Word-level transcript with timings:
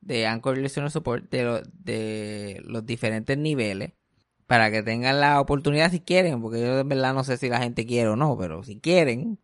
de 0.00 0.26
Anchor 0.26 0.58
Listener 0.58 0.90
Support 0.90 1.30
de, 1.30 1.62
de 1.72 2.62
los 2.64 2.84
diferentes 2.86 3.36
niveles 3.36 3.92
para 4.46 4.70
que 4.70 4.82
tengan 4.82 5.20
la 5.20 5.40
oportunidad 5.40 5.90
si 5.90 6.00
quieren, 6.00 6.42
porque 6.42 6.60
yo 6.60 6.76
de 6.76 6.82
verdad 6.82 7.14
no 7.14 7.22
sé 7.22 7.36
si 7.36 7.48
la 7.48 7.60
gente 7.60 7.86
quiere 7.86 8.08
o 8.08 8.16
no, 8.16 8.36
pero 8.36 8.64
si 8.64 8.80
quieren, 8.80 9.38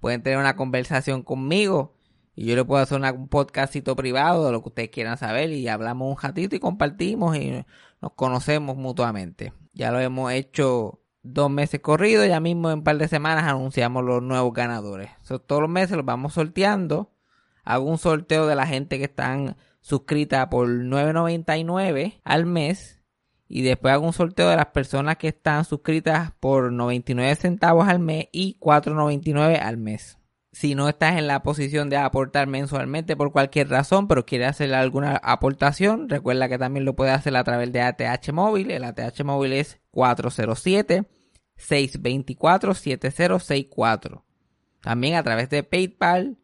pueden 0.00 0.22
tener 0.22 0.38
una 0.38 0.56
conversación 0.56 1.22
conmigo 1.22 1.94
y 2.34 2.46
yo 2.46 2.56
le 2.56 2.64
puedo 2.64 2.82
hacer 2.82 3.00
un 3.00 3.28
podcastito 3.28 3.94
privado 3.96 4.46
de 4.46 4.52
lo 4.52 4.62
que 4.62 4.68
ustedes 4.70 4.90
quieran 4.90 5.18
saber 5.18 5.50
y 5.50 5.68
hablamos 5.68 6.10
un 6.10 6.20
ratito 6.20 6.56
y 6.56 6.58
compartimos 6.58 7.36
y 7.36 7.64
nos 8.00 8.12
conocemos 8.14 8.76
mutuamente. 8.76 9.52
Ya 9.72 9.92
lo 9.92 10.00
hemos 10.00 10.32
hecho 10.32 11.00
dos 11.22 11.50
meses 11.50 11.80
corridos, 11.80 12.26
ya 12.26 12.40
mismo 12.40 12.70
en 12.70 12.78
un 12.78 12.84
par 12.84 12.98
de 12.98 13.08
semanas 13.08 13.44
anunciamos 13.44 14.04
los 14.04 14.22
nuevos 14.22 14.52
ganadores. 14.52 15.10
todos 15.46 15.60
los 15.60 15.70
meses 15.70 15.96
los 15.96 16.06
vamos 16.06 16.34
sorteando. 16.34 17.12
Hago 17.62 17.84
un 17.84 17.98
sorteo 17.98 18.46
de 18.46 18.56
la 18.56 18.66
gente 18.66 18.98
que 18.98 19.04
están 19.04 19.56
suscrita 19.80 20.48
por 20.50 20.68
9.99 20.68 22.20
al 22.24 22.46
mes. 22.46 23.00
Y 23.48 23.62
después 23.62 23.92
hago 23.92 24.06
un 24.06 24.12
sorteo 24.12 24.48
de 24.48 24.56
las 24.56 24.66
personas 24.66 25.16
que 25.16 25.28
están 25.28 25.64
suscritas 25.64 26.32
por 26.38 26.72
99 26.72 27.34
centavos 27.34 27.88
al 27.88 27.98
mes 27.98 28.28
y 28.30 28.56
4.99 28.60 29.60
al 29.60 29.76
mes. 29.76 30.18
Si 30.52 30.74
no 30.74 30.88
estás 30.88 31.16
en 31.16 31.28
la 31.28 31.42
posición 31.42 31.90
de 31.90 31.96
aportar 31.96 32.48
mensualmente 32.48 33.16
por 33.16 33.32
cualquier 33.32 33.68
razón, 33.68 34.08
pero 34.08 34.26
quieres 34.26 34.48
hacer 34.48 34.74
alguna 34.74 35.16
aportación, 35.16 36.08
recuerda 36.08 36.48
que 36.48 36.58
también 36.58 36.84
lo 36.84 36.96
puedes 36.96 37.14
hacer 37.14 37.36
a 37.36 37.44
través 37.44 37.72
de 37.72 37.82
ATH 37.82 38.32
móvil. 38.32 38.70
El 38.70 38.84
ATH 38.84 39.22
móvil 39.24 39.52
es 39.52 39.80
407 39.92 41.06
624 41.56 42.74
7064. 42.74 44.24
También 44.80 45.14
a 45.14 45.22
través 45.22 45.50
de 45.50 45.62
PayPal 45.62 46.39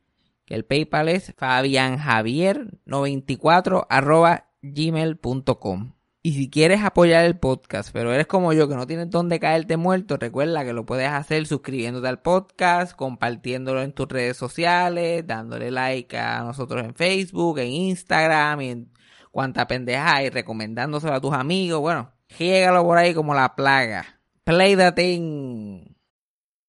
que 0.47 0.55
el 0.55 0.65
PayPal 0.65 1.11
es 1.11 1.37
fabianjavier94 1.37 3.87
arroba 3.91 4.47
gmail.com. 4.63 5.93
Y 6.23 6.33
si 6.33 6.49
quieres 6.51 6.83
apoyar 6.83 7.25
el 7.25 7.39
podcast, 7.39 7.91
pero 7.93 8.13
eres 8.13 8.27
como 8.27 8.53
yo 8.53 8.69
que 8.69 8.75
no 8.75 8.89
tienes 8.89 9.11
dónde 9.11 9.39
caerte 9.39 9.77
muerto, 9.77 10.17
recuerda 10.17 10.65
que 10.65 10.73
lo 10.73 10.85
puedes 10.85 11.09
hacer 11.09 11.47
suscribiéndote 11.47 12.09
al 12.09 12.21
podcast, 12.21 12.97
compartiéndolo 12.97 13.81
en 13.83 13.93
tus 13.93 14.09
redes 14.09 14.37
sociales, 14.37 15.25
dándole 15.25 15.71
like 15.71 16.19
a 16.19 16.43
nosotros 16.43 16.85
en 16.85 16.97
Facebook, 16.97 17.61
en 17.61 17.69
Instagram 17.69 18.61
y 18.61 18.71
en 18.71 18.93
cuanta 19.31 19.69
pendeja 19.69 20.25
y 20.25 20.31
recomendándoselo 20.31 21.15
a 21.15 21.21
tus 21.21 21.33
amigos. 21.33 21.81
Bueno, 21.81 22.11
llégalo 22.37 22.83
por 22.83 22.99
ahí 22.99 23.15
como 23.15 23.33
la 23.33 23.55
plaga. 23.55 24.19
Play 24.43 24.75
the 24.75 24.91
thing. 24.91 25.86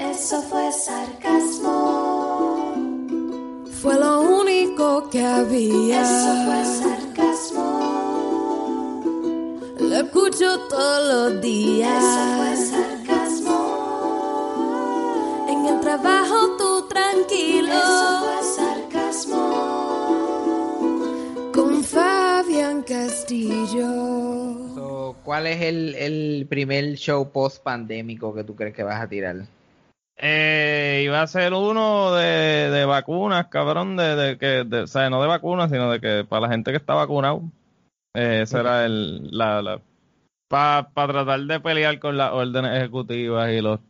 Eso 0.00 0.40
fue 0.40 0.72
sarcasmo. 0.72 1.68
Fue 3.82 3.98
lo 4.00 4.22
único 4.22 5.10
que 5.10 5.22
había. 5.22 6.00
Eso 6.00 6.44
fue 6.46 6.64
sarcasmo. 6.64 7.80
Lo 9.78 9.96
escucho 9.96 10.58
todos 10.70 11.32
los 11.34 11.42
días. 11.42 12.02
Eso 12.02 12.24
fue 12.38 12.56
sarcasmo. 12.56 13.58
En 15.50 15.66
el 15.66 15.80
trabajo 15.80 16.56
tú 16.56 16.88
tranquilo. 16.88 17.68
Eso 17.68 18.20
fue 18.20 18.42
sarcasmo. 18.56 19.42
Con 21.52 21.84
Fabián 21.84 22.82
Castillo. 22.84 23.86
So, 24.74 25.16
¿Cuál 25.24 25.46
es 25.46 25.60
el, 25.60 25.94
el 25.94 26.46
primer 26.48 26.94
show 26.94 27.30
post 27.30 27.62
pandémico 27.62 28.32
que 28.34 28.44
tú 28.44 28.56
crees 28.56 28.74
que 28.74 28.82
vas 28.82 29.02
a 29.02 29.06
tirar? 29.06 29.59
Eh, 30.22 31.00
iba 31.04 31.22
a 31.22 31.26
ser 31.26 31.54
uno 31.54 32.12
de, 32.12 32.68
de 32.70 32.84
vacunas, 32.84 33.46
cabrón, 33.46 33.96
de, 33.96 34.16
de 34.16 34.38
que, 34.38 34.64
de, 34.64 34.82
o 34.82 34.86
sea, 34.86 35.08
no 35.08 35.22
de 35.22 35.28
vacunas, 35.28 35.70
sino 35.70 35.90
de 35.90 35.98
que 36.00 36.24
para 36.28 36.42
la 36.42 36.48
gente 36.50 36.70
que 36.72 36.76
está 36.76 36.92
vacunado, 36.92 37.42
eh, 38.14 38.40
ese 38.42 38.58
era 38.58 38.84
el, 38.84 39.30
la, 39.30 39.62
la 39.62 39.80
para 40.48 40.90
tratar 40.92 41.40
de 41.40 41.60
pelear 41.60 41.98
con 42.00 42.16
las 42.16 42.32
órdenes 42.32 42.76
ejecutivas 42.76 43.50
y 43.50 43.60
los 43.60 43.80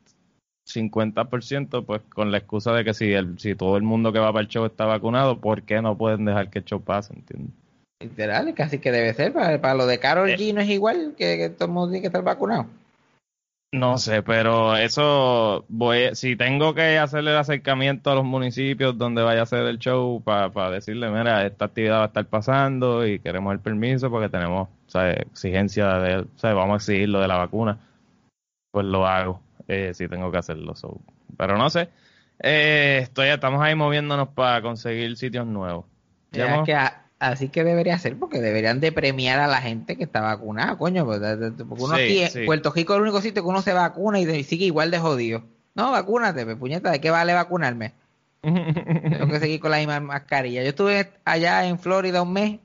50%, 0.68 1.84
pues 1.84 2.02
con 2.14 2.30
la 2.30 2.38
excusa 2.38 2.72
de 2.74 2.84
que 2.84 2.94
si, 2.94 3.12
el, 3.12 3.38
si 3.38 3.54
todo 3.54 3.76
el 3.76 3.82
mundo 3.82 4.12
que 4.12 4.18
va 4.18 4.32
para 4.32 4.42
el 4.42 4.48
show 4.48 4.66
está 4.66 4.84
vacunado, 4.84 5.40
¿por 5.40 5.62
qué 5.62 5.82
no 5.82 5.96
pueden 5.96 6.26
dejar 6.26 6.50
que 6.50 6.60
el 6.60 6.64
show 6.64 6.80
pase, 6.80 7.14
entiendes? 7.14 7.54
Literal, 8.00 8.54
casi 8.54 8.78
que 8.78 8.92
debe 8.92 9.12
ser. 9.14 9.32
Para, 9.32 9.60
para 9.60 9.74
lo 9.74 9.86
de 9.86 9.98
Carol 9.98 10.30
Eh. 10.30 10.36
G 10.36 10.54
no 10.54 10.60
es 10.60 10.68
igual 10.68 11.14
que, 11.16 11.36
que 11.36 11.50
todo 11.50 11.66
el 11.66 11.72
mundo 11.72 11.88
tiene 11.88 12.02
que 12.02 12.06
estar 12.06 12.22
vacunado. 12.22 12.66
No 13.72 13.98
sé, 13.98 14.24
pero 14.24 14.76
eso 14.76 15.64
voy, 15.68 16.12
si 16.16 16.34
tengo 16.34 16.74
que 16.74 16.98
hacerle 16.98 17.30
el 17.30 17.36
acercamiento 17.36 18.10
a 18.10 18.16
los 18.16 18.24
municipios 18.24 18.98
donde 18.98 19.22
vaya 19.22 19.42
a 19.42 19.46
ser 19.46 19.64
el 19.66 19.78
show 19.78 20.20
para 20.24 20.70
decirle, 20.70 21.08
mira, 21.08 21.46
esta 21.46 21.66
actividad 21.66 21.98
va 21.98 22.02
a 22.02 22.06
estar 22.06 22.26
pasando 22.26 23.06
y 23.06 23.20
queremos 23.20 23.52
el 23.52 23.60
permiso 23.60 24.10
porque 24.10 24.28
tenemos 24.28 24.68
exigencia 24.92 25.86
de, 25.98 26.26
sea, 26.34 26.52
vamos 26.52 26.72
a 26.74 26.76
exigir 26.78 27.08
lo 27.10 27.20
de 27.20 27.28
la 27.28 27.36
vacuna, 27.36 27.78
pues 28.72 28.86
lo 28.86 29.06
hago, 29.06 29.40
eh, 29.68 29.92
si 29.94 30.08
tengo 30.08 30.32
que 30.32 30.38
hacerlo. 30.38 30.74
so. 30.74 31.00
Pero 31.36 31.56
no 31.56 31.70
sé, 31.70 31.90
eh, 32.42 32.98
estoy, 33.02 33.28
estamos 33.28 33.62
ahí 33.62 33.76
moviéndonos 33.76 34.30
para 34.30 34.62
conseguir 34.62 35.16
sitios 35.16 35.46
nuevos. 35.46 35.84
Ya 36.32 36.54
hemos- 36.54 36.66
que 36.66 36.74
a- 36.74 37.04
así 37.20 37.48
que 37.48 37.62
debería 37.62 37.96
ser, 37.98 38.16
porque 38.18 38.40
deberían 38.40 38.80
de 38.80 38.90
premiar 38.90 39.38
a 39.38 39.46
la 39.46 39.60
gente 39.62 39.96
que 39.96 40.04
está 40.04 40.20
vacunada, 40.20 40.76
coño. 40.76 41.04
pues, 41.04 41.20
Porque 41.20 41.82
uno 41.84 41.96
Sí, 41.96 42.22
aquí, 42.24 42.26
sí. 42.32 42.44
Puerto 42.46 42.72
Rico 42.72 42.94
es 42.94 42.96
el 42.96 43.02
único 43.02 43.20
sitio 43.20 43.42
que 43.42 43.48
uno 43.48 43.62
se 43.62 43.72
vacuna 43.72 44.18
y, 44.18 44.42
sigue 44.44 44.64
igual 44.64 44.90
de 44.90 44.98
jodido. 44.98 45.44
No, 45.74 45.92
vacúnate, 45.92 46.44
pues, 46.44 46.56
puñeta, 46.56 46.90
¿de 46.90 47.00
qué 47.00 47.10
vale 47.10 47.32
vacunarme? 47.32 47.92
Tengo 48.42 49.28
que 49.28 49.38
seguir 49.38 49.60
con 49.60 49.70
la 49.70 49.76
misma 49.78 50.00
mascarilla. 50.00 50.62
Yo 50.62 50.70
estuve 50.70 51.10
allá 51.24 51.66
en 51.66 51.78
Florida 51.78 52.22
un 52.22 52.32
mes 52.32 52.58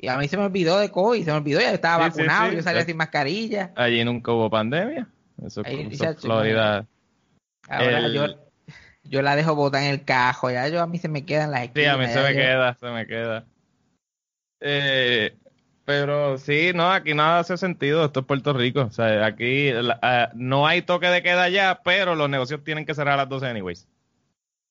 y 0.00 0.08
a 0.08 0.16
mí 0.16 0.28
se 0.28 0.36
me 0.36 0.44
olvidó 0.44 0.78
de 0.78 0.90
COVID, 0.90 1.24
se 1.24 1.30
me 1.32 1.36
olvidó, 1.38 1.60
ya 1.60 1.72
estaba 1.72 2.04
Sí, 2.06 2.12
sí, 2.12 2.18
vacunado, 2.18 2.50
sí. 2.50 2.56
yo 2.56 2.62
salía 2.62 2.84
sin 2.84 2.96
mascarilla. 2.96 3.72
Allí 3.76 4.04
nunca 4.04 4.32
hubo 4.32 4.48
pandemia. 4.48 5.06
Eso, 5.44 5.62
Ahí, 5.64 5.88
eso 5.90 6.14
Florida. 6.14 6.86
Ahora 7.68 7.98
El- 7.98 8.12
yo, 8.14 8.26
yo 9.04 9.22
la 9.22 9.34
dejo 9.36 9.54
botar 9.54 9.82
en 9.82 9.90
el 9.90 10.04
cajo, 10.04 10.50
ya 10.50 10.68
yo 10.68 10.80
a 10.80 10.86
mí 10.86 10.98
se 10.98 11.08
me 11.08 11.24
quedan 11.24 11.50
las 11.50 11.60
Sí, 11.62 11.66
esquinas. 11.66 11.94
a 11.94 11.98
mí 11.98 12.06
se 12.06 12.20
me 12.22 12.34
yo- 12.34 12.40
queda, 12.40 12.74
se 12.78 12.86
me 12.86 13.06
queda. 13.06 13.44
Eh, 14.68 15.34
pero 15.84 16.36
sí, 16.38 16.72
no, 16.74 16.90
aquí 16.90 17.14
nada 17.14 17.38
hace 17.38 17.56
sentido, 17.56 18.04
esto 18.04 18.20
es 18.20 18.26
Puerto 18.26 18.52
Rico. 18.52 18.80
O 18.82 18.90
sea, 18.90 19.24
aquí 19.24 19.70
la- 19.70 19.98
ah, 20.02 20.30
no 20.34 20.66
hay 20.66 20.82
toque 20.82 21.06
de 21.06 21.22
queda 21.22 21.48
ya, 21.48 21.80
pero 21.84 22.16
los 22.16 22.28
negocios 22.28 22.64
tienen 22.64 22.84
que 22.84 22.94
cerrar 22.94 23.14
a 23.14 23.18
las 23.18 23.28
12 23.28 23.46
anyways. 23.46 23.86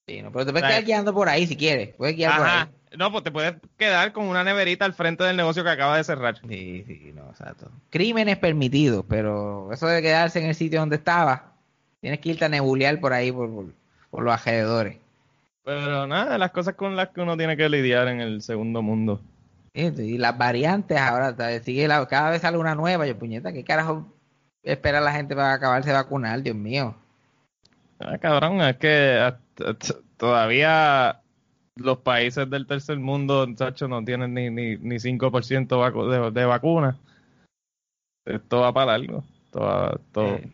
Sí, 0.08 0.22
no, 0.22 0.32
pero 0.32 0.46
te 0.46 0.52
puedes 0.52 0.68
quedar 0.68 0.84
guiando 0.84 1.14
por 1.14 1.30
ahí 1.30 1.48
si 1.48 1.56
quieres. 1.56 1.96
Puedes 1.96 2.16
guiar 2.18 2.38
por 2.38 2.46
ahí. 2.48 2.66
No, 2.98 3.12
pues 3.12 3.24
te 3.24 3.32
puedes 3.32 3.56
quedar 3.78 4.12
con 4.12 4.26
una 4.26 4.44
neverita 4.44 4.86
al 4.86 4.94
frente 4.94 5.24
del 5.24 5.36
negocio 5.38 5.64
que 5.64 5.70
acaba 5.70 5.98
de 5.98 6.04
cerrar. 6.04 6.38
Sí, 6.48 6.84
sí, 6.86 7.12
no, 7.16 7.30
exacto. 7.30 7.72
Crímenes 7.90 8.38
permitidos, 8.38 9.06
pero 9.08 9.72
eso 9.72 9.88
de 9.88 10.02
quedarse 10.02 10.40
en 10.40 10.46
el 10.48 10.56
sitio 10.56 10.80
donde 10.82 10.98
estaba, 10.98 11.54
tienes 12.02 12.20
que 12.20 12.30
irte 12.30 12.46
a 12.46 12.50
nebulear 12.50 13.00
por 13.00 13.14
ahí, 13.14 13.32
por, 13.32 13.50
por, 13.50 13.66
por 14.12 14.24
los 14.24 14.34
alrededores. 14.34 14.98
Pero 15.64 16.06
nada, 16.08 16.38
las 16.38 16.52
cosas 16.52 16.76
con 16.76 16.96
las 16.96 17.10
que 17.10 17.22
uno 17.22 17.36
tiene 17.38 17.58
que 17.58 17.68
lidiar 17.68 18.08
en 18.10 18.22
el 18.22 18.42
segundo 18.42 18.82
mundo. 18.82 19.20
Y 19.76 20.18
las 20.18 20.38
variantes 20.38 20.98
ahora, 20.98 21.36
sigue 21.62 21.88
la- 21.88 22.08
cada 22.08 22.30
vez 22.30 22.42
sale 22.42 22.58
una 22.58 22.76
nueva. 22.76 23.06
Yo, 23.06 23.18
puñeta, 23.20 23.52
¿qué 23.52 23.64
carajo 23.64 24.08
espera 24.64 25.02
la 25.02 25.12
gente 25.12 25.36
para 25.36 25.54
acabarse 25.54 25.90
de 25.90 25.96
vacunar? 25.96 26.42
Dios 26.42 26.56
mío. 26.56 26.96
Ah, 28.00 28.18
cabrón, 28.18 28.62
es 28.62 28.78
que 28.78 29.34
todavía 30.18 31.20
los 31.76 31.98
países 32.00 32.50
del 32.50 32.68
tercer 32.68 32.98
mundo, 33.00 33.46
muchachos, 33.48 33.90
no 33.90 34.04
tienen 34.04 34.34
ni, 34.34 34.50
ni, 34.50 34.78
ni 34.78 34.96
5% 35.00 35.78
vacu- 35.80 36.10
de, 36.10 36.32
de 36.32 36.46
vacuna. 36.46 36.98
Esto 38.26 38.62
va 38.62 38.74
para 38.74 38.98
largo. 38.98 39.24
Esto 39.46 39.60
va- 39.60 40.00
Eh, 40.24 40.50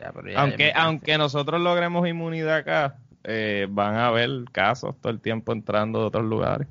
ya, 0.00 0.12
ya- 0.12 0.30
ya 0.32 0.40
aunque, 0.40 0.72
aunque 0.74 1.18
nosotros 1.18 1.60
logremos 1.60 2.08
inmunidad 2.08 2.56
acá, 2.56 2.96
eh, 3.24 3.66
van 3.70 3.94
a 3.96 4.06
haber 4.06 4.30
casos 4.52 4.96
todo 5.00 5.12
el 5.12 5.20
tiempo 5.20 5.52
entrando 5.52 6.00
de 6.00 6.06
otros 6.06 6.24
lugares. 6.24 6.66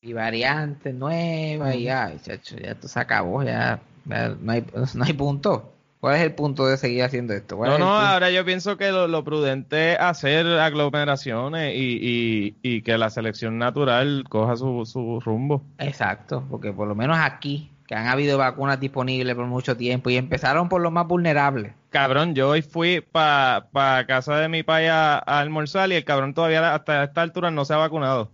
Y 0.00 0.12
variantes 0.12 0.94
nuevas, 0.94 1.74
y 1.74 1.84
ya, 1.84 2.12
chacho, 2.22 2.56
ya 2.56 2.70
esto 2.72 2.86
se 2.88 3.00
acabó, 3.00 3.42
ya, 3.42 3.80
ya 4.04 4.28
no, 4.40 4.52
hay, 4.52 4.64
no 4.94 5.04
hay 5.04 5.12
punto. 5.12 5.72
¿Cuál 6.00 6.14
es 6.16 6.22
el 6.22 6.34
punto 6.34 6.64
de 6.66 6.76
seguir 6.76 7.02
haciendo 7.02 7.34
esto? 7.34 7.56
¿Cuál 7.56 7.70
No, 7.70 7.74
es 7.74 7.80
no, 7.80 7.90
ahora 7.90 8.30
yo 8.30 8.44
pienso 8.44 8.76
que 8.76 8.92
lo, 8.92 9.08
lo 9.08 9.24
prudente 9.24 9.94
es 9.94 9.98
hacer 9.98 10.46
aglomeraciones 10.46 11.74
y, 11.74 11.98
y, 12.00 12.56
y 12.62 12.82
que 12.82 12.96
la 12.96 13.10
selección 13.10 13.58
natural 13.58 14.24
coja 14.28 14.56
su, 14.56 14.86
su 14.86 15.18
rumbo. 15.18 15.64
Exacto, 15.78 16.46
porque 16.48 16.72
por 16.72 16.86
lo 16.86 16.94
menos 16.94 17.18
aquí, 17.18 17.72
que 17.88 17.96
han 17.96 18.06
habido 18.06 18.38
vacunas 18.38 18.78
disponibles 18.78 19.34
por 19.34 19.46
mucho 19.46 19.76
tiempo 19.76 20.08
y 20.10 20.16
empezaron 20.16 20.68
por 20.68 20.80
los 20.80 20.92
más 20.92 21.08
vulnerables. 21.08 21.72
Cabrón, 21.90 22.36
yo 22.36 22.50
hoy 22.50 22.62
fui 22.62 23.00
para 23.00 23.66
pa 23.72 24.06
casa 24.06 24.36
de 24.36 24.48
mi 24.48 24.62
paya 24.62 25.16
a, 25.16 25.18
a 25.18 25.40
almorzar 25.40 25.90
y 25.90 25.94
el 25.94 26.04
cabrón 26.04 26.34
todavía 26.34 26.74
hasta 26.74 27.02
esta 27.02 27.22
altura 27.22 27.50
no 27.50 27.64
se 27.64 27.74
ha 27.74 27.78
vacunado. 27.78 28.30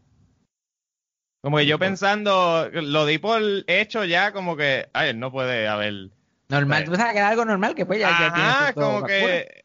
Como 1.44 1.58
que 1.58 1.67
yo 1.67 1.79
pensando, 1.79 2.70
lo 2.73 3.05
di 3.05 3.19
por 3.19 3.43
hecho 3.67 4.02
ya, 4.06 4.32
como 4.32 4.56
que, 4.56 4.88
ay, 4.94 5.11
él 5.11 5.19
no 5.20 5.31
puede 5.31 5.69
haber. 5.69 6.08
Normal, 6.49 6.85
Sí. 6.85 6.91
tú 6.91 6.96
sabes 6.96 7.12
que 7.12 7.19
era 7.19 7.29
algo 7.29 7.44
normal 7.44 7.75
que 7.75 7.85
pues 7.85 8.00
ya, 8.00 8.08
ya 8.19 8.32
tienes 8.32 8.50
Ajá, 8.55 8.73
como 8.73 8.93
vacuna. 9.02 9.06
que. 9.08 9.64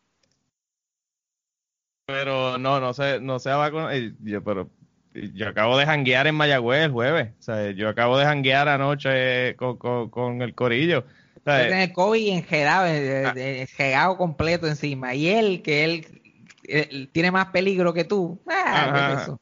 Pero 2.05 2.57
no, 2.57 2.81
no 2.81 2.93
se, 2.93 3.21
no 3.21 3.39
se 3.39 3.51
vacunado. 3.51 3.91
Yo, 4.19 4.43
pero 4.43 4.69
yo 5.13 5.47
acabo 5.47 5.77
de 5.77 5.85
janguear 5.85 6.27
en 6.27 6.35
Mayagüez 6.35 6.83
el 6.83 6.91
jueves. 6.91 7.29
O 7.39 7.41
sea, 7.41 7.71
yo 7.71 7.87
acabo 7.87 8.17
de 8.17 8.25
janguear 8.25 8.67
anoche 8.67 9.55
con, 9.55 9.77
con, 9.77 10.09
con 10.09 10.41
el 10.41 10.53
corillo. 10.55 11.05
O 11.37 11.41
sea, 11.45 11.61
Tú 11.61 11.67
tienes 11.69 11.93
COVID 11.93 12.27
enjedado, 12.27 12.87
eh, 12.87 13.25
Ah. 13.25 13.33
eh, 13.37 14.17
completo 14.17 14.67
encima. 14.67 15.15
Y 15.15 15.29
él, 15.29 15.61
que 15.61 15.85
él, 15.85 16.21
él 16.65 17.09
tiene 17.13 17.31
más 17.31 17.45
peligro 17.51 17.93
que 17.93 18.03
tú. 18.03 18.37
Ah, 18.49 18.91
¿qué 18.91 18.99
es 18.99 19.03
Ajá. 19.05 19.23
eso? 19.23 19.41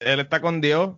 él 0.00 0.20
está 0.20 0.40
con 0.40 0.62
Dios. 0.62 0.92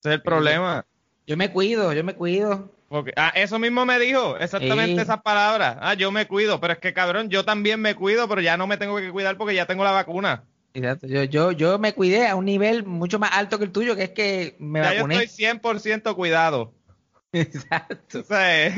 Ese 0.00 0.08
es 0.10 0.14
el 0.16 0.22
problema. 0.22 0.84
Yo 1.26 1.36
me 1.36 1.50
cuido, 1.52 1.92
yo 1.92 2.02
me 2.04 2.14
cuido. 2.14 2.70
Porque, 2.88 3.12
ah, 3.16 3.32
eso 3.36 3.58
mismo 3.58 3.86
me 3.86 3.98
dijo, 4.00 4.36
exactamente 4.38 5.00
esas 5.00 5.22
palabras. 5.22 5.76
Ah, 5.80 5.94
yo 5.94 6.10
me 6.10 6.26
cuido, 6.26 6.60
pero 6.60 6.72
es 6.72 6.78
que 6.80 6.92
cabrón, 6.92 7.28
yo 7.28 7.44
también 7.44 7.80
me 7.80 7.94
cuido, 7.94 8.28
pero 8.28 8.40
ya 8.40 8.56
no 8.56 8.66
me 8.66 8.76
tengo 8.78 8.96
que 8.96 9.10
cuidar 9.12 9.36
porque 9.36 9.54
ya 9.54 9.66
tengo 9.66 9.84
la 9.84 9.92
vacuna. 9.92 10.42
Exacto. 10.74 11.06
Yo, 11.06 11.22
yo, 11.24 11.52
yo 11.52 11.78
me 11.78 11.92
cuidé 11.94 12.26
a 12.26 12.34
un 12.34 12.44
nivel 12.46 12.84
mucho 12.84 13.18
más 13.20 13.30
alto 13.32 13.58
que 13.58 13.64
el 13.64 13.72
tuyo, 13.72 13.94
que 13.94 14.04
es 14.04 14.10
que 14.10 14.56
me 14.58 14.80
ya 14.80 14.90
yo 14.94 14.96
vacuné. 15.02 15.22
estoy 15.22 15.46
100% 15.46 16.14
cuidado. 16.16 16.72
Exacto. 17.32 18.20
O 18.20 18.24
sea, 18.24 18.66
es, 18.66 18.76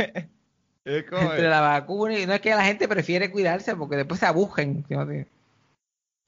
es 0.85 1.05
como- 1.09 1.23
Entre 1.31 1.49
la 1.49 1.61
vacuna 1.61 2.19
y 2.19 2.27
no 2.27 2.35
es 2.35 2.41
que 2.43 2.51
la 2.51 2.65
gente 2.65 2.89
prefiere 2.89 3.31
cuidarse 3.31 3.75
porque 3.77 3.97
después 3.97 4.21
se 4.21 4.27
abujen. 4.27 4.85
¿sí? 4.89 4.95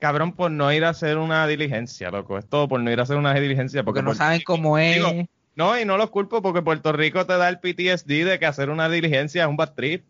Cabrón, 0.04 0.32
por 0.32 0.50
no 0.50 0.70
ir 0.72 0.84
a 0.84 0.90
hacer 0.90 1.16
una 1.16 1.46
diligencia, 1.46 2.10
loco. 2.10 2.36
Es 2.38 2.46
todo 2.46 2.68
por 2.68 2.80
no 2.80 2.90
ir 2.90 3.00
a 3.00 3.04
hacer 3.04 3.16
una 3.16 3.32
diligencia. 3.34 3.82
Porque 3.82 4.00
Porque 4.00 4.02
no 4.02 4.10
por- 4.10 4.16
saben 4.16 4.42
cómo 4.44 4.76
es. 4.78 4.96
Digo, 4.96 5.28
No, 5.56 5.78
y 5.78 5.84
no 5.84 5.96
los 5.96 6.10
culpo 6.10 6.42
porque 6.42 6.60
Puerto 6.62 6.92
Rico 6.92 7.24
te 7.26 7.36
da 7.38 7.48
el 7.48 7.58
PTSD 7.60 8.24
de 8.24 8.38
que 8.38 8.46
hacer 8.46 8.70
una 8.70 8.88
diligencia 8.88 9.44
es 9.44 9.48
un 9.48 9.56
bad 9.56 9.72
trip. 9.74 10.04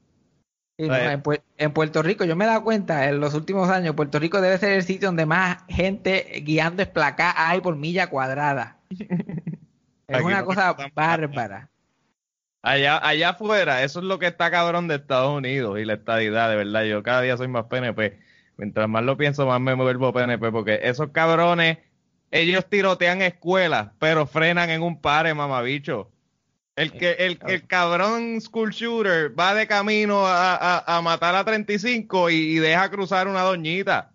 Sí, 0.79 0.89
no, 0.89 0.97
Eh. 0.97 1.13
en, 1.13 1.23
Puer- 1.23 1.43
en 1.59 1.73
Puerto 1.73 2.03
Rico, 2.03 2.25
yo 2.25 2.35
me 2.35 2.45
he 2.45 2.49
dado 2.49 2.65
cuenta 2.65 3.09
en 3.09 3.21
los 3.21 3.35
últimos 3.35 3.69
años, 3.71 3.95
Puerto 3.95 4.19
Rico 4.19 4.41
debe 4.41 4.59
ser 4.59 4.73
el 4.73 4.83
sitio 4.83 5.07
donde 5.09 5.27
más 5.27 5.59
gente 5.69 6.43
guiando 6.45 6.83
esplacá 6.83 7.33
hay 7.37 7.61
por 7.61 7.77
milla 7.77 8.09
cuadrada. 8.11 8.79
es 8.91 10.17
Aquí 10.17 10.25
una 10.25 10.41
no 10.41 10.45
cosa 10.47 10.75
bárbara. 10.95 11.69
Allá, 12.63 13.07
allá 13.07 13.29
afuera, 13.29 13.83
eso 13.85 13.99
es 14.01 14.07
lo 14.07 14.19
que 14.19 14.27
está 14.27 14.51
cabrón 14.51 14.89
de 14.89 14.95
Estados 14.95 15.37
Unidos 15.37 15.79
y 15.79 15.85
la 15.85 15.93
estadidad, 15.95 16.49
de 16.49 16.57
verdad. 16.57 16.85
Yo 16.85 17.03
cada 17.03 17.21
día 17.21 17.37
soy 17.37 17.47
más 17.49 17.67
PNP. 17.67 18.19
Mientras 18.57 18.89
más 18.89 19.03
lo 19.03 19.17
pienso, 19.17 19.47
más 19.47 19.61
me 19.61 19.75
vuelvo 19.75 20.13
PNP, 20.13 20.51
porque 20.53 20.81
esos 20.83 21.11
cabrones, 21.11 21.79
ellos 22.31 22.67
tirotean 22.69 23.23
escuelas, 23.23 23.89
pero 23.99 24.27
frenan 24.27 24.71
en 24.71 24.83
un 24.83 25.01
pare, 25.01 25.35
mamabicho. 25.35 26.11
El 26.77 26.91
que, 26.93 27.13
el, 27.13 27.39
el 27.47 27.67
cabrón 27.69 28.41
school 28.41 28.71
shooter 28.73 29.39
va 29.39 29.55
de 29.55 29.67
camino 29.69 30.27
a, 30.27 30.57
a, 30.57 30.97
a 30.97 31.03
matar 31.03 31.35
a 31.37 31.45
35 31.45 32.31
y, 32.31 32.35
y 32.35 32.55
deja 32.57 32.91
cruzar 32.91 33.29
una 33.29 33.43
doñita. 33.43 34.11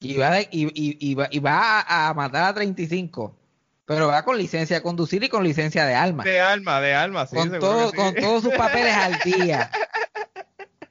Y 0.00 0.16
va, 0.16 0.30
de- 0.30 0.48
y, 0.52 0.70
y- 1.10 1.14
va, 1.16 1.26
y 1.30 1.40
va 1.40 1.80
a, 2.08 2.14
matar 2.14 2.44
a 2.44 2.54
35, 2.54 3.36
pero 3.84 4.06
va 4.06 4.24
con 4.24 4.38
licencia 4.38 4.76
de 4.76 4.82
conducir 4.82 5.24
y 5.24 5.28
con 5.28 5.42
licencia 5.42 5.86
de 5.86 5.94
arma. 5.96 6.22
De 6.22 6.38
alma, 6.40 6.80
de 6.80 6.94
alma, 6.94 7.26
sí. 7.26 7.34
con, 7.34 7.58
todo, 7.58 7.90
sí. 7.90 7.96
con 7.96 8.14
todos 8.14 8.44
sus 8.44 8.54
papeles 8.54 8.94
al 8.94 9.18
día. 9.24 9.70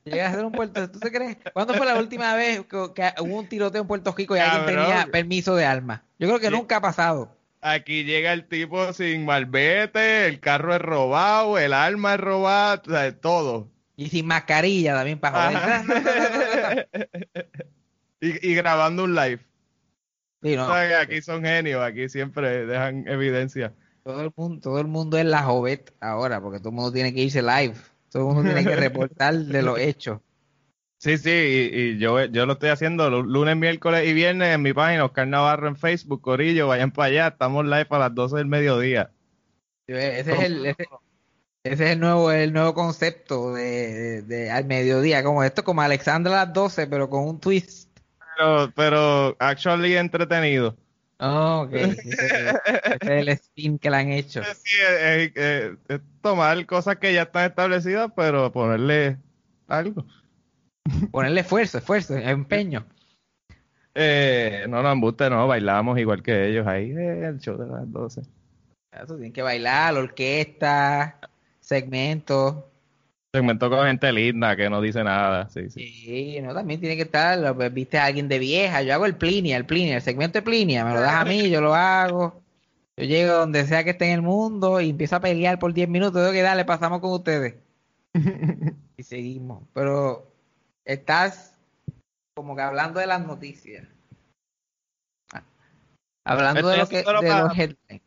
Llega 0.10 0.28
a 0.30 0.34
ser 0.34 0.46
un 0.46 0.52
Puerto 0.52 0.90
¿Tú 0.90 1.00
te 1.00 1.12
crees? 1.12 1.38
¿Cuándo 1.54 1.74
fue 1.74 1.86
la 1.86 1.98
última 1.98 2.36
vez 2.36 2.62
que, 2.62 2.92
que 2.96 3.12
hubo 3.22 3.38
un 3.40 3.48
tiroteo 3.48 3.82
en 3.82 3.88
Puerto 3.88 4.14
Rico 4.18 4.36
y 4.36 4.40
alguien 4.40 4.66
tenía 4.66 5.08
permiso 5.12 5.56
de 5.56 5.66
arma? 5.66 6.04
Yo 6.20 6.28
creo 6.28 6.40
que 6.40 6.48
Sí. 6.48 6.54
nunca 6.54 6.78
ha 6.78 6.82
pasado. 6.82 7.36
Aquí 7.62 8.04
llega 8.04 8.34
el 8.34 8.48
tipo 8.48 8.94
sin 8.94 9.26
malvete, 9.26 10.28
el 10.28 10.40
carro 10.40 10.76
es 10.76 10.82
robado, 10.82 11.58
el 11.58 11.74
arma 11.74 12.14
es 12.14 12.20
robada, 12.20 12.82
o 12.86 12.90
sea, 12.90 13.20
todo. 13.20 13.68
Y 13.96 14.10
sin 14.10 14.28
mascarilla 14.28 14.94
también 14.94 15.20
para 15.20 15.52
joder. 15.52 16.90
y, 18.22 18.50
y 18.52 18.56
grabando 18.56 19.04
un 19.04 19.16
live. 19.16 19.40
Sí, 20.44 20.56
no, 20.56 20.68
O 20.68 20.74
sea, 20.74 20.88
que 20.88 20.96
aquí 20.96 21.22
son 21.22 21.44
genios, 21.44 21.82
aquí 21.84 22.08
siempre 22.10 22.66
dejan 22.68 23.08
evidencia. 23.08 23.74
todo, 24.04 24.22
el 24.22 24.32
mundo, 24.36 24.62
todo 24.62 24.80
el 24.80 24.88
mundo 24.88 25.18
es 25.18 25.26
la 25.26 25.42
jovet 25.44 25.94
ahora, 26.00 26.40
porque 26.40 26.60
todo 26.60 26.70
el 26.70 26.76
mundo 26.76 26.92
tiene 26.92 27.14
que 27.14 27.22
irse 27.24 27.42
live. 27.42 27.74
Todo 28.12 28.30
el 28.30 28.36
mundo 28.36 28.44
tiene 28.54 28.64
que 28.70 28.76
reportar 28.76 29.36
de 29.36 29.62
los 29.62 29.80
hechos. 29.80 30.20
Sí, 31.00 31.18
sí, 31.20 31.30
y, 31.30 31.80
y 31.80 31.98
yo, 32.00 32.26
yo 32.26 32.46
lo 32.48 32.54
estoy 32.54 32.70
haciendo 32.70 33.10
lu- 33.12 33.24
lunes, 33.24 33.56
miércoles 33.56 34.08
y 34.08 34.14
viernes 34.14 34.56
en 34.56 34.64
mi 34.64 34.74
página 34.74 35.06
Oscar 35.06 35.28
Navarro 35.28 35.68
en 35.68 35.76
Facebook, 35.76 36.22
Corillo, 36.22 36.68
vayan 36.68 36.92
para 36.92 37.08
allá, 37.10 37.28
estamos 37.28 37.66
live 37.66 37.86
a 37.90 38.00
las 38.00 38.16
12 38.16 38.38
del 38.38 38.48
mediodía. 38.48 39.12
Ese 39.86 40.34
es 40.34 40.40
el, 40.44 40.66
ese, 40.66 40.86
ese 41.64 41.86
es 41.86 41.92
el 41.92 42.00
nuevo, 42.00 42.32
el 42.32 42.52
nuevo 42.52 42.74
concepto 42.74 43.54
de, 43.54 43.94
de- 43.94 44.22
de 44.24 44.50
al 44.52 44.66
mediodía, 44.66 45.24
como 45.24 45.44
esto, 45.44 45.64
como 45.64 45.82
Alexandra 45.84 46.42
a 46.42 46.46
las 46.46 46.54
12, 46.54 46.88
pero 46.88 47.10
con 47.10 47.28
un 47.28 47.40
twist. 47.40 47.90
Pero, 48.38 48.72
pero 48.76 49.36
actually 49.40 49.96
entretenido. 49.98 50.76
Oh, 51.20 51.62
ok. 51.66 51.74
Ese, 51.74 52.10
ese 52.10 52.56
es 53.02 53.08
el 53.10 53.30
spin 53.30 53.80
que 53.80 53.90
le 53.90 53.98
han 53.98 54.12
hecho. 54.12 54.44
Sí, 54.44 54.76
es, 54.82 55.32
es- 55.36 55.78
es 55.88 56.02
tomar 56.22 56.64
cosas 56.66 56.98
que 56.98 57.14
ya 57.14 57.24
están 57.24 57.46
establecidas, 57.50 58.12
pero 58.16 58.52
ponerle 58.52 59.18
algo. 59.68 60.06
Ponerle 61.12 61.42
esfuerzo, 61.42 61.80
esfuerzo, 61.80 62.16
empeño. 62.16 62.86
Eh, 63.96 64.66
no, 64.70 64.84
no, 64.84 64.92
embuste, 64.92 65.30
no, 65.30 65.48
bailamos 65.48 65.98
igual 65.98 66.22
que 66.22 66.50
ellos 66.50 66.68
ahí, 66.68 66.92
eh, 66.92 67.26
el 67.28 67.40
show 67.40 67.58
de 67.58 67.66
las 67.68 67.92
12. 67.92 68.22
Eso 68.92 69.16
tienen 69.16 69.34
que 69.34 69.42
bailar, 69.42 69.96
la 69.96 70.00
orquesta, 70.02 71.20
segmentos. 71.60 72.64
Segmento 73.38 73.70
con 73.70 73.86
gente 73.86 74.12
linda 74.12 74.56
que 74.56 74.70
no 74.70 74.82
dice 74.82 75.04
nada, 75.04 75.50
sí, 75.50 75.70
sí. 75.70 75.88
Sí, 75.88 76.42
no, 76.42 76.54
también 76.54 76.80
tiene 76.80 76.96
que 76.96 77.04
estar, 77.04 77.38
lo- 77.38 77.56
pues, 77.56 77.74
viste 77.74 77.98
a 77.98 78.06
alguien 78.06 78.28
de 78.28 78.40
vieja, 78.40 78.82
yo 78.82 78.94
hago 78.94 79.06
el 79.06 79.16
Plinia, 79.16 79.58
el 79.58 79.66
Plinia, 79.66 79.96
el 79.96 80.02
segmento 80.02 80.40
de 80.40 80.44
Plinia, 80.44 80.84
me 80.86 80.94
lo 80.94 81.02
das 81.02 81.14
a 81.16 81.26
mí, 81.26 81.50
yo 81.50 81.62
lo 81.62 81.74
hago. 81.76 82.42
Yo 82.98 83.04
llego 83.06 83.34
donde 83.34 83.66
sea 83.68 83.84
que 83.84 83.92
esté 83.92 84.06
en 84.08 84.14
el 84.14 84.22
mundo 84.24 84.82
y 84.82 84.90
empiezo 84.90 85.16
a 85.16 85.20
pelear 85.20 85.60
por 85.60 85.72
10 85.74 85.88
minutos, 85.88 86.14
tengo 86.22 86.32
que 86.32 86.42
darle, 86.42 86.66
pasamos 86.66 87.00
con 87.00 87.12
ustedes. 87.12 87.56
Y 89.00 89.04
seguimos, 89.04 89.62
pero 89.74 90.32
estás 90.84 91.54
como 92.36 92.56
que 92.56 92.64
hablando 92.64 93.00
de 93.00 93.06
las 93.06 93.24
noticias. 93.24 93.86
Ah, 95.32 95.44
Hablando 96.26 96.68
de 96.70 96.78
lo 96.78 96.88
que 96.88 96.98
de 96.98 97.04
para- 97.04 97.42
los 97.44 97.58
headlines. 97.58 98.02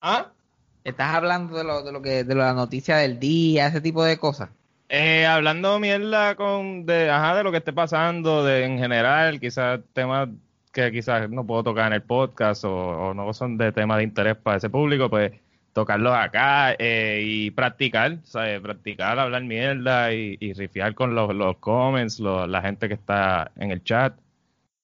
¿Ah? 0.00 0.32
Estás 0.82 1.14
hablando 1.14 1.58
de 1.58 1.64
lo, 1.64 1.82
de 1.82 1.92
lo 1.92 2.00
que 2.00 2.24
de 2.24 2.34
la 2.34 2.54
noticia 2.54 2.96
del 2.96 3.20
día, 3.20 3.66
ese 3.66 3.82
tipo 3.82 4.02
de 4.02 4.16
cosas. 4.16 4.48
Eh, 4.92 5.24
hablando 5.24 5.78
mierda 5.78 6.34
con 6.34 6.84
de, 6.84 7.10
ajá, 7.10 7.36
de 7.36 7.44
lo 7.44 7.52
que 7.52 7.58
esté 7.58 7.72
pasando, 7.72 8.44
de 8.44 8.64
en 8.64 8.76
general, 8.78 9.38
quizás 9.38 9.80
temas 9.92 10.28
que 10.72 10.90
quizás 10.90 11.30
no 11.30 11.46
puedo 11.46 11.62
tocar 11.62 11.86
en 11.88 11.92
el 11.94 12.02
podcast 12.02 12.64
o, 12.64 12.70
o 13.10 13.14
no 13.14 13.32
son 13.32 13.56
de 13.56 13.70
tema 13.72 13.96
de 13.96 14.02
interés 14.04 14.36
para 14.36 14.56
ese 14.56 14.68
público, 14.68 15.08
pues 15.08 15.32
tocarlos 15.72 16.12
acá 16.14 16.74
eh, 16.78 17.22
y 17.24 17.50
practicar, 17.52 18.18
¿sabes? 18.24 18.60
Practicar, 18.60 19.16
hablar 19.20 19.44
mierda 19.44 20.12
y, 20.12 20.36
y 20.40 20.52
rifiar 20.54 20.94
con 20.96 21.14
los, 21.14 21.32
los 21.36 21.56
comments, 21.58 22.18
los- 22.18 22.48
la 22.48 22.60
gente 22.62 22.88
que 22.88 22.94
está 22.94 23.52
en 23.56 23.70
el 23.70 23.84
chat. 23.84 24.18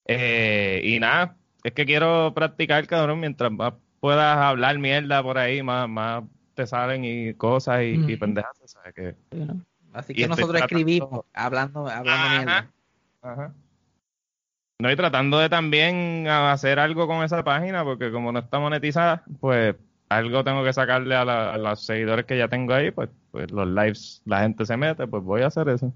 Eh, 0.05 0.81
y 0.83 0.99
nada, 0.99 1.37
es 1.63 1.73
que 1.73 1.85
quiero 1.85 2.33
practicar, 2.35 2.87
cabrón, 2.87 3.19
mientras 3.21 3.51
más 3.51 3.73
puedas 3.99 4.37
hablar 4.37 4.79
mierda 4.79 5.23
por 5.23 5.37
ahí, 5.37 5.63
más, 5.63 5.89
más 5.89 6.23
te 6.55 6.65
salen 6.67 7.05
y 7.05 7.33
cosas 7.35 7.81
y, 7.83 8.03
y 8.07 8.13
Ujú. 8.13 8.19
pendejas, 8.19 8.51
¿sabes? 8.65 8.93
Que, 8.95 9.15
Así 9.97 10.13
que 10.13 10.27
nosotros 10.27 10.51
tratando- 10.51 10.65
escribimos 10.77 11.25
hablando, 11.33 11.87
hablando 11.87 12.11
Ajá. 12.11 12.35
mierda. 12.37 12.71
Ajá. 13.21 13.53
No, 14.79 14.91
y 14.91 14.95
tratando 14.95 15.39
de 15.39 15.49
también 15.49 16.27
hacer 16.27 16.77
algo 16.79 17.07
con 17.07 17.23
esa 17.23 17.43
página, 17.43 17.83
porque 17.83 18.11
como 18.11 18.31
no 18.31 18.39
está 18.39 18.59
monetizada, 18.59 19.23
pues 19.39 19.75
algo 20.09 20.43
tengo 20.43 20.63
que 20.63 20.71
sacarle 20.71 21.15
a, 21.15 21.25
la- 21.25 21.53
a 21.53 21.57
los 21.57 21.83
seguidores 21.83 22.25
que 22.25 22.37
ya 22.37 22.47
tengo 22.47 22.73
ahí, 22.73 22.91
pues, 22.91 23.09
pues 23.31 23.51
los 23.51 23.67
lives, 23.67 24.21
la 24.25 24.41
gente 24.41 24.65
se 24.65 24.77
mete, 24.77 25.07
pues 25.07 25.23
voy 25.23 25.41
a 25.41 25.47
hacer 25.47 25.67
eso. 25.69 25.91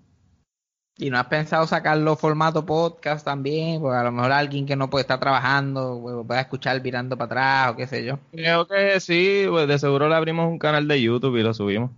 ¿Y 0.97 1.09
no 1.09 1.17
has 1.17 1.27
pensado 1.27 1.65
sacarlo 1.67 2.15
formato 2.17 2.65
podcast 2.65 3.23
también? 3.23 3.79
Porque 3.81 3.97
a 3.97 4.03
lo 4.03 4.11
mejor 4.11 4.31
alguien 4.33 4.65
que 4.65 4.75
no 4.75 4.89
puede 4.89 5.01
estar 5.03 5.19
trabajando 5.19 5.99
pues, 6.01 6.15
pueda 6.27 6.41
escuchar 6.41 6.81
virando 6.81 7.15
para 7.17 7.25
atrás 7.27 7.73
o 7.73 7.75
qué 7.77 7.87
sé 7.87 8.03
yo. 8.03 8.19
Creo 8.31 8.67
que 8.67 8.99
sí, 8.99 9.45
pues 9.47 9.67
de 9.67 9.79
seguro 9.79 10.09
le 10.09 10.15
abrimos 10.15 10.47
un 10.49 10.59
canal 10.59 10.87
de 10.87 11.01
YouTube 11.01 11.37
y 11.37 11.43
lo 11.43 11.53
subimos, 11.53 11.91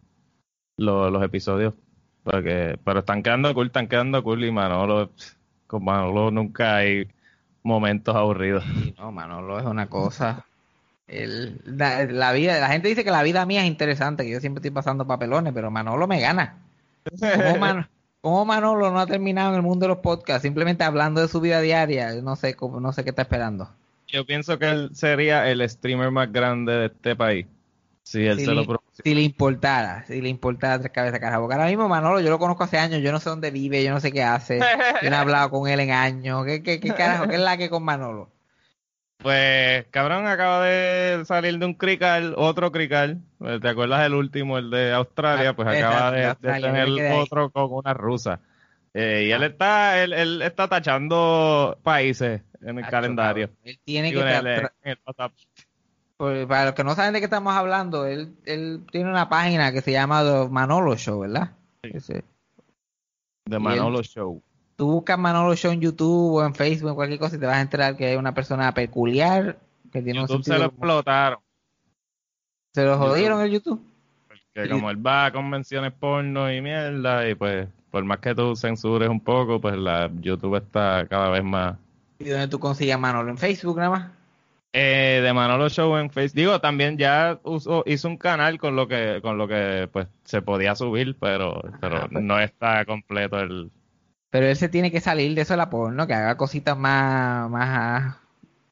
lo- 0.77 1.09
los 1.09 1.23
episodios. 1.23 1.73
Porque, 2.23 2.77
pero 2.83 2.99
están 2.99 3.21
quedando 3.21 3.53
cool, 3.53 3.67
están 3.67 3.87
quedando 3.87 4.23
cool 4.23 4.43
y 4.45 4.51
Manolo, 4.51 5.11
con 5.67 5.83
Manolo 5.83 6.31
nunca 6.31 6.77
hay 6.77 7.07
momentos 7.63 8.15
aburridos. 8.15 8.63
No, 8.97 9.11
Manolo 9.11 9.59
es 9.59 9.65
una 9.65 9.87
cosa. 9.89 10.45
El- 11.07 11.59
la, 11.65 12.05
la 12.05 12.31
vida, 12.31 12.59
la 12.59 12.69
gente 12.69 12.87
dice 12.87 13.03
que 13.03 13.11
la 13.11 13.23
vida 13.23 13.45
mía 13.45 13.61
es 13.61 13.67
interesante, 13.67 14.23
que 14.23 14.31
yo 14.31 14.39
siempre 14.39 14.59
estoy 14.59 14.71
pasando 14.71 15.05
papelones, 15.05 15.53
pero 15.53 15.69
Manolo 15.69 16.07
me 16.07 16.19
gana. 16.21 16.59
¿Cómo, 17.19 17.57
Man- 17.59 17.89
cómo 18.21 18.45
Manolo 18.45 18.89
no 18.91 18.99
ha 18.99 19.05
terminado 19.07 19.49
en 19.49 19.55
el 19.57 19.61
mundo 19.61 19.83
de 19.85 19.89
los 19.89 19.97
podcasts? 19.99 20.43
Simplemente 20.43 20.83
hablando 20.85 21.21
de 21.21 21.27
su 21.27 21.41
vida 21.41 21.59
diaria. 21.59 22.13
No 22.21 22.35
sé 22.37 22.55
cómo, 22.55 22.79
no 22.79 22.93
sé 22.93 23.03
qué 23.03 23.09
está 23.09 23.23
esperando. 23.23 23.69
Yo 24.07 24.25
pienso 24.25 24.57
que 24.59 24.69
él 24.69 24.89
sería 24.93 25.49
el 25.49 25.67
streamer 25.69 26.11
más 26.11 26.31
grande 26.31 26.71
de 26.73 26.85
este 26.85 27.15
país. 27.15 27.47
Si 28.03 28.25
él 28.25 28.37
Si 28.39 28.45
se 28.45 28.51
le- 28.51 28.55
lo 28.57 28.65
propusiera. 28.67 29.03
Si 29.03 29.15
le 29.15 29.21
importara, 29.21 30.05
si 30.05 30.21
le 30.21 30.29
importara 30.29 30.79
tres 30.79 30.91
cabezas 30.91 31.19
carajo. 31.19 31.41
Porque 31.43 31.55
ahora 31.55 31.67
mismo 31.67 31.87
Manolo, 31.89 32.19
yo 32.19 32.29
lo 32.29 32.39
conozco 32.39 32.63
hace 32.65 32.77
años, 32.77 33.01
yo 33.01 33.11
no 33.11 33.19
sé 33.19 33.29
dónde 33.29 33.49
vive, 33.51 33.83
yo 33.83 33.91
no 33.91 33.99
sé 33.99 34.11
qué 34.11 34.23
hace. 34.23 34.59
Yo 35.01 35.09
no 35.09 35.15
he 35.15 35.19
hablado 35.19 35.49
con 35.49 35.67
él 35.69 35.79
en 35.79 35.91
años. 35.91 36.45
¿Qué, 36.45 36.61
qué, 36.63 36.79
qué 36.79 36.93
carajo? 36.93 37.27
¿Qué 37.27 37.35
es 37.35 37.41
la 37.41 37.57
que 37.57 37.69
con 37.69 37.83
Manolo? 37.83 38.29
Pues, 39.19 39.85
cabrón, 39.89 40.27
acaba 40.27 40.65
de 40.65 41.23
salir 41.25 41.57
de 41.57 41.65
un 41.65 41.75
crical, 41.75 42.33
otro 42.35 42.71
crical. 42.73 43.21
Eh, 43.39 43.59
¿Te 43.61 43.69
acuerdas 43.69 44.01
del 44.03 44.15
último, 44.15 44.57
el 44.57 44.69
de 44.69 44.91
Australia? 44.91 45.49
Ah, 45.51 45.53
Pues 45.55 45.67
exacto, 45.69 45.95
acaba 45.95 46.11
de 46.11 46.35
tener 46.61 46.87
otro 47.21 47.49
con 47.49 47.71
una 47.71 47.93
rusa. 47.93 48.41
Eh, 48.93 49.25
y 49.27 49.31
él 49.31 49.43
está, 49.43 50.03
él, 50.03 50.11
él 50.13 50.41
está 50.41 50.67
tachando 50.67 51.79
países 51.83 52.41
en 52.61 52.77
el 52.79 52.85
calendario. 52.87 53.47
cabrón. 53.47 53.59
Él 53.63 53.79
tiene 53.85 54.11
que 54.11 54.17
tra- 54.19 54.71
en 54.83 54.91
el 54.91 54.97
WhatsApp. 55.05 55.31
Por- 56.17 56.47
para 56.47 56.65
los 56.65 56.73
que 56.75 56.83
no 56.83 56.95
saben 56.95 57.13
de 57.13 57.19
qué 57.19 57.25
estamos 57.25 57.53
hablando, 57.53 58.05
él, 58.05 58.35
él 58.45 58.83
tiene 58.91 59.09
una 59.09 59.29
página 59.29 59.71
que 59.71 59.81
se 59.81 59.91
llama 59.91 60.23
The 60.23 60.47
Manolo 60.49 60.95
Show, 60.95 61.19
¿verdad? 61.21 61.51
De 61.81 61.91
él- 63.47 63.59
Manolo 63.59 64.01
Show. 64.03 64.41
Tú 64.75 64.91
buscas 64.91 65.19
Manolo 65.19 65.55
Show 65.55 65.71
en 65.71 65.81
YouTube 65.81 66.35
o 66.35 66.45
en 66.45 66.55
Facebook 66.55 66.91
o 66.91 66.95
cualquier 66.95 67.19
cosa 67.19 67.35
y 67.35 67.39
te 67.39 67.45
vas 67.45 67.57
a 67.57 67.61
enterar 67.61 67.95
que 67.95 68.07
hay 68.07 68.15
una 68.15 68.33
persona 68.33 68.73
peculiar 68.73 69.57
que 69.91 70.01
tiene 70.01 70.21
un 70.21 70.27
YouTube 70.27 70.43
se 70.43 70.51
sentido 70.51 70.67
lo 70.67 70.71
explotaron. 70.71 71.39
¿Se 72.73 72.83
lo 72.83 72.97
jodieron 72.97 73.41
el 73.41 73.51
YouTube? 73.51 73.81
Que 74.53 74.63
Sí. 74.63 74.69
como 74.69 74.89
él 74.89 75.05
va 75.05 75.25
a 75.25 75.31
convenciones 75.31 75.91
porno 75.93 76.51
y 76.51 76.61
mierda, 76.61 77.27
y 77.29 77.35
pues, 77.35 77.67
por 77.91 78.03
más 78.03 78.19
que 78.19 78.33
tú 78.33 78.55
censures 78.55 79.09
un 79.09 79.19
poco, 79.19 79.59
pues 79.61 79.75
la 79.77 80.09
YouTube 80.21 80.55
está 80.57 81.05
cada 81.09 81.29
vez 81.29 81.43
más 81.43 81.75
¿Y 82.19 82.29
dónde 82.29 82.47
tú 82.47 82.59
consigues 82.59 82.95
a 82.95 82.97
Manolo? 82.97 83.29
¿En 83.29 83.37
Facebook 83.37 83.77
nada 83.77 83.89
más? 83.89 84.11
Eh, 84.75 85.21
de 85.23 85.33
Manolo 85.33 85.69
Show 85.69 85.95
en 85.97 86.09
Facebook. 86.09 86.35
Digo, 86.35 86.59
también 86.59 86.97
ya 86.97 87.39
usó- 87.43 87.83
hizo 87.85 88.07
un 88.07 88.17
canal 88.17 88.57
con 88.57 88.75
lo 88.75 88.87
que, 88.87 89.19
con 89.21 89.37
lo 89.37 89.47
que 89.47 89.87
pues 89.93 90.07
se 90.23 90.41
podía 90.41 90.75
subir, 90.75 91.15
pero, 91.19 91.61
pero 91.79 91.97
Ah, 91.97 92.07
pues. 92.11 92.23
no 92.23 92.39
está 92.39 92.83
completo 92.85 93.39
el. 93.39 93.69
Pero 94.31 94.47
él 94.47 94.55
se 94.55 94.69
tiene 94.69 94.91
que 94.91 94.99
salir 94.99 95.35
de 95.35 95.41
eso 95.41 95.53
de 95.53 95.57
la 95.57 95.69
porno, 95.69 96.07
que 96.07 96.15
haga 96.15 96.37
cositas 96.37 96.75
más... 96.75 97.47
más 97.51 97.69
ah. 97.71 98.19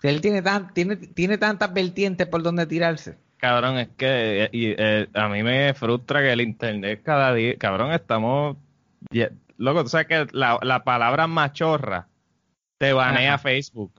Él 0.02 0.20
tiene, 0.22 0.42
tan, 0.42 0.74
tiene, 0.74 0.96
tiene 0.96 1.38
tantas 1.38 1.72
vertientes 1.72 2.26
por 2.26 2.42
donde 2.42 2.66
tirarse. 2.66 3.20
Cabrón, 3.38 3.78
es 3.78 3.90
que 3.96 4.50
y, 4.52 4.74
eh, 4.76 5.08
a 5.14 5.28
mí 5.30 5.44
me 5.44 5.76
frustra 5.76 6.22
que 6.22 6.32
el 6.32 6.42
internet 6.42 7.02
cada 7.04 7.32
día, 7.36 7.56
cabrón, 7.60 7.92
estamos, 7.92 8.58
loco, 9.58 9.84
tú 9.84 9.90
sabes 9.90 10.08
que 10.08 10.28
la, 10.32 10.58
la 10.64 10.84
palabra 10.84 11.28
machorra 11.28 12.08
te 12.80 12.94
banea 12.94 13.36
Ajá. 13.36 13.44
Facebook. 13.44 13.92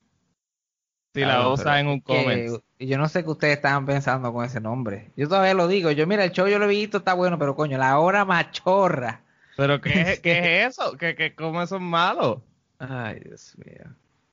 Si 1.13 1.19
la 1.21 1.35
Claro, 1.35 1.55
pero 1.57 1.75
en 1.75 1.87
un 1.87 1.99
comment. 1.99 2.59
yo 2.79 2.97
no 2.97 3.07
sé 3.07 3.23
qué 3.23 3.29
ustedes 3.29 3.55
estaban 3.57 3.85
pensando 3.85 4.33
con 4.33 4.43
ese 4.45 4.59
nombre. 4.59 5.11
Yo 5.15 5.27
todavía 5.27 5.53
lo 5.53 5.67
digo. 5.67 5.91
Yo, 5.91 6.07
mira, 6.07 6.23
el 6.23 6.31
show 6.31 6.47
yo 6.47 6.57
lo 6.59 6.65
he 6.65 6.69
visto, 6.69 6.97
está 6.97 7.13
bueno, 7.13 7.37
pero 7.37 7.55
coño, 7.55 7.77
la 7.77 7.99
hora 7.99 8.25
machorra. 8.25 9.21
Pero 9.55 9.79
¿qué, 9.79 10.01
es- 10.01 10.19
qué 10.21 10.63
es 10.63 10.69
eso? 10.79 10.97
¿Qué, 10.97 11.15
qué, 11.15 11.35
¿Cómo 11.35 11.61
eso 11.61 11.75
es 11.75 11.81
malo? 11.81 12.41
Ay, 12.79 13.19
Dios 13.23 13.55
mío. 13.63 13.85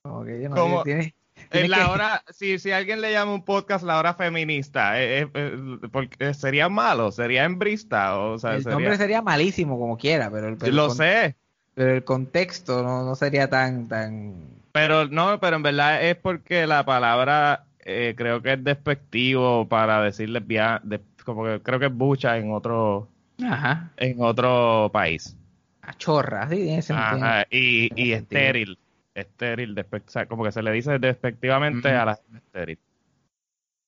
Como 0.03 0.25
que 0.25 0.41
yo 0.41 0.49
no 0.49 0.57
¿Cómo? 0.57 0.83
tiene- 0.83 1.15
tiene 1.51 1.67
En 1.67 1.71
la 1.71 1.77
que- 1.79 1.91
hora, 1.91 2.23
si, 2.31 2.59
si 2.59 2.71
alguien 2.73 3.01
le 3.03 3.13
llama 3.13 3.35
un 3.35 3.45
podcast 3.45 3.85
la 3.85 3.99
hora 3.99 4.15
feminista, 4.15 5.01
eh, 5.03 5.21
eh, 5.23 5.29
eh, 5.35 5.59
porque 5.93 6.33
sería 6.35 6.69
malo, 6.71 7.13
sería 7.13 7.45
hembrista, 7.45 8.19
o 8.19 8.39
sea, 8.39 8.55
el 8.55 8.63
sería- 8.63 8.75
nombre 8.79 8.97
sería 8.97 9.21
malísimo 9.23 9.79
como 9.79 9.97
quiera, 9.99 10.31
pero 10.31 10.49
el, 10.49 10.57
pero 10.57 10.73
lo 10.73 10.91
sé, 10.91 11.37
pero 11.75 11.95
el 11.95 12.05
contexto 12.05 12.83
no, 12.83 13.05
no 13.05 13.15
sería 13.15 13.49
tan 13.51 13.89
tan 13.89 14.35
pero 14.73 15.07
no, 15.09 15.39
pero 15.41 15.57
en 15.57 15.63
verdad 15.63 16.03
es 16.05 16.17
porque 16.17 16.67
la 16.67 16.85
palabra 16.85 17.67
eh, 17.81 18.15
creo 18.17 18.43
que 18.43 18.55
es 18.55 18.65
despectivo 18.65 19.69
para 19.69 20.03
decir 20.03 20.29
lesbiana, 20.31 20.81
de- 20.85 21.01
como 21.25 21.45
que 21.45 21.61
creo 21.63 21.79
que 21.81 21.87
es 21.87 21.95
bucha 21.95 22.39
en 22.39 22.53
otro 22.53 23.09
ajá, 23.43 23.91
en 23.97 24.23
otro 24.23 24.91
país. 24.93 25.37
machorra, 25.83 26.49
sí, 26.49 26.57
tiene 26.57 26.81
sentido. 26.83 27.21
Ajá, 27.21 27.47
y, 27.51 27.89
tiene 27.89 28.09
y 28.09 28.13
sentido. 28.13 28.19
estéril, 28.19 28.79
estéril, 29.15 29.75
despe- 29.75 30.03
o 30.07 30.11
sea, 30.11 30.27
como 30.27 30.45
que 30.45 30.53
se 30.53 30.63
le 30.63 30.73
dice 30.73 30.99
despectivamente 30.99 31.89
a 31.91 32.05
la 32.05 32.17
gente 32.17 32.39
estéril. 32.39 32.79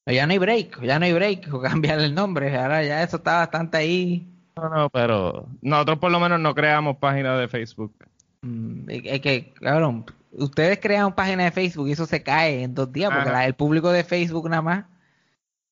Ya 0.06 0.26
no 0.26 0.32
hay 0.32 0.38
break, 0.38 0.80
ya 0.82 0.98
no 1.00 1.04
hay 1.06 1.12
break, 1.12 1.52
o 1.54 1.60
cambiarle 1.60 2.06
el 2.06 2.14
nombre, 2.14 2.56
ahora 2.56 2.82
ya 2.84 3.02
eso 3.02 3.16
está 3.16 3.38
bastante 3.38 3.78
ahí. 3.78 4.28
No, 4.56 4.68
no, 4.68 4.90
pero 4.90 5.48
nosotros 5.62 5.98
por 5.98 6.10
lo 6.10 6.20
menos 6.20 6.38
no 6.40 6.54
creamos 6.54 6.98
páginas 6.98 7.38
de 7.40 7.48
Facebook. 7.48 7.94
Mm, 8.42 8.90
Es 8.90 9.20
que, 9.20 9.52
cabrón, 9.61 10.04
ustedes 10.32 10.78
crean 10.80 11.14
página 11.14 11.44
de 11.44 11.52
Facebook 11.52 11.88
y 11.88 11.92
eso 11.92 12.06
se 12.06 12.22
cae 12.22 12.62
en 12.62 12.75
dos 12.75 12.92
días, 12.92 13.11
porque 13.12 13.30
la- 13.30 13.46
el 13.46 13.54
público 13.54 13.90
de 13.92 14.04
Facebook 14.04 14.49
nada 14.49 14.62
más. 14.62 14.84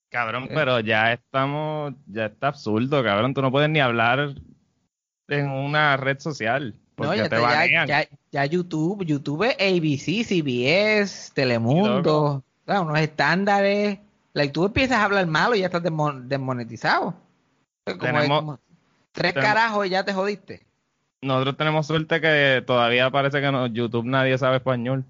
Cabrón, 0.08 0.44
Eh. 0.44 0.50
pero 0.54 0.80
ya 0.80 1.12
estamos, 1.12 1.94
ya 2.06 2.26
está 2.26 2.48
absurdo, 2.48 3.02
cabrón. 3.02 3.34
Tú 3.34 3.42
no 3.42 3.50
puedes 3.52 3.68
ni 3.70 3.80
hablar 3.80 4.34
en 5.28 5.48
una 5.50 5.96
red 5.96 6.18
social 6.18 6.74
No, 6.74 6.80
porque 6.96 7.16
ya, 7.18 7.28
te 7.28 7.40
ya, 7.40 7.86
ya, 7.86 8.08
ya 8.32 8.44
YouTube, 8.46 9.04
YouTube 9.04 9.44
es 9.44 9.54
ABC, 9.60 10.24
CBS, 10.24 11.32
Telemundo, 11.32 11.96
loco. 11.98 12.26
o 12.26 12.44
sea, 12.66 12.80
unos 12.80 12.98
estándares. 12.98 13.98
Like, 14.32 14.52
tú 14.52 14.64
empiezas 14.66 14.98
a 14.98 15.04
hablar 15.04 15.26
malo 15.26 15.54
y 15.56 15.60
ya 15.60 15.66
estás 15.66 15.82
desmon- 15.82 16.22
desmonetizado. 16.26 17.14
Es 17.84 17.94
como- 17.94 18.06
Tenemos- 18.12 18.40
como 18.40 18.58
tres 19.12 19.34
tenemos- 19.34 19.52
carajos 19.54 19.86
y 19.86 19.90
ya 19.90 20.04
te 20.04 20.12
jodiste. 20.12 20.66
Nosotros 21.22 21.56
tenemos 21.56 21.86
suerte 21.86 22.20
que 22.20 22.62
todavía 22.66 23.10
parece 23.10 23.40
que 23.40 23.52
no, 23.52 23.66
YouTube 23.66 24.06
nadie 24.06 24.38
sabe 24.38 24.56
español. 24.56 25.04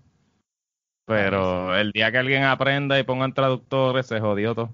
Pero 1.07 1.77
el 1.77 1.93
día 1.93 2.13
que 2.13 2.19
alguien 2.19 2.45
aprenda 2.45 2.99
y 2.99 3.03
pongan 3.03 3.33
traductores, 3.35 4.07
se 4.07 4.21
jodió 4.21 4.55
todo. 4.55 4.71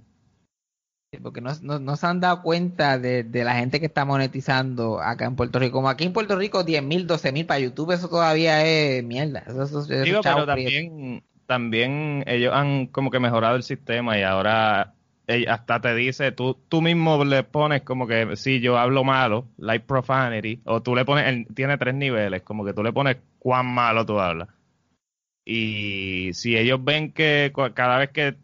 Sí, 1.12 1.20
Porque 1.22 1.40
no, 1.40 1.50
no, 1.62 1.78
no 1.78 1.96
se 1.96 2.06
han 2.06 2.20
dado 2.20 2.42
cuenta 2.42 2.98
de, 2.98 3.22
de 3.22 3.44
la 3.44 3.54
gente 3.54 3.80
que 3.80 3.86
está 3.86 4.04
monetizando 4.04 5.00
acá 5.00 5.26
en 5.26 5.36
Puerto 5.36 5.58
Rico. 5.58 5.74
Como 5.78 5.88
aquí 5.88 6.04
en 6.04 6.12
Puerto 6.12 6.36
Rico, 6.36 6.64
10 6.64 6.82
mil, 6.82 7.06
12 7.06 7.32
mil 7.32 7.46
para 7.46 7.60
YouTube, 7.60 7.92
eso 7.92 8.08
todavía 8.08 8.64
es 8.66 9.04
mierda. 9.04 9.44
Eso, 9.46 9.62
eso- 9.62 9.80
eso 9.80 9.92
es 9.94 10.04
Digo, 10.04 10.20
pero 10.22 10.44
también, 10.46 11.22
también 11.46 12.24
ellos 12.26 12.52
han 12.54 12.86
como 12.88 13.10
que 13.10 13.20
mejorado 13.20 13.56
el 13.56 13.62
sistema 13.62 14.18
y 14.18 14.22
ahora 14.22 14.94
hasta 15.48 15.80
te 15.80 15.94
dice, 15.94 16.32
tú, 16.32 16.56
tú 16.68 16.82
mismo 16.82 17.24
le 17.24 17.42
pones 17.42 17.82
como 17.82 18.06
que 18.06 18.36
si 18.36 18.60
yo 18.60 18.78
hablo 18.78 19.04
malo, 19.04 19.48
like 19.58 19.84
profanity, 19.84 20.60
o 20.64 20.82
tú 20.82 20.94
le 20.94 21.04
pones, 21.04 21.46
tiene 21.54 21.78
tres 21.78 21.94
niveles, 21.94 22.42
como 22.42 22.64
que 22.64 22.72
tú 22.72 22.82
le 22.82 22.92
pones 22.92 23.16
cuán 23.38 23.66
malo 23.66 24.06
tú 24.06 24.20
hablas. 24.20 24.48
Y 25.44 26.30
si 26.34 26.56
ellos 26.56 26.82
ven 26.82 27.12
que 27.12 27.52
cada 27.74 27.98
vez 27.98 28.10
que 28.10 28.36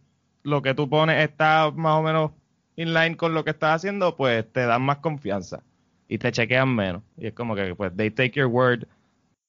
lo 0.43 0.63
que 0.63 0.75
tú 0.75 0.89
pones 0.89 1.23
está 1.23 1.71
más 1.75 1.95
o 1.99 2.03
menos 2.03 2.31
in 2.77 2.95
line 2.95 3.17
con 3.17 3.35
lo 3.35 3.45
que 3.45 3.51
estás 3.51 3.77
haciendo, 3.77 4.17
pues 4.17 4.51
te 4.53 4.67
dan 4.67 4.83
más 4.83 4.99
confianza 4.99 5.63
y 6.09 6.19
te 6.19 6.33
chequean 6.33 6.75
menos. 6.75 7.03
Y 7.17 7.29
es 7.29 7.33
como 7.33 7.55
que, 7.55 7.75
pues, 7.75 7.97
they 7.97 8.11
take 8.11 8.33
your 8.33 8.47
word 8.47 8.87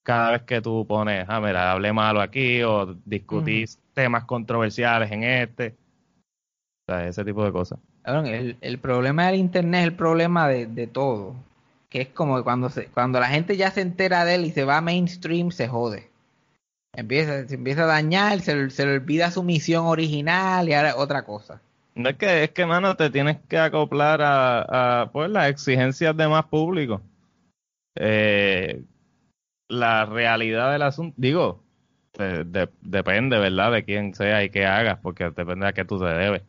cada 0.03 0.31
vez 0.31 0.41
que 0.43 0.61
tú 0.61 0.85
pones, 0.87 1.25
ah, 1.27 1.39
mira, 1.39 1.71
hablé 1.71 1.93
malo 1.93 2.21
aquí 2.21 2.61
o 2.63 2.93
discutís 3.05 3.79
temas 3.93 4.25
controversiales 4.25 5.11
en 5.11 5.23
este. 5.23 5.75
Sea, 6.99 7.07
ese 7.07 7.25
tipo 7.25 7.43
de 7.43 7.51
cosas. 7.51 7.79
El, 8.05 8.57
el 8.61 8.77
problema 8.79 9.27
del 9.27 9.35
internet 9.35 9.81
es 9.81 9.87
el 9.87 9.95
problema 9.95 10.47
de, 10.47 10.65
de 10.67 10.87
todo. 10.87 11.35
Que 11.89 12.01
es 12.01 12.07
como 12.09 12.37
que 12.37 12.43
cuando 12.43 12.69
se, 12.69 12.85
cuando 12.87 13.19
la 13.19 13.27
gente 13.27 13.55
ya 13.55 13.71
se 13.71 13.81
entera 13.81 14.25
de 14.25 14.35
él 14.35 14.45
y 14.45 14.51
se 14.51 14.63
va 14.65 14.77
a 14.77 14.81
mainstream, 14.81 15.51
se 15.51 15.67
jode. 15.67 16.09
Empieza, 16.95 17.47
se 17.47 17.55
empieza 17.55 17.83
a 17.83 17.87
dañar, 17.87 18.39
se, 18.41 18.55
le- 18.55 18.69
se 18.69 18.85
le 18.85 18.93
olvida 18.95 19.31
su 19.31 19.43
misión 19.43 19.85
original 19.85 20.67
y 20.69 20.73
ahora 20.73 20.95
otra 20.95 21.23
cosa. 21.23 21.61
No 21.95 22.09
es 22.09 22.15
que, 22.17 22.43
es 22.43 22.51
que, 22.51 22.65
mano, 22.65 22.95
te 22.95 23.09
tienes 23.09 23.37
que 23.47 23.57
acoplar 23.57 24.21
a, 24.21 25.01
a, 25.01 25.11
pues, 25.11 25.29
las 25.29 25.49
exigencias 25.49 26.15
de 26.17 26.27
más 26.27 26.45
público. 26.45 27.01
Eh, 27.95 28.81
la 29.69 30.05
realidad 30.05 30.71
del 30.71 30.81
asunto, 30.81 31.13
digo, 31.17 31.61
de- 32.17 32.43
de- 32.43 32.69
depende, 32.81 33.37
¿verdad? 33.37 33.71
De 33.71 33.83
quién 33.83 34.13
sea 34.15 34.43
y 34.43 34.49
qué 34.49 34.65
hagas, 34.65 34.99
porque 35.01 35.25
depende 35.25 35.67
a 35.67 35.73
qué 35.73 35.85
tú 35.85 35.99
te 35.99 36.05
debes. 36.05 36.41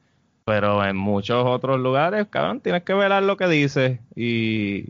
Pero 0.44 0.84
en 0.84 0.96
muchos 0.96 1.44
otros 1.46 1.80
lugares, 1.80 2.26
cabrón, 2.28 2.60
tienes 2.60 2.82
que 2.82 2.92
velar 2.94 3.22
lo 3.22 3.36
que 3.36 3.46
dices 3.48 3.98
y 4.14 4.84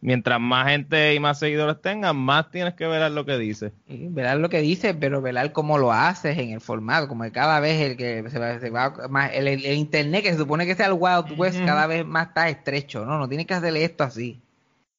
mientras 0.00 0.40
más 0.40 0.68
gente 0.68 1.14
y 1.14 1.20
más 1.20 1.38
seguidores 1.38 1.80
tengan, 1.82 2.16
más 2.16 2.50
tienes 2.50 2.74
que 2.74 2.86
velar 2.86 3.10
lo 3.10 3.26
que 3.26 3.36
dices. 3.36 3.72
Velar 3.88 4.38
lo 4.38 4.48
que 4.50 4.60
dices, 4.60 4.94
pero 4.98 5.20
velar 5.22 5.52
cómo 5.52 5.78
lo 5.78 5.92
haces 5.92 6.38
en 6.38 6.50
el 6.50 6.60
formato, 6.60 7.08
como 7.08 7.24
que 7.24 7.32
cada 7.32 7.60
vez 7.60 7.80
el 7.80 7.96
que 7.96 8.28
se 8.30 8.38
va, 8.38 8.58
se 8.60 8.70
va 8.70 8.94
más, 9.08 9.32
el, 9.34 9.48
el- 9.48 9.64
el 9.66 9.76
internet 9.78 10.22
que 10.22 10.32
se 10.32 10.38
supone 10.38 10.66
que 10.66 10.74
sea 10.74 10.86
el 10.86 10.92
Wild 10.94 11.38
West 11.38 11.58
cada 11.66 11.86
vez 11.86 12.06
más 12.06 12.28
está 12.28 12.48
estrecho, 12.48 13.04
no, 13.04 13.18
no 13.18 13.28
tienes 13.28 13.46
que 13.46 13.54
hacerle 13.54 13.84
esto 13.84 14.04
así. 14.04 14.40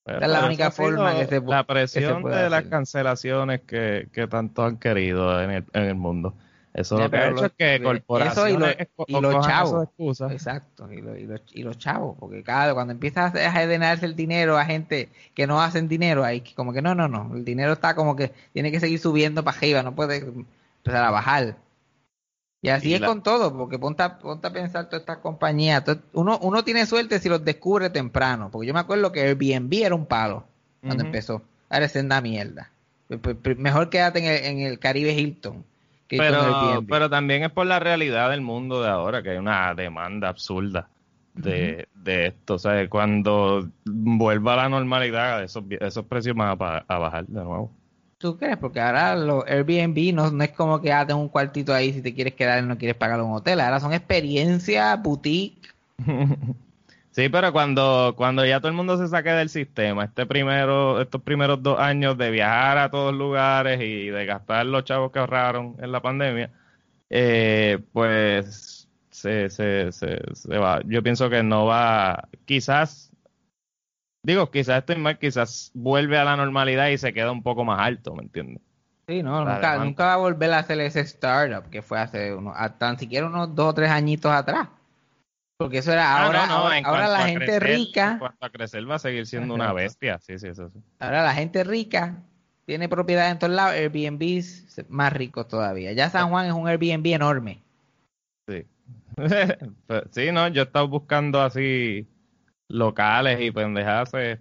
Pero 0.03 0.17
Esa 0.17 0.25
es 0.25 0.31
la 0.31 0.46
única 0.48 0.72
forma 0.72 1.12
que 1.19 1.25
se 1.27 1.39
La 1.39 1.63
que 1.63 1.69
se 1.69 1.74
presión 1.74 2.22
puede 2.22 2.43
de 2.43 2.50
las 2.50 2.63
cancelaciones 2.65 3.62
que, 3.62 4.10
que 4.12 4.27
tanto 4.27 4.63
han 4.65 4.77
querido 4.77 5.41
en 5.41 5.51
el, 5.51 5.65
en 5.74 5.84
el 5.84 5.96
mundo. 5.96 6.34
Eso 6.74 6.98
Ya, 6.98 7.06
lo 7.06 7.10
que 7.12 7.18
ha 7.18 7.20
pero 7.22 7.32
hecho 7.32 7.42
lo- 7.42 7.46
es 7.48 7.54
que 7.54 7.76
eso 7.76 7.82
y 7.82 7.84
corporaciones 7.84 8.78
lo- 8.98 9.06
y 9.08 9.14
los 9.22 9.48
chavos. 9.48 9.88
Exacto, 10.32 10.92
y, 10.94 11.02
lo- 11.02 11.18
y 11.18 11.24
los, 11.26 11.42
y 11.54 11.64
los 11.64 11.78
chavos, 11.78 12.16
porque 12.20 12.44
cada 12.44 12.74
cuando 12.74 12.94
empiezas 12.94 13.34
a 13.36 13.66
denarse 13.68 14.06
el 14.06 14.16
dinero 14.16 14.58
a 14.58 14.66
gente 14.66 15.10
que 15.34 15.48
no 15.48 15.62
hacen 15.62 15.88
dinero, 15.88 16.24
ahí 16.24 16.42
que 16.42 16.54
como 16.54 16.72
que 16.72 16.82
no, 16.82 16.94
no, 16.94 17.08
no, 17.08 17.36
el 17.36 17.44
dinero 17.44 17.74
está 17.74 17.96
como 17.96 18.16
que 18.16 18.32
tiene 18.54 18.72
que 18.72 18.80
seguir 18.80 19.00
subiendo 19.00 19.44
para 19.44 19.58
arriba, 19.58 19.82
no 19.84 19.96
puede 19.96 20.18
empezar 20.18 21.04
a 21.04 21.10
bajar. 21.12 21.58
Y 22.62 22.70
así 22.70 22.94
es 22.94 23.00
la- 23.02 23.08
con 23.08 23.24
todo, 23.24 23.56
porque 23.58 23.80
ponte 23.80 24.04
a, 24.04 24.20
ponte 24.20 24.48
a 24.48 24.52
pensar 24.52 24.86
todas 24.90 25.02
estas 25.02 25.20
compañías, 25.20 25.84
uno, 26.14 26.38
uno 26.42 26.64
tiene 26.64 26.86
suerte 26.86 27.20
si 27.20 27.30
los 27.30 27.44
descubre 27.44 27.90
temprano, 27.90 28.50
porque 28.52 28.68
yo 28.68 28.74
me 28.74 28.82
acuerdo 28.82 29.12
que 29.12 29.22
Airbnb 29.22 29.74
era 29.74 29.96
un 29.96 30.06
palo 30.06 30.44
cuando 30.82 31.04
empezó, 31.08 31.42
ahora 31.70 31.86
es 31.86 31.96
una 31.96 32.22
mierda. 32.22 32.70
Mejor 33.58 33.90
quédate 33.90 34.20
en 34.20 34.26
el, 34.26 34.46
en 34.46 34.60
el 34.68 34.80
Caribe 34.80 35.14
Hilton. 35.14 35.64
Pero, 36.18 36.84
pero 36.88 37.10
también 37.10 37.44
es 37.44 37.51
por 37.51 37.68
la 37.68 37.80
realidad 37.80 38.30
del 38.32 38.42
mundo 38.42 38.82
de 38.82 38.89
ahora, 38.89 39.22
que 39.22 39.32
hay 39.32 39.38
una 39.38 39.74
demanda 39.75 40.30
absurda 40.30 40.89
de, 41.34 41.88
de 41.94 42.28
esto. 42.28 42.56
O 42.56 42.60
sea, 42.60 42.88
cuando 42.89 43.70
vuelva 43.86 44.54
a 44.54 44.58
la 44.58 44.70
normalidad, 44.70 45.44
esos, 45.44 45.63
esos 45.80 46.06
precios 46.06 46.36
van 46.36 46.58
a, 46.60 46.78
a 46.88 46.98
bajar 46.98 47.28
de 47.28 47.44
nuevo. 47.44 47.72
¿Tú 48.18 48.38
crees? 48.38 48.58
Porque 48.58 48.82
ahora 48.82 49.16
los 49.16 49.46
Airbnb 49.46 50.13
no, 50.13 50.30
no 50.30 50.44
es 50.44 50.51
como 50.51 50.82
que 50.82 50.92
ah, 50.92 51.08
tengo 51.08 51.22
un 51.22 51.30
cuartito 51.30 51.74
ahí 51.74 51.94
si 51.94 52.01
te 52.01 52.13
quieres 52.13 52.34
quedar 52.34 52.62
y 52.62 52.68
no 52.68 52.78
quieres 52.78 52.98
pagar 52.98 53.22
un 53.22 53.32
hotel. 53.32 53.62
Ahora 53.62 53.80
son 53.80 53.94
experiencias, 53.94 55.01
boutique. 55.01 55.70
Sí, 57.12 57.28
pero 57.30 57.51
cuando, 57.51 58.13
cuando 58.16 58.46
ya 58.46 58.60
todo 58.60 58.70
el 58.70 58.75
mundo 58.75 58.98
se 58.98 59.08
saque 59.08 59.32
del 59.32 59.50
sistema, 59.50 60.06
este 60.06 60.25
primero, 60.25 61.01
estos 61.01 61.22
primeros 61.24 61.62
dos 61.62 61.80
años 61.80 62.18
de 62.18 62.30
viajar 62.32 62.78
a 62.78 62.92
todos 62.92 63.13
lugares 63.13 63.82
y 63.82 64.10
de 64.10 64.25
gastar 64.25 64.66
los 64.68 64.84
chavos 64.86 65.12
que 65.12 65.20
ahorraron 65.20 65.75
en 65.80 65.92
la 65.92 66.01
pandemia, 66.01 66.51
eh, 67.10 67.80
pues 67.94 68.88
se, 69.10 69.50
se, 69.50 69.92
se, 69.92 70.20
se 70.34 70.58
va. 70.58 70.82
Yo 70.86 71.01
pienso 71.04 71.30
que 71.30 71.44
no 71.44 71.66
va, 71.66 72.30
quizás, 72.46 73.12
digo, 74.24 74.50
quizás 74.51 74.80
estoy 74.80 74.98
mal, 74.98 75.18
quizás 75.20 75.72
vuelve 75.74 76.18
a 76.18 76.24
la 76.25 76.36
normalidad 76.38 76.88
y 76.89 76.98
se 76.98 77.13
queda 77.13 77.32
un 77.32 77.44
poco 77.44 77.66
más 77.66 77.80
alto, 77.80 78.16
¿me 78.16 78.24
entiendes? 78.24 78.62
Sí, 79.08 79.24
no, 79.24 79.44
La 79.44 79.46
nunca, 79.56 79.72
demanda. 79.72 79.86
nunca 79.86 80.06
va 80.06 80.13
a 80.13 80.18
volver 80.18 80.54
a 80.54 80.60
hacer 80.60 80.80
ese 80.82 81.01
startup 81.01 81.70
que 81.70 81.82
fue 81.82 82.00
hace 82.00 82.34
unos, 82.34 82.56
tan 82.78 82.98
siquiera 83.00 83.25
unos 83.28 83.56
dos 83.56 83.70
o 83.72 83.74
tres 83.74 83.89
añitos 83.89 84.32
atrás. 84.32 84.70
Porque 85.60 85.80
eso 85.80 85.92
era 85.92 86.16
Ah, 86.16 86.25
ahora, 86.25 86.46
no, 86.48 86.70
no, 86.70 86.88
ahora, 86.88 87.10
la 87.10 87.28
gente 87.28 87.46
crecer, 87.46 87.63
En 87.70 87.78
rica, 87.78 88.16
cuanto 88.18 88.46
a 88.46 88.50
crecer 88.50 88.89
va 88.89 88.96
a 88.96 89.00
seguir 89.00 89.28
siendo 89.28 89.54
una 89.54 89.74
bestia, 89.74 90.18
sí, 90.20 90.39
sí, 90.39 90.48
eso 90.48 90.70
sí. 90.70 90.80
ahora 91.00 91.22
la 91.22 91.34
gente 91.34 91.66
rica 91.66 92.24
tiene 92.66 92.88
propiedad 92.88 93.30
en 93.30 93.39
todos 93.39 93.54
lados, 93.54 93.74
Airbnbs 93.74 94.86
más 94.88 95.12
ricos 95.12 95.50
todavía. 95.50 95.92
Ya 95.92 96.10
San 96.10 96.30
Juan 96.30 96.46
es 96.46 96.54
un 96.54 96.70
Airbnb 96.70 97.06
enorme. 97.08 97.62
Sí. 98.48 98.66
Pues, 99.88 100.04
sí, 100.12 100.32
no, 100.32 100.48
yo 100.48 100.62
he 100.62 100.66
estado 100.66 100.88
buscando 100.88 101.42
así 101.42 102.08
locales 102.70 103.42
y 103.42 103.51
pendejadas, 103.51 104.13
eh, 104.13 104.39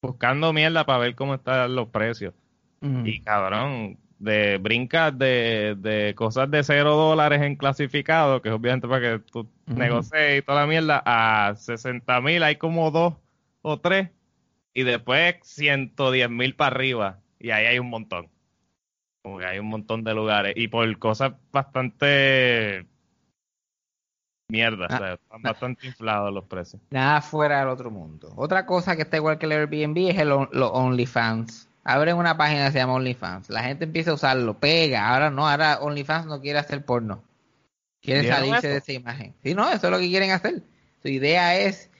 buscando 0.00 0.52
mierda 0.52 0.86
para 0.86 1.00
ver 1.00 1.16
cómo 1.16 1.34
están 1.34 1.74
los 1.74 1.88
precios. 1.88 2.34
Mm. 2.82 3.04
Y 3.04 3.20
cabrón, 3.22 3.98
de 4.22 4.58
brincas 4.58 5.18
de, 5.18 5.74
de 5.78 6.14
cosas 6.14 6.50
de 6.50 6.62
cero 6.62 6.94
dólares 6.94 7.42
en 7.42 7.56
clasificado, 7.56 8.40
que 8.40 8.48
es 8.50 8.54
obviamente 8.54 8.86
para 8.88 9.00
que 9.00 9.18
tú 9.30 9.40
Ujú. 9.40 9.78
negocies 9.78 10.38
y 10.38 10.42
toda 10.42 10.60
la 10.62 10.66
mierda, 10.66 11.02
a 11.04 11.54
60 11.56 12.20
mil 12.20 12.42
hay 12.42 12.56
como 12.56 12.90
dos 12.90 13.14
o 13.62 13.80
tres, 13.80 14.10
y 14.74 14.84
después 14.84 15.36
110 15.42 16.30
mil 16.30 16.54
para 16.54 16.74
arriba, 16.76 17.18
y 17.38 17.50
ahí 17.50 17.66
hay 17.66 17.78
un 17.78 17.90
montón. 17.90 18.28
Como 19.22 19.38
que 19.38 19.44
hay 19.46 19.58
un 19.58 19.66
montón 19.66 20.04
de 20.04 20.14
lugares, 20.14 20.54
y 20.56 20.68
por 20.68 20.98
cosas 20.98 21.32
bastante 21.52 22.86
mierda, 24.48 24.86
Ah, 24.90 24.94
o 24.94 24.98
sea, 24.98 25.12
están 25.14 25.42
bastante 25.42 25.86
inflados 25.86 26.32
los 26.32 26.44
precios. 26.44 26.80
Nada 26.90 27.20
fuera 27.22 27.60
del 27.60 27.68
otro 27.68 27.90
mundo. 27.90 28.32
Otra 28.36 28.66
cosa 28.66 28.94
que 28.96 29.02
está 29.02 29.16
igual 29.16 29.38
que 29.38 29.46
el 29.46 29.52
Airbnb 29.52 30.10
es 30.10 30.18
el 30.18 30.30
on- 30.32 30.48
los 30.52 30.70
OnlyFans. 30.72 31.68
Abren 31.84 32.16
una 32.16 32.36
página 32.36 32.66
que 32.66 32.72
se 32.72 32.78
llama 32.78 32.94
OnlyFans. 32.94 33.50
La 33.50 33.64
gente 33.64 33.84
empieza 33.84 34.12
a 34.12 34.14
usarlo, 34.14 34.58
pega. 34.58 35.08
Ahora 35.08 35.30
no, 35.30 35.48
ahora 35.48 35.80
OnlyFans 35.80 36.26
no 36.26 36.40
quiere 36.40 36.58
hacer 36.58 36.84
porno. 36.84 37.22
Quiere 38.00 38.22
¿Vieron 38.22 38.38
salirse 38.38 38.58
eso? 38.58 38.68
de 38.68 38.76
esa 38.78 38.92
imagen. 38.92 39.34
Sí, 39.42 39.54
no, 39.54 39.68
eso 39.68 39.86
es 39.86 39.90
lo 39.90 39.98
que 39.98 40.08
quieren 40.08 40.30
hacer. 40.30 40.62
Su 41.02 41.08
idea 41.08 41.56
es 41.58 41.90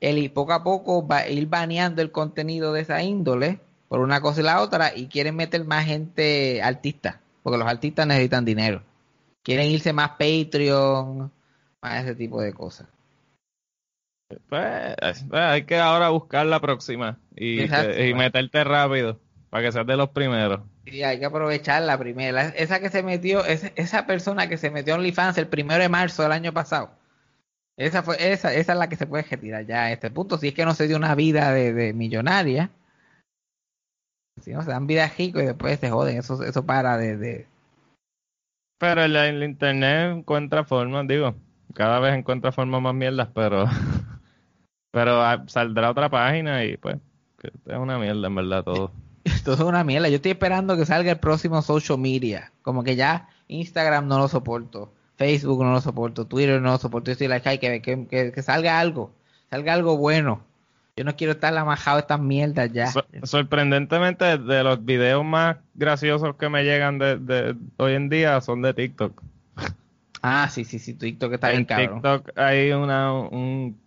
el 0.00 0.18
y 0.18 0.28
poco 0.28 0.52
a 0.52 0.62
poco 0.62 1.06
va, 1.06 1.28
ir 1.28 1.46
baneando 1.46 2.02
el 2.02 2.10
contenido 2.10 2.72
de 2.72 2.82
esa 2.82 3.02
índole 3.02 3.60
por 3.88 4.00
una 4.00 4.20
cosa 4.20 4.40
y 4.40 4.44
la 4.44 4.60
otra 4.60 4.94
y 4.94 5.06
quieren 5.06 5.36
meter 5.36 5.64
más 5.64 5.86
gente 5.86 6.62
artista, 6.62 7.20
porque 7.42 7.58
los 7.58 7.68
artistas 7.68 8.06
necesitan 8.06 8.44
dinero. 8.44 8.82
Quieren 9.42 9.66
irse 9.66 9.92
más 9.92 10.10
Patreon, 10.10 11.30
más 11.80 12.04
ese 12.04 12.14
tipo 12.14 12.40
de 12.40 12.52
cosas. 12.52 12.86
Pues, 14.48 14.96
pues, 14.98 15.24
hay 15.32 15.64
que 15.64 15.78
ahora 15.78 16.08
buscar 16.08 16.46
la 16.46 16.60
próxima 16.60 17.18
y 17.36 17.66
meterte 18.14 18.64
rápido 18.64 19.18
para 19.52 19.64
que 19.64 19.72
seas 19.72 19.86
de 19.86 19.98
los 19.98 20.08
primeros. 20.08 20.60
Sí, 20.86 21.02
hay 21.02 21.18
que 21.18 21.26
aprovechar 21.26 21.82
la 21.82 21.98
primera. 21.98 22.48
Esa 22.48 22.80
que 22.80 22.88
se 22.88 23.02
metió, 23.02 23.44
esa, 23.44 23.68
esa 23.76 24.06
persona 24.06 24.48
que 24.48 24.56
se 24.56 24.70
metió 24.70 24.94
en 24.94 25.00
OnlyFans 25.00 25.36
el 25.36 25.46
primero 25.46 25.82
de 25.82 25.90
marzo 25.90 26.22
del 26.22 26.32
año 26.32 26.54
pasado. 26.54 26.90
Esa 27.76 28.02
fue, 28.02 28.16
esa, 28.32 28.54
esa 28.54 28.72
es 28.72 28.78
la 28.78 28.88
que 28.88 28.96
se 28.96 29.06
puede 29.06 29.24
retirar 29.24 29.66
ya 29.66 29.84
a 29.84 29.92
este 29.92 30.10
punto. 30.10 30.38
Si 30.38 30.48
es 30.48 30.54
que 30.54 30.64
no 30.64 30.72
se 30.74 30.88
dio 30.88 30.96
una 30.96 31.14
vida 31.14 31.52
de, 31.52 31.74
de 31.74 31.92
millonaria. 31.92 32.70
Si 34.40 34.52
no 34.52 34.62
se 34.62 34.70
dan 34.70 34.86
vida 34.86 35.06
rico 35.18 35.38
y 35.40 35.44
después 35.44 35.78
se 35.78 35.90
joden. 35.90 36.16
Eso, 36.16 36.42
eso 36.42 36.64
para 36.64 36.96
de, 36.96 37.18
de- 37.18 37.46
Pero 38.78 39.02
el, 39.04 39.14
el 39.14 39.42
internet 39.42 40.16
encuentra 40.16 40.64
formas, 40.64 41.06
digo, 41.06 41.34
cada 41.74 42.00
vez 42.00 42.14
encuentra 42.14 42.52
formas 42.52 42.80
más 42.80 42.94
mierdas, 42.94 43.28
pero 43.34 43.66
pero 44.90 45.20
ah, 45.22 45.44
saldrá 45.46 45.90
otra 45.90 46.08
página 46.08 46.64
y 46.64 46.78
pues 46.78 46.96
es 47.66 47.76
una 47.76 47.98
mierda 47.98 48.26
en 48.28 48.34
verdad 48.34 48.64
todo. 48.64 48.92
Esto 49.24 49.52
es 49.52 49.60
una 49.60 49.84
mierda. 49.84 50.08
Yo 50.08 50.16
estoy 50.16 50.32
esperando 50.32 50.76
que 50.76 50.86
salga 50.86 51.12
el 51.12 51.18
próximo 51.18 51.62
social 51.62 51.98
media. 51.98 52.52
Como 52.62 52.82
que 52.82 52.96
ya 52.96 53.28
Instagram 53.48 54.08
no 54.08 54.18
lo 54.18 54.28
soporto. 54.28 54.92
Facebook 55.16 55.62
no 55.62 55.72
lo 55.72 55.80
soporto. 55.80 56.26
Twitter 56.26 56.60
no 56.60 56.72
lo 56.72 56.78
soporto. 56.78 57.10
Yo 57.10 57.12
estoy 57.12 57.28
like, 57.28 57.48
ay, 57.48 57.58
que, 57.58 57.80
que, 57.80 58.32
que, 58.32 58.42
salga 58.42 58.80
algo. 58.80 59.12
Salga 59.50 59.74
algo 59.74 59.96
bueno. 59.96 60.42
Yo 60.96 61.04
no 61.04 61.16
quiero 61.16 61.32
estar 61.32 61.56
amajado 61.56 61.98
a 61.98 62.00
estas 62.00 62.20
mierdas 62.20 62.72
ya. 62.72 62.88
So- 62.88 63.04
sorprendentemente 63.22 64.38
de 64.38 64.62
los 64.64 64.84
videos 64.84 65.24
más 65.24 65.56
graciosos 65.74 66.36
que 66.36 66.48
me 66.48 66.64
llegan 66.64 66.98
de, 66.98 67.16
de 67.16 67.56
hoy 67.76 67.94
en 67.94 68.08
día 68.08 68.40
son 68.40 68.62
de 68.62 68.74
TikTok. 68.74 69.22
Ah, 70.20 70.48
sí, 70.50 70.64
sí, 70.64 70.78
sí. 70.78 70.94
TikTok 70.94 71.32
está 71.34 71.48
bien 71.48 71.60
en 71.60 71.66
cabrón. 71.66 71.94
TikTok 71.94 72.38
hay 72.38 72.72
una 72.72 73.12
un 73.12 73.80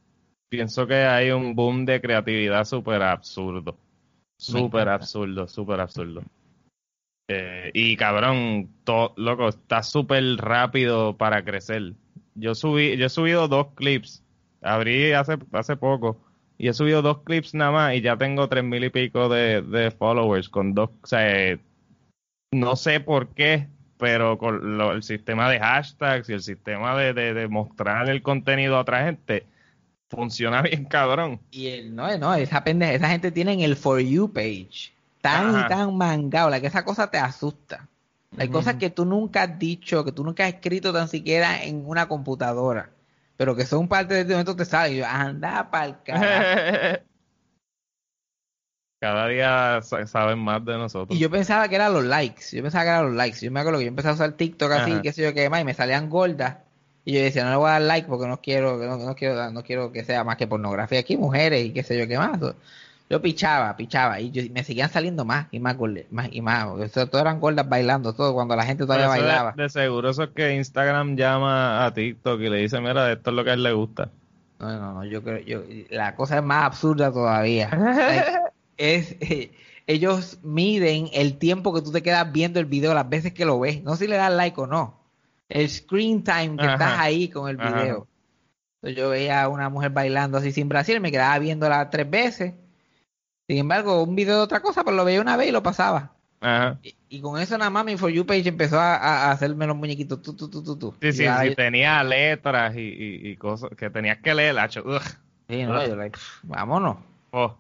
pienso 0.50 0.88
que 0.88 0.96
hay 0.96 1.32
un 1.32 1.56
boom 1.56 1.86
de 1.86 2.02
creatividad 2.02 2.66
súper 2.66 3.02
absurdo. 3.02 3.78
Súper 4.46 4.90
absurdo, 4.90 5.48
súper 5.48 5.80
absurdo. 5.80 6.24
Eh, 7.28 7.72
y 7.74 7.98
cabrón, 7.98 8.70
to- 8.84 9.14
loco, 9.18 9.50
está 9.50 9.82
súper 9.82 10.24
rápido 10.38 11.18
para 11.18 11.44
crecer. 11.44 11.94
Yo 12.36 12.54
subí, 12.54 12.96
yo 12.98 13.08
he 13.08 13.10
subido 13.10 13.48
dos 13.48 13.68
clips. 13.76 14.24
Abrí 14.62 15.12
hace, 15.14 15.38
hace 15.52 15.76
poco. 15.76 16.18
Y 16.58 16.68
he 16.68 16.74
subido 16.74 17.02
dos 17.02 17.20
clips 17.24 17.54
nada 17.54 17.72
más 17.72 17.96
y 17.96 18.02
ya 18.02 18.18
tengo 18.18 18.48
tres 18.48 18.64
mil 18.64 18.84
y 18.84 18.90
pico 18.90 19.28
de, 19.28 19.62
de 19.62 19.92
followers 19.92 20.48
con 20.48 20.74
dos, 20.74 20.90
o 21.04 21.08
sea, 21.08 21.52
eh, 21.52 21.60
no 22.54 22.78
sé 22.78 23.02
por 23.02 23.28
qué, 23.30 23.68
pero 23.98 24.38
con 24.38 24.78
lo- 24.78 24.94
el 24.94 25.04
sistema 25.04 25.50
de 25.50 25.60
hashtags 25.60 26.30
y 26.30 26.34
el 26.34 26.42
sistema 26.42 26.96
de, 26.98 27.14
de, 27.14 27.34
de 27.34 27.48
mostrar 27.50 28.08
el 28.10 28.22
contenido 28.22 28.78
a 28.78 28.82
otra 28.82 29.04
gente 29.06 29.46
funciona 30.10 30.62
bien 30.62 30.86
cabrón. 30.86 31.42
Y 31.52 31.68
el, 31.68 31.96
no, 31.96 32.18
no, 32.18 32.34
esa 32.36 32.64
pendeja, 32.64 32.94
esa 32.94 33.10
gente 33.10 33.32
tiene 33.32 33.64
el 33.64 33.76
For 33.76 34.00
You 34.00 34.32
page. 34.32 34.94
Tan 35.22 35.56
Ajá. 35.56 35.66
y 35.66 35.68
tan 35.70 35.98
mangado, 35.98 36.50
la 36.50 36.62
que 36.62 36.68
esa 36.68 36.86
cosa 36.86 37.10
te 37.10 37.18
asusta. 37.18 37.88
Hay 38.38 38.50
cosas 38.50 38.76
que 38.76 38.90
tú 38.90 39.06
nunca 39.06 39.44
has 39.44 39.58
dicho, 39.60 40.04
que 40.04 40.12
tú 40.12 40.24
nunca 40.24 40.44
has 40.46 40.54
escrito 40.56 40.92
tan 40.94 41.08
siquiera 41.08 41.64
en 41.64 41.86
una 41.88 42.08
computadora, 42.08 42.92
pero 43.38 43.56
que 43.56 43.66
son 43.66 43.88
parte 43.88 44.14
de 44.14 44.22
este 44.22 44.34
momento 44.34 44.56
te 44.56 44.66
sale. 44.66 44.94
Y 44.94 44.98
yo, 44.98 45.06
anda 45.08 45.72
pa'l 45.72 45.98
carajo. 46.04 47.04
cada 49.00 49.28
día 49.28 49.82
sa- 49.82 50.06
saben 50.08 50.40
más 50.40 50.64
de 50.66 50.78
nosotros. 50.78 51.16
Y 51.18 51.20
yo 51.22 51.30
pensaba 51.32 51.68
que 51.70 51.76
eran 51.76 51.94
los 51.94 52.04
likes. 52.04 52.56
Yo 52.56 52.62
pensaba 52.64 52.84
que 52.84 52.90
eran 52.90 53.06
los 53.08 53.16
likes. 53.16 53.40
Yo 53.40 53.52
me 53.52 53.60
acuerdo 53.62 53.80
que 53.80 53.86
yo 53.86 53.90
empecé 53.90 54.10
a 54.10 54.14
usar 54.14 54.34
TikTok 54.34 54.72
así, 54.72 54.92
Ajá. 54.92 55.02
qué 55.02 55.14
sé 55.14 55.24
yo 55.24 55.34
qué 55.34 55.50
más, 55.50 55.62
y 55.62 55.64
me 55.66 55.74
salían 55.74 56.10
gordas. 56.10 56.58
Y 57.06 57.14
yo 57.14 57.22
decía, 57.22 57.44
no 57.44 57.52
le 57.52 57.56
voy 57.58 57.70
a 57.70 57.74
dar 57.74 57.82
like 57.84 58.08
porque 58.08 58.28
no 58.28 58.42
quiero, 58.42 58.78
no, 58.78 58.98
no 58.98 59.16
quiero, 59.16 59.52
no 59.52 59.64
quiero 59.64 59.92
que 59.92 60.04
sea 60.04 60.24
más 60.24 60.38
que 60.38 60.48
pornografía 60.48 61.00
aquí, 61.00 61.16
mujeres 61.18 61.64
y 61.64 61.72
qué 61.72 61.84
sé 61.84 61.98
yo 61.98 62.08
qué 62.08 62.18
más. 62.18 62.40
Yo 63.08 63.22
pichaba, 63.22 63.78
pichaba, 63.78 64.20
y 64.20 64.32
yo, 64.32 64.42
me 64.52 64.64
seguían 64.64 64.90
saliendo 64.90 65.24
más 65.24 65.46
y 65.52 65.60
más 65.60 65.78
más 66.10 66.30
y 66.32 66.42
más. 66.42 66.68
eso- 66.82 67.06
todas 67.06 67.22
eran 67.26 67.40
gordas 67.40 67.70
bailando, 67.70 68.14
todo 68.14 68.34
cuando 68.34 68.56
la 68.56 68.66
gente 68.66 68.84
todavía 68.86 69.06
de- 69.06 69.22
bailaba. 69.22 69.54
De, 69.56 69.70
seguro 69.70 70.10
eso 70.10 70.24
es 70.24 70.30
que 70.32 70.56
Instagram 70.56 71.16
llama 71.16 71.86
a 71.86 71.94
TikTok 71.94 72.42
y 72.42 72.50
le 72.50 72.58
dice, 72.58 72.82
mira, 72.82 73.12
esto 73.12 73.30
es 73.30 73.36
lo 73.36 73.44
que 73.44 73.52
a 73.52 73.54
él 73.54 73.62
le 73.62 73.74
gusta. 73.74 74.10
No, 74.60 74.80
no, 74.80 74.94
no, 74.96 75.06
yo 75.06 75.22
creo, 75.22 75.38
yo, 75.40 75.62
la 75.92 76.16
cosa 76.16 76.38
es 76.38 76.44
más 76.44 76.64
absurda 76.66 77.12
todavía. 77.12 77.70
Es, 78.78 79.16
eh, 79.22 79.52
ellos 79.88 80.40
miden 80.44 81.10
el 81.14 81.38
tiempo 81.38 81.74
que 81.74 81.82
tú 81.82 81.92
te 81.94 82.02
quedas 82.04 82.30
viendo 82.32 82.60
el 82.60 82.66
video, 82.66 82.94
las 82.94 83.08
veces 83.08 83.32
que 83.34 83.46
lo 83.46 83.58
ves, 83.60 83.82
no 83.84 83.96
si 83.96 84.06
le 84.08 84.18
das 84.18 84.34
like 84.34 84.60
o 84.60 84.68
no. 84.68 85.05
El 85.50 85.70
screen 85.70 86.24
time 86.24 86.58
que 86.58 86.64
Ajá. 86.66 86.74
estás 86.74 87.00
ahí 87.00 87.30
con 87.30 87.50
el 87.50 87.58
video. 87.58 88.08
Entonces 88.82 88.98
yo 88.98 89.10
veía 89.10 89.44
a 89.44 89.50
una 89.50 89.70
mujer 89.70 89.92
bailando 89.92 90.38
así 90.38 90.52
sin 90.52 90.70
Brasil, 90.70 91.00
me 91.00 91.12
quedaba 91.12 91.38
viéndola 91.40 91.90
tres 91.90 92.10
veces. 92.10 92.54
Sin 93.48 93.58
embargo, 93.58 94.04
un 94.04 94.16
video 94.16 94.38
de 94.38 94.42
otra 94.42 94.62
cosa, 94.62 94.84
pues 94.84 94.96
lo 94.96 95.06
veía 95.06 95.22
una 95.22 95.38
vez 95.38 95.50
y 95.50 95.52
lo 95.52 95.62
pasaba. 95.64 96.14
Ajá. 96.42 96.80
Y, 96.84 96.96
y 97.10 97.22
con 97.22 97.40
eso 97.40 97.58
nada 97.58 97.70
más 97.70 97.86
mi 97.86 97.98
For 97.98 98.12
You 98.12 98.26
page 98.26 98.50
empezó 98.50 98.80
a, 98.80 99.32
hacerme 99.32 99.68
los 99.68 99.76
muñequitos, 99.76 100.22
tú, 100.22 100.36
tú, 100.36 100.50
tú, 100.50 100.78
tú. 100.78 100.96
Sí, 101.02 101.08
Y 101.08 101.14
sí, 101.14 101.26
sí, 101.42 101.56
tenía 101.56 102.04
letras 102.04 102.76
y, 102.76 102.82
y, 102.82 103.30
y 103.30 103.36
cosas 103.38 103.72
que 103.78 103.90
tenías 103.90 104.18
que 104.20 104.34
leer, 104.34 104.58
hacho, 104.60 104.84
ugh, 104.86 105.02
sí, 105.48 105.64
no, 105.64 105.86
yo 105.88 105.96
like, 105.96 106.20
vámonos. 106.44 106.98
oh. 107.32 107.58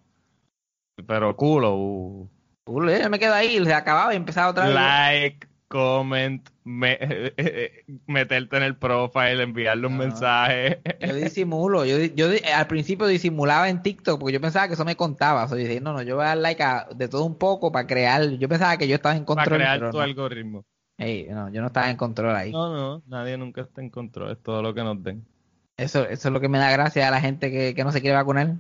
Pero 1.07 1.35
culo, 1.35 1.75
uh. 1.75 2.29
Culo, 2.63 2.97
yo 2.97 3.09
me 3.09 3.19
quedo 3.19 3.33
ahí, 3.33 3.63
se 3.63 3.73
acababa 3.73 4.13
y 4.13 4.17
empezaba 4.17 4.49
otra 4.49 4.65
vez. 4.65 4.75
like, 4.75 5.47
comment, 5.75 6.41
me- 6.63 6.97
meterte 8.07 8.57
en 8.57 8.63
el 8.63 8.77
profile, 8.77 9.43
enviarle 9.43 9.88
un 9.88 9.97
mensaje. 9.97 10.81
Yo 11.01 11.13
disimulo, 11.15 11.85
yo, 11.85 11.97
yo 11.99 12.27
al 12.55 12.67
principio 12.67 13.05
disimulaba 13.07 13.69
en 13.69 13.81
TikTok 13.81 14.19
porque 14.19 14.33
yo 14.33 14.41
pensaba 14.41 14.67
que 14.67 14.73
eso 14.75 14.85
me 14.85 14.95
contaba. 14.95 15.43
O 15.43 15.47
sea, 15.49 15.57
yo 15.57 15.63
decía, 15.63 15.81
no, 15.81 15.93
no, 15.93 16.01
yo 16.01 16.15
voy 16.15 16.23
a 16.25 16.29
dar 16.29 16.38
like 16.38 16.63
a- 16.63 16.88
de 16.95 17.07
todo 17.07 17.25
un 17.25 17.38
poco 17.38 17.71
para 17.71 17.85
crear. 17.88 18.23
Yo 18.38 18.47
pensaba 18.47 18.77
que 18.77 18.88
yo 18.88 18.95
estaba 18.95 19.15
en 19.15 19.25
para 19.25 19.43
control. 19.43 19.57
crear 19.59 19.79
pero 19.79 19.91
tu 19.91 19.97
no. 19.97 20.03
algoritmo. 20.03 20.65
Ey, 20.97 21.27
no, 21.29 21.49
yo 21.49 21.59
no 21.61 21.67
estaba 21.67 21.89
en 21.89 21.97
control 21.97 22.35
ahí. 22.35 22.51
No, 22.53 22.73
no, 22.73 23.03
nadie 23.07 23.38
nunca 23.38 23.61
está 23.61 23.81
en 23.81 23.89
control, 23.89 24.31
es 24.31 24.41
todo 24.41 24.61
lo 24.61 24.73
que 24.73 24.81
nos 24.83 25.03
den. 25.03 25.25
Eso, 25.77 26.07
eso 26.07 26.29
es 26.29 26.33
lo 26.33 26.39
que 26.39 26.47
me 26.47 26.57
da 26.57 26.71
gracia 26.71 27.05
a 27.07 27.11
la 27.11 27.19
gente 27.19 27.51
que, 27.51 27.75
que 27.75 27.83
no 27.83 27.91
se 27.91 27.99
quiere 27.99 28.15
vacunar. 28.15 28.55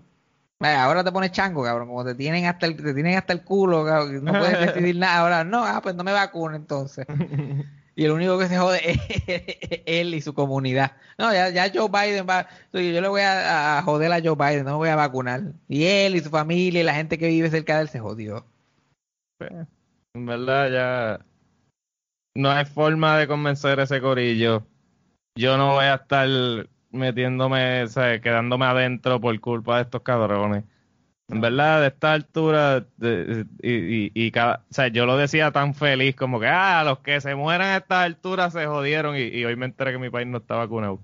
Vaya, 0.59 0.85
ahora 0.85 1.03
te 1.03 1.11
pones 1.11 1.31
chango, 1.31 1.63
cabrón, 1.63 1.87
como 1.87 2.05
te 2.05 2.15
tienen 2.15 2.45
hasta 2.45 2.65
el, 2.65 2.77
te 2.77 2.93
tienen 2.93 3.17
hasta 3.17 3.33
el 3.33 3.43
culo, 3.43 3.85
cabrón, 3.85 4.23
no 4.23 4.31
puedes 4.31 4.59
decidir 4.73 4.95
nada. 4.95 5.19
Ahora, 5.19 5.43
no, 5.43 5.65
ah, 5.65 5.81
pues 5.81 5.95
no 5.95 6.03
me 6.03 6.11
vacuno 6.11 6.55
entonces. 6.55 7.05
Y 7.97 8.03
el 8.03 8.11
único 8.11 8.37
que 8.37 8.47
se 8.47 8.57
jode 8.57 8.91
es 8.91 8.99
él 9.85 10.13
y 10.13 10.21
su 10.21 10.33
comunidad. 10.33 10.97
No, 11.17 11.31
ya, 11.31 11.49
ya 11.49 11.71
Joe 11.73 11.87
Biden 11.87 12.27
va. 12.29 12.45
Yo 12.73 12.81
yo 12.81 12.99
le 12.99 13.07
voy 13.07 13.21
a, 13.21 13.77
a 13.77 13.81
joder 13.83 14.11
a 14.11 14.21
Joe 14.21 14.35
Biden, 14.35 14.65
no 14.65 14.71
me 14.71 14.77
voy 14.77 14.89
a 14.89 14.97
vacunar. 14.97 15.53
Y 15.69 15.85
él 15.85 16.17
y 16.17 16.19
su 16.19 16.29
familia 16.29 16.81
y 16.81 16.83
la 16.83 16.93
gente 16.93 17.17
que 17.17 17.29
vive 17.29 17.49
cerca 17.49 17.77
de 17.77 17.83
él 17.83 17.89
se 17.89 17.99
jodió. 17.99 18.45
Pues, 19.37 19.49
en 20.13 20.25
verdad 20.25 20.69
ya 20.69 21.25
no 22.35 22.51
hay 22.51 22.65
forma 22.65 23.17
de 23.17 23.27
convencer 23.27 23.79
a 23.79 23.83
ese 23.83 24.01
corillo. 24.01 24.65
Yo 25.37 25.57
no 25.57 25.75
voy 25.75 25.85
a 25.85 25.95
estar 25.95 26.27
metiéndome, 26.95 27.83
o 27.83 27.87
sea, 27.87 28.19
quedándome 28.21 28.65
adentro 28.65 29.19
por 29.21 29.39
culpa 29.39 29.77
de 29.77 29.83
estos 29.83 30.01
cabrones. 30.01 30.63
En 31.29 31.41
verdad, 31.41 31.81
de 31.81 31.87
esta 31.87 32.13
altura, 32.13 32.87
de- 32.97 33.45
y, 33.63 33.71
y, 34.07 34.11
y 34.15 34.31
cada, 34.31 34.65
o 34.69 34.73
sea, 34.73 34.89
yo 34.89 35.05
lo 35.07 35.17
decía 35.17 35.51
tan 35.51 35.73
feliz 35.75 36.15
como 36.15 36.39
que, 36.39 36.47
ah, 36.47 36.83
los 36.85 36.99
que 36.99 37.21
se 37.21 37.35
mueran 37.35 37.69
a 37.69 37.77
estas 37.77 38.05
alturas 38.05 38.53
se 38.53 38.65
jodieron 38.67 39.15
y, 39.17 39.21
y 39.23 39.45
hoy 39.45 39.55
me 39.55 39.65
enteré 39.67 39.93
que 39.93 39.99
mi 39.99 40.09
país 40.11 40.27
no 40.27 40.39
está 40.39 40.55
vacunado. 40.55 41.01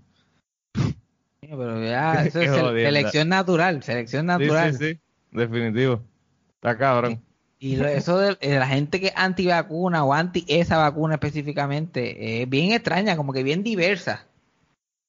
Sí, 1.41 1.47
Pero 1.49 1.83
ya, 1.83 2.23
eso 2.25 2.41
es 2.41 2.49
selección 2.81 3.29
natural, 3.29 3.83
selección 3.83 4.25
Sí, 4.27 4.27
natural. 4.27 4.71
sí, 4.73 4.93
sí, 4.93 4.99
definitivo. 5.31 6.03
Está 6.55 6.77
cabrón. 6.77 7.21
Y 7.59 7.79
eso 7.83 8.17
de, 8.17 8.35
de 8.35 8.59
la 8.59 8.67
gente 8.67 8.99
que 8.99 9.07
es 9.07 9.13
anti-vacuna 9.15 10.03
o 10.03 10.13
anti 10.13 10.45
esa 10.47 10.77
vacuna 10.77 11.15
específicamente 11.15 12.41
es 12.41 12.49
bien 12.49 12.71
extraña, 12.73 13.15
como 13.15 13.33
que 13.33 13.43
bien 13.43 13.63
diversa. 13.63 14.27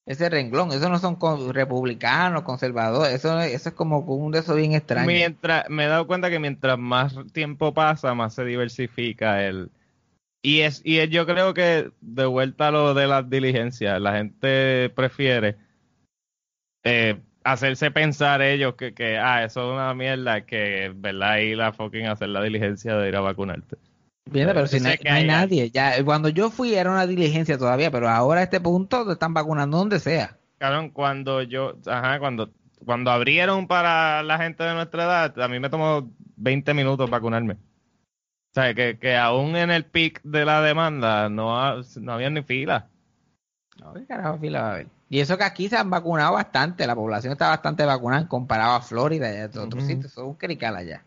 Ese 0.05 0.29
renglón, 0.29 0.71
eso 0.73 0.89
no 0.89 0.99
son 0.99 1.15
con- 1.15 1.53
republicanos, 1.53 2.43
conservadores, 2.43 3.13
eso, 3.13 3.39
eso 3.39 3.69
es 3.69 3.75
como 3.75 3.99
un 3.99 4.31
de 4.33 4.39
esos 4.39 4.55
bien 4.57 4.73
extraño. 4.73 5.07
Mientras, 5.07 5.69
me 5.69 5.85
he 5.85 5.87
dado 5.87 6.07
cuenta 6.07 6.29
que 6.29 6.39
mientras 6.39 6.77
más 6.77 7.15
tiempo 7.31 7.73
pasa, 7.73 8.13
más 8.13 8.33
se 8.33 8.43
diversifica 8.43 9.43
el... 9.45 9.69
Y 10.41 10.59
es, 10.59 10.81
y 10.83 10.97
es- 10.99 11.09
yo 11.09 11.25
creo 11.25 11.53
que 11.53 11.91
de 12.01 12.25
vuelta 12.25 12.67
a 12.67 12.71
lo 12.71 12.93
de 12.93 13.07
las 13.07 13.29
diligencias, 13.29 14.01
la 14.01 14.17
gente 14.17 14.89
prefiere 14.93 15.55
eh, 16.83 17.21
hacerse 17.45 17.91
pensar 17.91 18.41
ellos 18.41 18.75
que, 18.75 18.93
que, 18.93 19.17
ah, 19.17 19.45
eso 19.45 19.61
es 19.69 19.73
una 19.73 19.93
mierda, 19.93 20.45
que, 20.45 20.91
¿verdad? 20.95 21.37
Ir 21.37 21.61
a 21.61 21.71
fucking 21.71 22.07
hacer 22.07 22.29
la 22.29 22.41
diligencia 22.43 22.95
de 22.97 23.07
ir 23.07 23.15
a 23.15 23.21
vacunarte. 23.21 23.77
Viene, 24.25 24.53
pero 24.53 24.67
si 24.67 24.79
no 24.79 24.89
hay, 24.89 25.27
nadie. 25.27 25.69
Ya, 25.69 26.03
cuando 26.03 26.29
yo 26.29 26.49
fui 26.49 26.73
era 26.73 26.89
una 26.91 27.05
diligencia 27.05 27.57
todavía, 27.57 27.91
pero 27.91 28.09
ahora 28.09 28.39
a 28.41 28.43
este 28.43 28.61
punto 28.61 29.05
te 29.05 29.13
están 29.13 29.33
vacunando 29.33 29.77
donde 29.77 29.99
sea. 29.99 30.37
Cabrón, 30.57 30.89
cuando 30.91 31.41
yo, 31.41 31.75
ajá, 31.85 32.19
cuando, 32.19 32.49
cuando 32.85 33.11
abrieron 33.11 33.67
para 33.67 34.23
la 34.23 34.37
gente 34.37 34.63
de 34.63 34.73
nuestra 34.73 35.03
edad, 35.03 35.39
a 35.41 35.47
mí 35.47 35.59
me 35.59 35.69
tomó 35.69 36.09
20 36.37 36.73
minutos 36.73 37.09
vacunarme. 37.09 37.53
O 37.53 38.53
sea, 38.53 38.73
que, 38.73 38.97
que 38.97 39.17
aún 39.17 39.55
en 39.55 39.71
el 39.71 39.83
pic 39.83 40.21
de 40.23 40.45
la 40.45 40.61
demanda 40.61 41.27
no, 41.27 41.59
ha- 41.59 41.81
no 41.99 42.13
había 42.13 42.29
ni 42.29 42.43
fila. 42.43 42.87
No, 43.81 43.93
¿qué 43.93 44.05
carajo 44.05 44.37
fila 44.37 44.61
va 44.61 44.67
a 44.67 44.71
haber? 44.73 44.87
Y 45.09 45.19
eso 45.19 45.37
que 45.37 45.43
aquí 45.43 45.67
se 45.67 45.77
han 45.77 45.89
vacunado 45.89 46.33
bastante, 46.33 46.87
la 46.87 46.95
población 46.95 47.33
está 47.33 47.49
bastante 47.49 47.83
vacunada 47.85 48.27
comparado 48.27 48.73
a 48.73 48.81
Florida 48.81 49.31
y 49.33 49.41
a 49.41 49.45
otros 49.61 49.83
sitios, 49.83 50.11
son 50.13 50.27
un 50.27 50.33
crical 50.35 50.75
allá. 50.75 51.03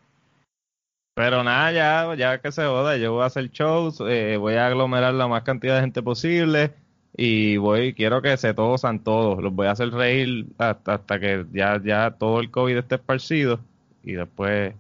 Pero 1.16 1.42
nada, 1.42 1.72
ya, 1.72 2.14
ya 2.14 2.38
que 2.42 2.52
se 2.52 2.62
joda, 2.66 2.98
yo 2.98 3.14
voy 3.14 3.22
a 3.22 3.26
hacer 3.26 3.50
shows, 3.50 4.02
eh, 4.06 4.36
voy 4.36 4.52
a 4.54 4.66
aglomerar 4.66 5.14
la 5.14 5.26
más 5.26 5.44
cantidad 5.44 5.76
de 5.76 5.80
gente 5.80 6.02
posible 6.02 6.72
y 7.16 7.56
voy, 7.56 7.94
quiero 7.94 8.20
que 8.20 8.36
se 8.36 8.52
tosan 8.52 8.98
todos, 9.02 9.42
los 9.42 9.54
voy 9.54 9.66
a 9.66 9.70
hacer 9.70 9.90
reír 9.92 10.44
hasta, 10.58 10.94
hasta 10.96 11.18
que 11.18 11.46
ya, 11.54 11.80
ya 11.82 12.10
todo 12.10 12.40
el 12.40 12.50
COVID 12.50 12.76
esté 12.76 12.96
esparcido 12.96 13.60
y 14.04 14.12
después... 14.12 14.74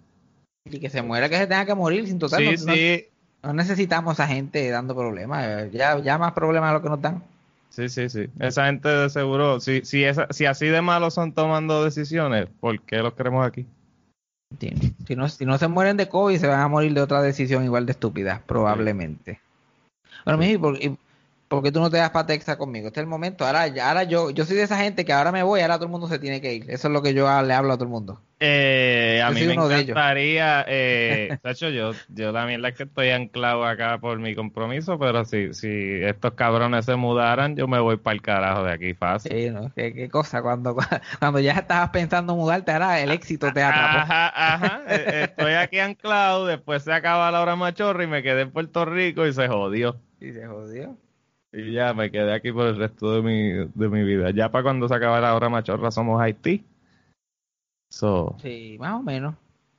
Y 0.66 0.78
que 0.78 0.90
se 0.90 1.00
muera, 1.00 1.30
que 1.30 1.38
se 1.38 1.46
tenga 1.46 1.64
que 1.64 1.74
morir 1.74 2.06
sin 2.06 2.18
total. 2.18 2.40
Sí, 2.44 2.66
no- 2.66 2.74
sí, 2.74 3.04
No 3.42 3.52
necesitamos 3.54 4.20
a 4.20 4.26
gente 4.26 4.68
dando 4.68 4.94
problemas. 4.94 5.46
eh, 5.46 5.70
Ya, 5.72 5.98
ya 6.00 6.18
más 6.18 6.32
problemas 6.32 6.68
de 6.70 6.74
lo 6.74 6.82
que 6.82 6.88
nos 6.90 7.00
dan. 7.00 7.22
Sí, 7.70 7.88
sí, 7.88 8.10
sí. 8.10 8.26
Esa 8.40 8.66
gente 8.66 8.88
de 8.90 9.08
seguro, 9.08 9.58
si, 9.60 9.86
si, 9.86 10.04
esa, 10.04 10.26
si 10.30 10.44
así 10.44 10.66
de 10.66 10.82
malos 10.82 11.14
son 11.14 11.32
tomando 11.32 11.82
decisiones, 11.82 12.48
¿por 12.60 12.78
qué 12.82 12.98
los 12.98 13.14
queremos 13.14 13.46
aquí? 13.46 13.64
Si 15.06 15.16
no, 15.16 15.28
si 15.28 15.44
no 15.44 15.58
se 15.58 15.68
mueren 15.68 15.96
de 15.96 16.08
COVID, 16.08 16.38
se 16.38 16.46
van 16.46 16.60
a 16.60 16.68
morir 16.68 16.94
de 16.94 17.00
otra 17.00 17.20
decisión 17.20 17.64
igual 17.64 17.84
de 17.84 17.92
estúpida, 17.92 18.42
probablemente. 18.46 19.40
Bueno, 20.24 20.38
mijo, 20.38 20.52
¿y 20.52 20.58
por, 20.58 20.82
y 20.82 20.98
por 21.48 21.62
qué 21.62 21.72
tú 21.72 21.80
no 21.80 21.90
te 21.90 21.98
das 21.98 22.10
para 22.10 22.26
Texas 22.26 22.56
conmigo? 22.56 22.88
Este 22.88 23.00
es 23.00 23.04
el 23.04 23.08
momento. 23.08 23.44
Ahora, 23.44 23.64
ahora 23.82 24.04
yo, 24.04 24.30
yo 24.30 24.44
soy 24.44 24.56
de 24.56 24.62
esa 24.62 24.78
gente 24.78 25.04
que 25.04 25.12
ahora 25.12 25.32
me 25.32 25.42
voy, 25.42 25.60
ahora 25.60 25.76
todo 25.76 25.86
el 25.86 25.90
mundo 25.90 26.08
se 26.08 26.18
tiene 26.18 26.40
que 26.40 26.54
ir. 26.54 26.70
Eso 26.70 26.88
es 26.88 26.92
lo 26.92 27.02
que 27.02 27.12
yo 27.12 27.26
le 27.42 27.54
hablo 27.54 27.72
a 27.72 27.76
todo 27.76 27.84
el 27.84 27.90
mundo. 27.90 28.20
Eh, 28.38 29.22
a 29.24 29.30
Yo 29.30 29.34
mí 29.34 29.46
me 29.46 29.54
encantaría, 29.54 30.64
eh, 30.68 31.38
de 31.42 31.50
hecho, 31.50 31.70
yo, 31.70 31.92
yo 32.08 32.32
la 32.32 32.44
mierda 32.44 32.68
es 32.68 32.74
que 32.76 32.82
estoy 32.82 33.08
anclado 33.08 33.64
acá 33.64 33.98
por 33.98 34.18
mi 34.18 34.34
compromiso, 34.34 34.98
pero 34.98 35.24
si, 35.24 35.54
si 35.54 35.68
estos 36.02 36.34
cabrones 36.34 36.84
se 36.84 36.96
mudaran, 36.96 37.56
yo 37.56 37.66
me 37.66 37.80
voy 37.80 37.96
para 37.96 38.14
el 38.14 38.20
carajo 38.20 38.62
de 38.64 38.72
aquí 38.72 38.92
fácil. 38.94 39.32
Sí, 39.32 39.50
¿no? 39.50 39.72
¿Qué, 39.74 39.94
qué 39.94 40.10
cosa? 40.10 40.42
Cuando, 40.42 40.76
cuando 41.18 41.40
ya 41.40 41.52
estabas 41.52 41.88
pensando 41.90 42.36
mudarte, 42.36 42.72
ahora 42.72 43.00
el 43.00 43.10
éxito 43.10 43.52
te 43.54 43.62
atrapó. 43.62 43.98
Ajá, 43.98 44.54
ajá. 44.54 44.82
Eh, 44.88 45.24
Estoy 45.30 45.54
aquí 45.54 45.78
anclado, 45.78 46.46
después 46.46 46.82
se 46.82 46.92
acaba 46.92 47.30
la 47.30 47.40
hora 47.40 47.56
machorra 47.56 48.04
y 48.04 48.06
me 48.06 48.22
quedé 48.22 48.42
en 48.42 48.50
Puerto 48.50 48.84
Rico 48.84 49.26
y 49.26 49.32
se 49.32 49.48
jodió. 49.48 49.96
Y 50.20 50.32
se 50.32 50.46
jodió. 50.46 50.96
Y 51.52 51.72
ya 51.72 51.94
me 51.94 52.10
quedé 52.10 52.34
aquí 52.34 52.52
por 52.52 52.66
el 52.66 52.76
resto 52.76 53.14
de 53.14 53.22
mi, 53.22 53.70
de 53.74 53.88
mi 53.88 54.02
vida. 54.04 54.30
Ya 54.30 54.50
para 54.50 54.62
cuando 54.64 54.88
se 54.88 54.94
acabe 54.94 55.20
la 55.22 55.34
hora 55.34 55.48
machorra 55.48 55.90
somos 55.90 56.20
Haití. 56.20 56.64
So, 57.88 58.36
Sí, 58.42 58.76
más 58.78 58.94
o 58.94 59.02
menos. 59.02 59.34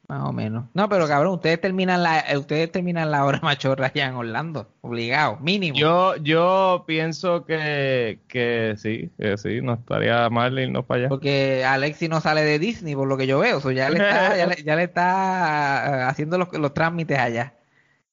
Más 0.08 0.24
o 0.24 0.32
menos. 0.32 0.64
No, 0.74 0.88
pero 0.88 1.06
cabrón, 1.06 1.34
ustedes 1.34 1.60
terminan 1.60 2.02
la, 2.02 2.22
eh, 2.22 2.38
ustedes 2.38 2.72
terminan 2.72 3.12
la 3.12 3.26
hora 3.26 3.40
machorra 3.44 3.92
ya 3.94 4.08
en 4.08 4.16
Orlando. 4.16 4.70
Obligado, 4.80 5.38
mínimo. 5.42 5.78
yo, 5.78 6.16
yo 6.18 6.86
pienso 6.88 7.46
que, 7.46 8.20
que 8.30 8.76
sí, 8.78 9.12
que 9.18 9.38
sí, 9.38 9.60
no 9.62 9.74
estaría 9.74 10.30
mal 10.30 10.58
irnos 10.58 10.86
para 10.86 11.02
allá. 11.02 11.10
Porque 11.10 11.66
Alexi 11.66 12.08
no 12.08 12.22
sale 12.22 12.44
de 12.44 12.58
Disney, 12.58 12.96
por 12.96 13.08
lo 13.10 13.18
que 13.18 13.28
yo 13.28 13.40
veo. 13.40 13.58
O 13.58 13.62
sea, 13.62 13.74
ya 13.74 13.90
le 13.90 13.98
está, 14.00 14.38
ya 14.38 14.48
le, 14.48 14.64
ya 14.64 14.76
le 14.78 14.84
está 14.84 15.86
eh, 15.86 16.04
haciendo 16.04 16.38
los, 16.38 16.54
los 16.54 16.74
trámites 16.74 17.20
allá. 17.20 17.54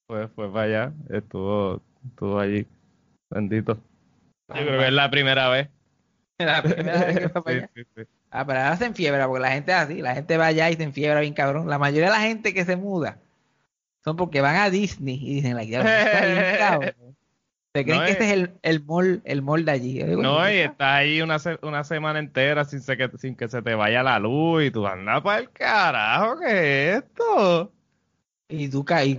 Pues 0.08 0.28
fue 0.34 0.52
para 0.52 0.64
allá, 0.64 0.92
estuvo, 1.10 1.80
estuvo 2.04 2.40
allí. 2.40 2.66
Bendito. 3.30 3.74
Yo 4.48 4.54
creo 4.54 4.80
que 4.80 4.86
es 4.88 4.92
la 4.92 5.10
primera 5.10 5.48
vez. 5.48 5.68
La 6.38 6.60
primera 6.62 7.04
vez 7.06 7.18
que 7.20 7.28
fue 7.28 7.42
para 7.44 7.56
Sí, 7.56 7.62
allá. 7.62 7.70
sí, 7.74 7.82
sí. 7.94 8.02
Ah, 8.36 8.44
pero 8.44 8.58
ahora 8.58 8.76
se 8.76 8.86
enfiebra 8.86 9.26
porque 9.28 9.42
la 9.42 9.52
gente 9.52 9.70
es 9.70 9.78
así, 9.78 10.02
la 10.02 10.14
gente 10.14 10.36
va 10.36 10.46
allá 10.46 10.68
y 10.68 10.74
se 10.74 10.82
enfiebra 10.82 11.20
bien 11.20 11.34
cabrón. 11.34 11.68
La 11.68 11.78
mayoría 11.78 12.06
de 12.06 12.16
la 12.16 12.20
gente 12.22 12.52
que 12.52 12.64
se 12.64 12.74
muda 12.76 13.18
son 14.02 14.16
porque 14.16 14.40
van 14.40 14.56
a 14.56 14.70
Disney 14.70 15.14
y 15.22 15.34
dicen, 15.36 15.54
like, 15.54 15.70
"Diablo, 15.70 15.88
esto 15.88 16.10
está 16.10 16.26
bien 16.26 16.44
cabrón". 16.58 17.16
Se 17.76 17.84
creen 17.84 17.98
No 17.98 18.04
que 18.04 18.10
es- 18.10 18.16
este 18.18 18.24
es 18.26 18.32
el, 18.32 18.52
el 18.62 18.84
mall, 18.84 19.22
el 19.24 19.42
mall 19.42 19.64
de 19.64 19.70
allí. 19.72 20.02
Digo, 20.02 20.20
No, 20.22 20.50
y 20.50 20.56
está 20.58 20.96
ahí 20.96 21.22
una, 21.22 21.36
una 21.62 21.84
semana 21.84 22.18
entera 22.18 22.64
sin, 22.64 22.80
se- 22.82 22.96
que, 22.96 23.08
sin 23.18 23.36
que 23.36 23.46
se 23.48 23.62
te 23.62 23.74
vaya 23.76 24.02
la 24.02 24.18
luz 24.18 24.64
y 24.64 24.70
tú 24.72 24.84
andas 24.86 25.22
para 25.22 25.38
el 25.40 25.50
carajo, 25.50 26.38
¿qué 26.40 26.90
es 26.90 26.96
esto? 27.04 27.70
Y, 28.48 28.68
tú, 28.68 28.84
y, 29.04 29.18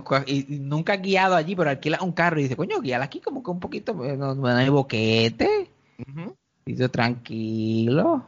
y- 0.54 0.58
nunca 0.60 0.92
has 0.94 1.02
guiado 1.02 1.34
allí, 1.36 1.56
pero 1.56 1.68
alquilas 1.70 2.00
un 2.00 2.12
carro 2.12 2.38
y 2.38 2.42
dices, 2.44 2.56
coño, 2.56 2.80
guíala 2.80 3.06
aquí 3.06 3.20
como 3.20 3.42
que 3.42 3.50
un 3.50 3.60
poquito, 3.60 4.04
eh, 4.04 4.16
no, 4.16 4.34
no 4.34 4.46
hay 4.46 4.68
boquete. 4.68 5.70
Ujú. 6.06 6.34
Y 6.66 6.76
tú 6.76 6.88
tranquilo. 6.90 8.24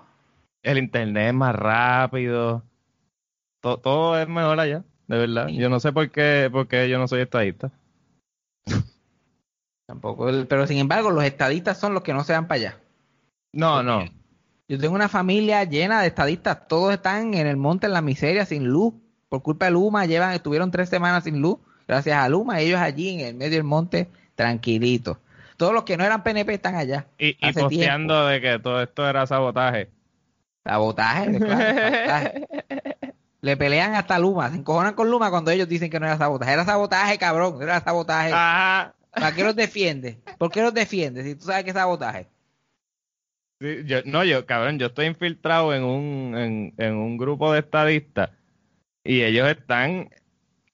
El 0.62 0.78
internet 0.78 1.28
es 1.28 1.34
más 1.34 1.54
rápido. 1.54 2.62
To- 3.60 3.78
todo 3.78 4.18
es 4.20 4.28
mejor 4.28 4.60
allá, 4.60 4.84
de 5.06 5.18
verdad. 5.18 5.48
Yo 5.48 5.68
no 5.68 5.80
sé 5.80 5.92
por 5.92 6.10
qué, 6.10 6.48
por 6.50 6.68
qué 6.68 6.88
yo 6.88 6.98
no 6.98 7.08
soy 7.08 7.20
estadista. 7.22 7.70
Tampoco, 9.86 10.28
pero 10.48 10.66
sin 10.66 10.78
embargo, 10.78 11.10
los 11.10 11.24
estadistas 11.24 11.78
son 11.78 11.94
los 11.94 12.02
que 12.02 12.12
no 12.12 12.24
se 12.24 12.34
van 12.34 12.46
para 12.46 12.60
allá. 12.60 12.80
No, 13.54 13.82
no. 13.82 14.04
Yo 14.68 14.78
tengo 14.78 14.94
una 14.94 15.08
familia 15.08 15.64
llena 15.64 16.02
de 16.02 16.08
estadistas, 16.08 16.68
todos 16.68 16.92
están 16.92 17.32
en 17.32 17.46
el 17.46 17.56
monte 17.56 17.86
en 17.86 17.94
la 17.94 18.02
miseria, 18.02 18.44
sin 18.44 18.66
luz, 18.68 18.92
por 19.30 19.42
culpa 19.42 19.64
de 19.64 19.70
Luma, 19.70 20.04
llevan, 20.04 20.34
estuvieron 20.34 20.70
tres 20.70 20.90
semanas 20.90 21.24
sin 21.24 21.40
luz, 21.40 21.56
gracias 21.86 22.18
a 22.18 22.28
Luma, 22.28 22.60
ellos 22.60 22.78
allí 22.78 23.08
en 23.08 23.20
el 23.20 23.34
medio 23.34 23.52
del 23.56 23.64
monte, 23.64 24.10
tranquilitos. 24.34 25.16
Todos 25.56 25.72
los 25.72 25.84
que 25.84 25.96
no 25.96 26.04
eran 26.04 26.22
PNP 26.22 26.52
están 26.52 26.74
allá. 26.74 27.06
Y, 27.18 27.28
y 27.28 27.52
posteando 27.52 28.26
de 28.26 28.40
que 28.42 28.58
todo 28.58 28.82
esto 28.82 29.08
era 29.08 29.26
sabotaje. 29.26 29.88
Sabotaje, 30.68 31.38
claro, 31.38 31.80
sabotaje. 31.80 32.46
Le 33.40 33.56
pelean 33.56 33.94
hasta 33.94 34.18
Luma, 34.18 34.50
se 34.50 34.56
encojonan 34.56 34.94
con 34.94 35.10
Luma 35.10 35.30
cuando 35.30 35.50
ellos 35.50 35.68
dicen 35.68 35.88
que 35.90 35.98
no 35.98 36.06
era 36.06 36.18
sabotaje. 36.18 36.52
Era 36.52 36.64
sabotaje, 36.64 37.16
cabrón, 37.18 37.62
era 37.62 37.80
sabotaje. 37.80 38.32
Ajá. 38.32 38.94
¿Para 39.10 39.32
qué 39.34 39.44
los 39.44 39.56
defiendes? 39.56 40.16
¿Por 40.38 40.50
qué 40.50 40.60
los 40.60 40.74
defiendes 40.74 41.24
si 41.24 41.34
tú 41.36 41.46
sabes 41.46 41.64
que 41.64 41.70
es 41.70 41.76
sabotaje? 41.76 42.28
Sí, 43.60 43.78
yo, 43.86 43.98
no, 44.04 44.22
yo, 44.24 44.44
cabrón, 44.46 44.78
yo 44.78 44.86
estoy 44.88 45.06
infiltrado 45.06 45.74
en 45.74 45.82
un, 45.84 46.36
en, 46.36 46.74
en 46.76 46.94
un 46.94 47.16
grupo 47.16 47.52
de 47.52 47.60
estadistas 47.60 48.30
y 49.02 49.22
ellos 49.22 49.48
están 49.48 50.10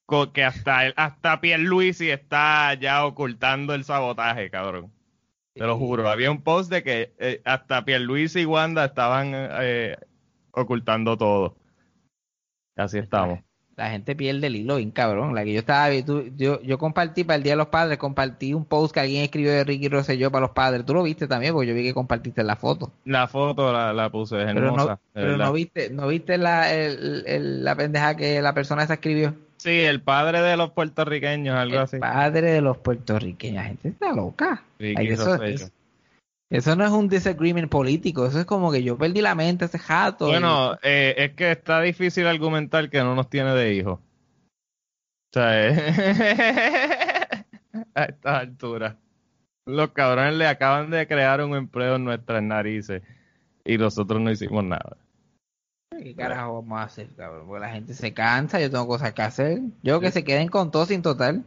co- 0.05 0.33
que 0.33 0.43
hasta 0.43 0.85
el, 0.87 0.93
hasta 0.97 1.39
Pierluisi 1.41 2.11
está 2.11 2.73
ya 2.75 3.05
ocultando 3.05 3.73
el 3.73 3.85
sabotaje, 3.85 4.49
cabrón. 4.51 4.91
Te 5.55 5.65
lo 5.65 5.77
juro. 5.77 6.09
Había 6.09 6.31
un 6.31 6.41
post 6.41 6.69
de 6.69 6.83
que 6.83 7.13
eh, 7.17 7.41
hasta 7.45 7.85
Pierluisi 7.85 8.41
y 8.41 8.45
Wanda 8.45 8.85
estaban 8.85 9.31
eh, 9.33 9.95
ocultando 10.51 11.17
todo. 11.17 11.55
Así 12.75 12.97
estamos. 12.97 13.39
La 13.77 13.89
gente 13.89 14.15
pierde 14.15 14.47
el 14.47 14.55
hilo 14.55 14.77
bien 14.77 14.91
cabrón. 14.91 15.33
La 15.33 15.43
que 15.43 15.53
yo 15.53 15.59
estaba 15.59 15.89
tú- 16.05 16.29
yo, 16.35 16.61
yo 16.61 16.77
compartí 16.77 17.23
para 17.23 17.37
el 17.37 17.43
Día 17.43 17.53
de 17.53 17.57
los 17.57 17.67
Padres, 17.67 17.97
compartí 17.97 18.53
un 18.53 18.65
post 18.65 18.93
que 18.93 18.99
alguien 19.01 19.23
escribió 19.23 19.51
de 19.51 19.63
Ricky 19.65 19.87
Rosselló 19.89 20.29
para 20.31 20.41
los 20.45 20.51
padres. 20.51 20.85
Tú 20.85 20.93
lo 20.93 21.03
viste 21.03 21.27
también, 21.27 21.53
porque 21.53 21.67
yo 21.67 21.75
vi 21.75 21.83
que 21.83 21.93
compartiste 21.93 22.43
la 22.43 22.55
foto. 22.57 22.91
La 23.05 23.27
foto 23.27 23.71
la, 23.73 23.91
la 23.93 24.09
puse, 24.09 24.37
es 24.41 24.45
Pero 24.53 24.67
hermosa. 24.67 24.91
no, 24.91 24.99
pero 25.13 25.37
no 25.37 25.51
viste, 25.53 25.89
no 25.89 26.07
viste 26.07 26.37
la, 26.37 26.73
el- 26.73 27.23
el- 27.27 27.63
la 27.65 27.75
pendeja 27.75 28.15
que 28.15 28.41
la 28.41 28.53
persona 28.53 28.83
esa 28.83 28.93
escribió. 28.95 29.35
Sí, 29.65 29.81
el 29.81 29.99
padre 29.99 30.43
de 30.43 30.57
los 30.57 30.69
puertorriqueños, 30.73 31.57
algo 31.57 31.77
El 31.77 31.81
así. 31.81 31.97
padre 31.97 32.51
de 32.51 32.61
los 32.61 32.77
puertorriqueños. 32.77 33.55
La 33.55 33.63
gente 33.63 33.87
está 33.87 34.13
loca. 34.13 34.63
Eso 36.51 36.75
no 36.75 36.85
es 36.85 36.91
un 36.91 37.09
disagreement 37.09 37.67
político, 37.67 38.27
eso 38.27 38.39
es 38.39 38.45
como 38.45 38.71
que 38.71 38.83
yo 38.83 38.95
perdí 38.95 39.21
la 39.21 39.33
mente 39.33 39.65
ese 39.65 39.79
jato. 39.79 40.27
Bueno, 40.27 40.77
eh, 40.83 41.15
es 41.17 41.33
que 41.33 41.51
está 41.51 41.81
difícil 41.81 42.27
argumentar 42.27 42.91
que 42.91 42.99
no 42.99 43.15
nos 43.15 43.27
tiene 43.27 43.55
de 43.55 43.73
hijos. 43.73 43.97
O 43.97 45.33
sea, 45.33 45.67
eh, 45.67 45.73
a 47.95 48.03
estas 48.03 48.41
alturas. 48.41 48.95
Los 49.65 49.93
cabrones 49.93 50.35
le 50.35 50.45
acaban 50.45 50.91
de 50.91 51.07
crear 51.07 51.43
un 51.43 51.55
empleo 51.55 51.95
en 51.95 52.03
nuestras 52.03 52.43
narices 52.43 53.01
y 53.65 53.79
nosotros 53.79 54.21
no 54.21 54.29
hicimos 54.29 54.63
nada. 54.63 54.95
¿Qué 56.03 56.15
carajo 56.15 56.61
vamos 56.61 56.79
a 56.79 56.83
hacer, 56.83 57.07
cabrón? 57.15 57.47
Porque 57.47 57.61
la 57.61 57.69
gente 57.71 57.93
se 57.93 58.13
cansa, 58.13 58.59
yo 58.59 58.69
tengo 58.69 58.87
cosas 58.87 59.13
que 59.13 59.21
hacer. 59.21 59.61
Yo 59.83 59.99
que 59.99 60.11
se 60.11 60.23
queden 60.23 60.47
con 60.49 60.71
todo 60.71 60.85
sin 60.85 61.01
total. 61.01 61.43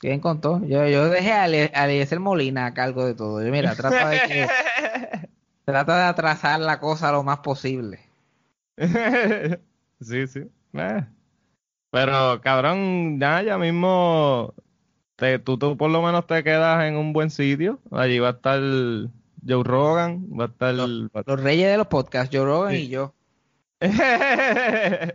Queden 0.00 0.20
con 0.20 0.40
todo. 0.40 0.60
Yo, 0.66 0.86
yo 0.88 1.08
dejé 1.08 1.32
a 1.32 1.46
Eliezer 1.46 2.20
Molina 2.20 2.66
a 2.66 2.74
cargo 2.74 3.04
de 3.06 3.14
todo. 3.14 3.42
Yo, 3.44 3.50
mira, 3.50 3.74
trata 3.74 4.08
de, 4.08 4.20
que, 4.26 4.46
trata 5.64 5.96
de 5.98 6.02
atrasar 6.04 6.60
la 6.60 6.78
cosa 6.80 7.12
lo 7.12 7.22
más 7.22 7.38
posible. 7.38 8.00
sí, 10.00 10.26
sí. 10.26 10.42
Eh. 10.74 11.04
Pero, 11.90 12.40
cabrón, 12.40 13.18
ya, 13.20 13.42
ya 13.42 13.56
mismo 13.56 14.52
te, 15.16 15.38
tú, 15.38 15.56
tú 15.58 15.76
por 15.76 15.90
lo 15.90 16.02
menos 16.02 16.26
te 16.26 16.42
quedas 16.42 16.84
en 16.84 16.96
un 16.96 17.12
buen 17.12 17.30
sitio. 17.30 17.78
Allí 17.92 18.18
va 18.18 18.28
a 18.28 18.32
estar 18.32 18.60
Joe 19.46 19.62
Rogan, 19.62 20.26
va 20.38 20.44
a 20.44 20.48
estar... 20.48 20.74
va 20.74 21.20
a- 21.20 21.22
Los 21.26 21.40
reyes 21.40 21.70
de 21.70 21.76
los 21.78 21.86
podcasts, 21.86 22.34
Joe 22.36 22.44
Rogan 22.44 22.72
Sí. 22.72 22.78
y 22.82 22.88
yo. 22.88 23.14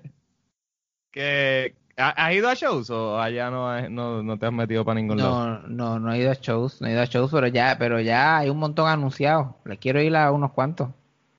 que 1.11 1.75
¿ha- 1.97 2.25
¿Has 2.27 2.33
ido 2.33 2.49
a 2.49 2.53
shows 2.53 2.89
o 2.89 3.19
allá 3.19 3.49
no, 3.49 3.89
no, 3.89 4.23
no 4.23 4.37
te 4.39 4.45
has 4.45 4.53
metido 4.53 4.85
para 4.85 4.99
ningún 4.99 5.17
lado? 5.17 5.59
No, 5.61 5.67
no, 5.67 5.99
no 5.99 6.13
he 6.13 6.19
ido 6.19 6.31
a 6.31 6.35
shows, 6.35 6.81
no 6.81 6.87
he 6.87 6.91
ido 6.91 7.01
a 7.01 7.05
shows, 7.05 7.31
pero 7.31 7.47
ya, 7.47 7.77
pero 7.77 7.99
ya 7.99 8.37
hay 8.37 8.49
un 8.49 8.57
montón 8.57 8.87
anunciados. 8.87 9.47
Le 9.65 9.77
quiero 9.77 10.01
ir 10.01 10.15
a 10.15 10.31
unos 10.31 10.51
cuantos. 10.51 10.89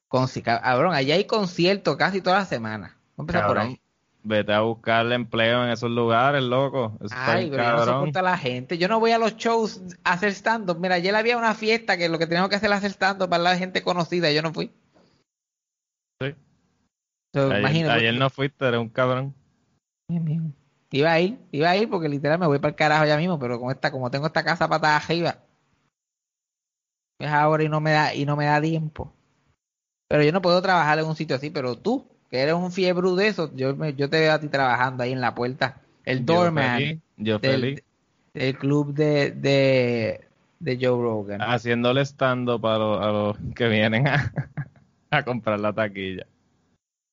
Con, 0.09 0.27
cabrón, 0.43 0.93
allá 0.95 1.14
hay 1.14 1.25
conciertos 1.25 1.97
casi 1.97 2.21
toda 2.21 2.40
la 2.40 2.45
semana. 2.45 2.97
Vamos 3.16 3.33
a 3.35 3.38
empezar 3.38 3.47
por 3.47 3.59
ahí. 3.59 3.81
Vete 4.23 4.53
a 4.53 4.61
buscarle 4.61 5.14
empleo 5.14 5.64
en 5.64 5.71
esos 5.71 5.90
lugares, 5.90 6.43
loco. 6.43 6.99
Eso 7.01 7.14
Ay, 7.16 7.49
pero 7.49 7.62
no 7.62 7.69
cabrón. 7.77 7.95
soporto 8.01 8.19
a 8.19 8.23
la 8.23 8.37
gente. 8.37 8.77
Yo 8.77 8.87
no 8.88 9.01
voy 9.01 9.12
a 9.12 9.19
los 9.19 9.37
shows 9.37 9.81
a 10.05 10.12
hacer 10.12 10.31
stand-up. 10.33 10.79
Mira, 10.79 10.97
ayer 10.97 11.14
había 11.14 11.38
una 11.38 11.55
fiesta 11.55 11.97
que 11.97 12.09
lo 12.09 12.19
que 12.19 12.27
teníamos 12.27 12.51
que 12.51 12.57
hacer 12.57 12.66
era 12.66 12.77
hacer 12.77 12.90
stand-up 12.90 13.31
para 13.31 13.43
la 13.43 13.57
gente 13.57 13.83
conocida. 13.83 14.31
Yo 14.31 14.43
no 14.43 14.53
fui. 14.53 14.71
Sí. 16.21 16.35
So, 17.33 17.47
ayer, 17.51 17.61
imagínate, 17.61 17.95
ayer 17.95 18.14
no 18.14 18.31
fuiste, 18.31 18.66
eres 18.66 18.81
un 18.81 18.88
cabrón. 18.88 19.35
Iba 20.93 21.12
a 21.12 21.21
ir, 21.21 21.38
iba 21.53 21.71
a 21.71 21.77
ir 21.77 21.88
porque 21.88 22.09
literal 22.09 22.38
me 22.38 22.47
voy 22.47 22.59
para 22.59 22.71
el 22.71 22.75
carajo 22.77 23.07
ya 23.07 23.16
mismo, 23.16 23.38
pero 23.38 23.61
con 23.61 23.71
esta, 23.71 23.93
como 23.93 24.11
tengo 24.11 24.27
esta 24.27 24.43
casa 24.43 24.69
patada 24.69 24.97
arriba, 24.97 25.38
es 27.21 27.29
ahora 27.29 27.62
y 27.62 27.69
no 27.69 27.81
me 27.81 27.93
da, 27.93 28.14
y 28.14 28.25
no 28.27 28.37
me 28.37 28.47
da 28.47 28.61
tiempo. 28.61 29.12
Pero 30.09 30.25
yo 30.25 30.33
no 30.33 30.43
puedo 30.43 30.61
trabajar 30.61 30.99
en 30.99 31.07
un 31.07 31.14
sitio 31.14 31.37
así, 31.37 31.51
pero 31.51 31.77
tú, 31.77 32.05
que 32.29 32.40
eres 32.40 32.55
un 32.55 32.73
fiebre 32.73 33.09
de 33.11 33.29
eso, 33.29 33.55
yo 33.55 33.77
me, 33.77 33.95
yo 33.95 34.11
te 34.11 34.19
veo 34.19 34.33
a 34.33 34.40
ti 34.40 34.49
trabajando 34.49 35.05
ahí 35.05 35.12
en 35.12 35.21
la 35.21 35.35
puerta. 35.35 35.81
El 36.05 36.27
doorman 36.27 37.01
Yo 37.16 37.38
del, 37.38 37.61
feliz. 37.61 37.85
del 38.35 38.59
club 38.59 38.93
de, 38.93 39.31
de, 39.31 40.21
de 40.59 40.79
Joe 40.81 41.01
Rogan. 41.01 41.40
Haciéndole 41.40 42.05
stand 42.05 42.49
a 42.49 42.53
los, 42.57 43.01
a 43.01 43.12
los 43.12 43.37
que 43.55 43.69
vienen 43.69 44.09
a, 44.09 44.33
a 45.12 45.23
comprar 45.23 45.61
la 45.61 45.73
taquilla. 45.73 46.27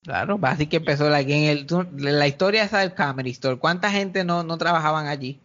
Claro, 0.07 0.39
así 0.43 0.67
que 0.67 0.77
empezó 0.77 1.09
la, 1.09 1.19
en 1.19 1.29
el, 1.29 1.67
la 1.97 2.27
historia 2.29 2.63
esa 2.63 2.79
del 2.79 2.95
Comedy 2.95 3.31
Store. 3.31 3.57
¿Cuánta 3.57 3.91
gente 3.91 4.23
no, 4.23 4.41
no 4.41 4.57
trabajaban 4.57 5.05
allí? 5.07 5.37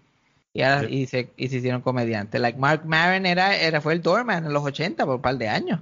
Y, 0.55 0.63
ahora- 0.63 0.87
Sí. 0.87 0.95
y, 0.95 1.07
se, 1.09 1.31
y 1.37 1.49
se 1.49 1.57
hicieron 1.57 1.81
comediantes. 1.83 2.41
Like 2.41 2.61
Mark 2.61 2.83
Maron 2.85 3.27
era, 3.27 3.57
era, 3.57 3.81
fue 3.81 3.93
el 3.95 4.03
doorman 4.03 4.47
en 4.47 4.53
los 4.53 4.63
80 4.63 5.05
por 5.05 5.17
un 5.17 5.21
par 5.21 5.37
de 5.37 5.49
años. 5.49 5.81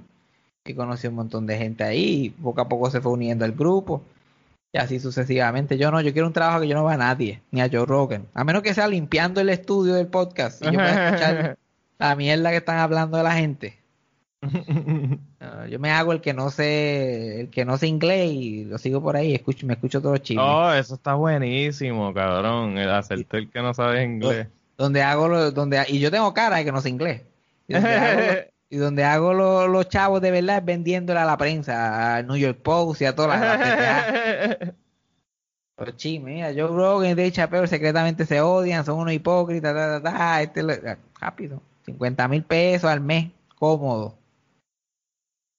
Y 0.65 0.73
conoció 0.73 1.11
un 1.11 1.17
montón 1.17 1.45
de 1.45 1.59
gente 1.59 1.83
ahí. 1.83 2.25
Y 2.25 2.29
poco 2.31 2.59
a 2.61 2.67
poco 2.67 2.89
se 2.89 3.01
fue 3.01 3.11
uniendo 3.11 3.45
al 3.45 3.51
grupo. 3.51 4.01
Y 4.73 4.79
así 4.79 4.99
sucesivamente. 4.99 5.77
Yo 5.77 5.91
no, 5.91 6.01
yo 6.01 6.11
quiero 6.11 6.25
un 6.27 6.33
trabajo 6.33 6.61
que 6.61 6.67
yo 6.67 6.73
no 6.75 6.83
vea 6.85 6.95
a 6.95 6.97
nadie, 6.97 7.39
ni 7.51 7.61
a 7.61 7.69
Joe 7.71 7.85
Rogan. 7.85 8.25
A 8.33 8.43
menos 8.43 8.63
que 8.63 8.73
sea 8.73 8.87
limpiando 8.87 9.41
el 9.41 9.49
estudio 9.49 9.93
del 9.93 10.07
podcast. 10.07 10.59
Y 10.63 10.65
yo 10.65 10.71
pueda 10.73 11.05
escuchar 11.07 11.57
la 11.99 12.15
mierda 12.15 12.49
que 12.49 12.57
están 12.57 12.79
hablando 12.79 13.17
de 13.17 13.23
la 13.23 13.33
gente. 13.35 13.77
No, 14.41 15.67
yo 15.67 15.79
me 15.79 15.91
hago 15.91 16.11
el 16.13 16.21
que 16.21 16.33
no 16.33 16.49
sé, 16.49 17.41
el 17.41 17.49
que 17.49 17.63
no 17.65 17.77
sé 17.77 17.87
inglés 17.87 18.31
y 18.31 18.65
lo 18.65 18.77
sigo 18.77 19.01
por 19.01 19.15
ahí, 19.15 19.33
escucho, 19.35 19.65
me 19.67 19.73
escucho 19.73 20.01
todos 20.01 20.13
los 20.17 20.21
chismes. 20.23 20.43
oh, 20.45 20.73
eso 20.73 20.95
está 20.95 21.13
buenísimo, 21.13 22.13
cabrón. 22.13 22.77
El 22.77 22.89
hacerte 22.89 23.37
el 23.37 23.49
que 23.51 23.61
no 23.61 23.73
sabes 23.73 24.03
inglés. 24.05 24.47
Donde 24.77 25.03
hago 25.03 25.27
lo, 25.27 25.51
donde 25.51 25.83
y 25.89 25.99
yo 25.99 26.09
tengo 26.09 26.33
cara 26.33 26.57
de 26.57 26.65
que 26.65 26.71
no 26.71 26.81
sé 26.81 26.89
inglés. 26.89 27.21
Y 27.67 27.73
donde 27.73 27.93
hago, 27.95 28.21
y 28.69 28.77
donde 28.77 29.03
hago 29.03 29.33
lo- 29.33 29.67
los 29.67 29.87
chavos 29.89 30.21
de 30.21 30.31
verdad 30.31 30.57
es 30.57 30.65
vendiéndole 30.65 31.19
a 31.19 31.25
la 31.25 31.37
prensa, 31.37 32.17
a 32.17 32.23
New 32.23 32.37
York 32.37 32.57
Post 32.63 33.01
y 33.01 33.05
a 33.05 33.15
todas 33.15 33.39
las, 33.39 33.59
las. 33.59 34.57
Los 35.77 35.97
chismes, 35.97 36.35
mira, 36.35 36.49
Joe 36.49 36.67
Rogan 36.67 37.09
y 37.09 37.15
Dave 37.15 37.31
Chappelle 37.31 37.65
secretamente 37.67 38.27
se 38.27 38.39
odian, 38.39 38.85
son 38.85 38.99
unos 38.99 39.13
hipócritas, 39.13 39.73
ta, 39.73 39.99
ta, 40.01 40.11
ta, 40.15 40.41
este 40.43 40.61
lo- 40.61 40.73
rápido, 41.19 41.59
50 41.85 42.27
mil 42.27 42.43
pesos 42.43 42.87
al 42.89 43.01
mes, 43.01 43.29
cómodo. 43.57 44.15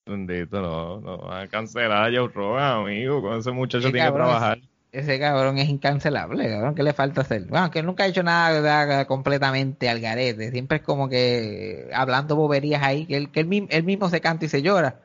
Bendito, 0.06 0.60
no, 0.60 1.00
no 1.00 1.18
van 1.18 1.42
a 1.44 1.48
cancelar 1.48 2.12
a 2.12 2.16
Joe 2.16 2.28
Rogan, 2.28 2.80
amigo. 2.82 3.22
Con 3.22 3.38
ese 3.38 3.52
muchacho 3.52 3.90
tiene 3.92 4.06
que 4.08 4.12
trabajar. 4.12 4.58
Ese 4.90 5.18
cabrón 5.18 5.56
es 5.58 5.68
incancelable, 5.68 6.48
cabrón. 6.50 6.74
¿Qué 6.74 6.82
le 6.82 6.92
falta 6.92 7.20
hacer? 7.22 7.44
Bueno, 7.44 7.70
que 7.70 7.82
nunca 7.82 8.02
ha 8.04 8.08
hecho 8.08 8.22
nada 8.22 8.50
¿verdad? 8.60 9.06
completamente 9.06 9.88
al 9.88 10.00
garete. 10.00 10.50
Siempre 10.50 10.78
es 10.78 10.82
como 10.82 11.08
que 11.08 11.88
hablando 11.94 12.36
boberías 12.36 12.82
ahí, 12.82 13.06
que 13.06 13.16
él, 13.16 13.30
que 13.30 13.40
él, 13.40 13.46
mi- 13.46 13.66
él 13.70 13.84
mismo 13.84 14.10
se 14.10 14.20
canta 14.20 14.44
y 14.44 14.48
se 14.48 14.60
llora. 14.60 15.00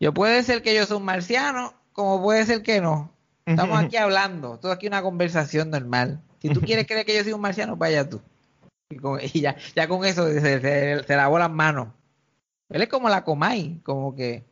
Yo 0.00 0.12
puede 0.14 0.42
ser 0.42 0.62
que 0.62 0.74
yo 0.74 0.86
soy 0.86 0.96
un 0.96 1.04
marciano, 1.04 1.74
como 1.92 2.20
puede 2.22 2.44
ser 2.46 2.62
que 2.62 2.80
no. 2.80 3.12
Estamos 3.46 3.78
aquí 3.84 3.96
hablando, 3.96 4.58
todo 4.58 4.72
aquí 4.72 4.86
una 4.86 5.02
conversación 5.02 5.70
normal. 5.70 6.20
Si 6.40 6.48
tú 6.48 6.60
quieres 6.62 6.86
creer 6.86 7.04
que 7.04 7.14
yo 7.14 7.22
soy 7.22 7.32
un 7.34 7.40
marciano, 7.42 7.76
vaya 7.76 8.08
tú. 8.08 8.20
Y, 8.88 8.96
con- 8.96 9.20
y 9.22 9.40
ya, 9.40 9.56
ya 9.76 9.86
con 9.86 10.04
eso 10.04 10.26
se, 10.26 10.40
se- 10.40 11.02
se 11.04 11.16
lavó 11.16 11.38
las 11.38 11.50
manos. 11.50 11.88
Él 12.70 12.82
es 12.82 12.88
como 12.88 13.08
la 13.08 13.24
Comay, 13.24 13.80
como 13.82 14.14
que 14.14 14.44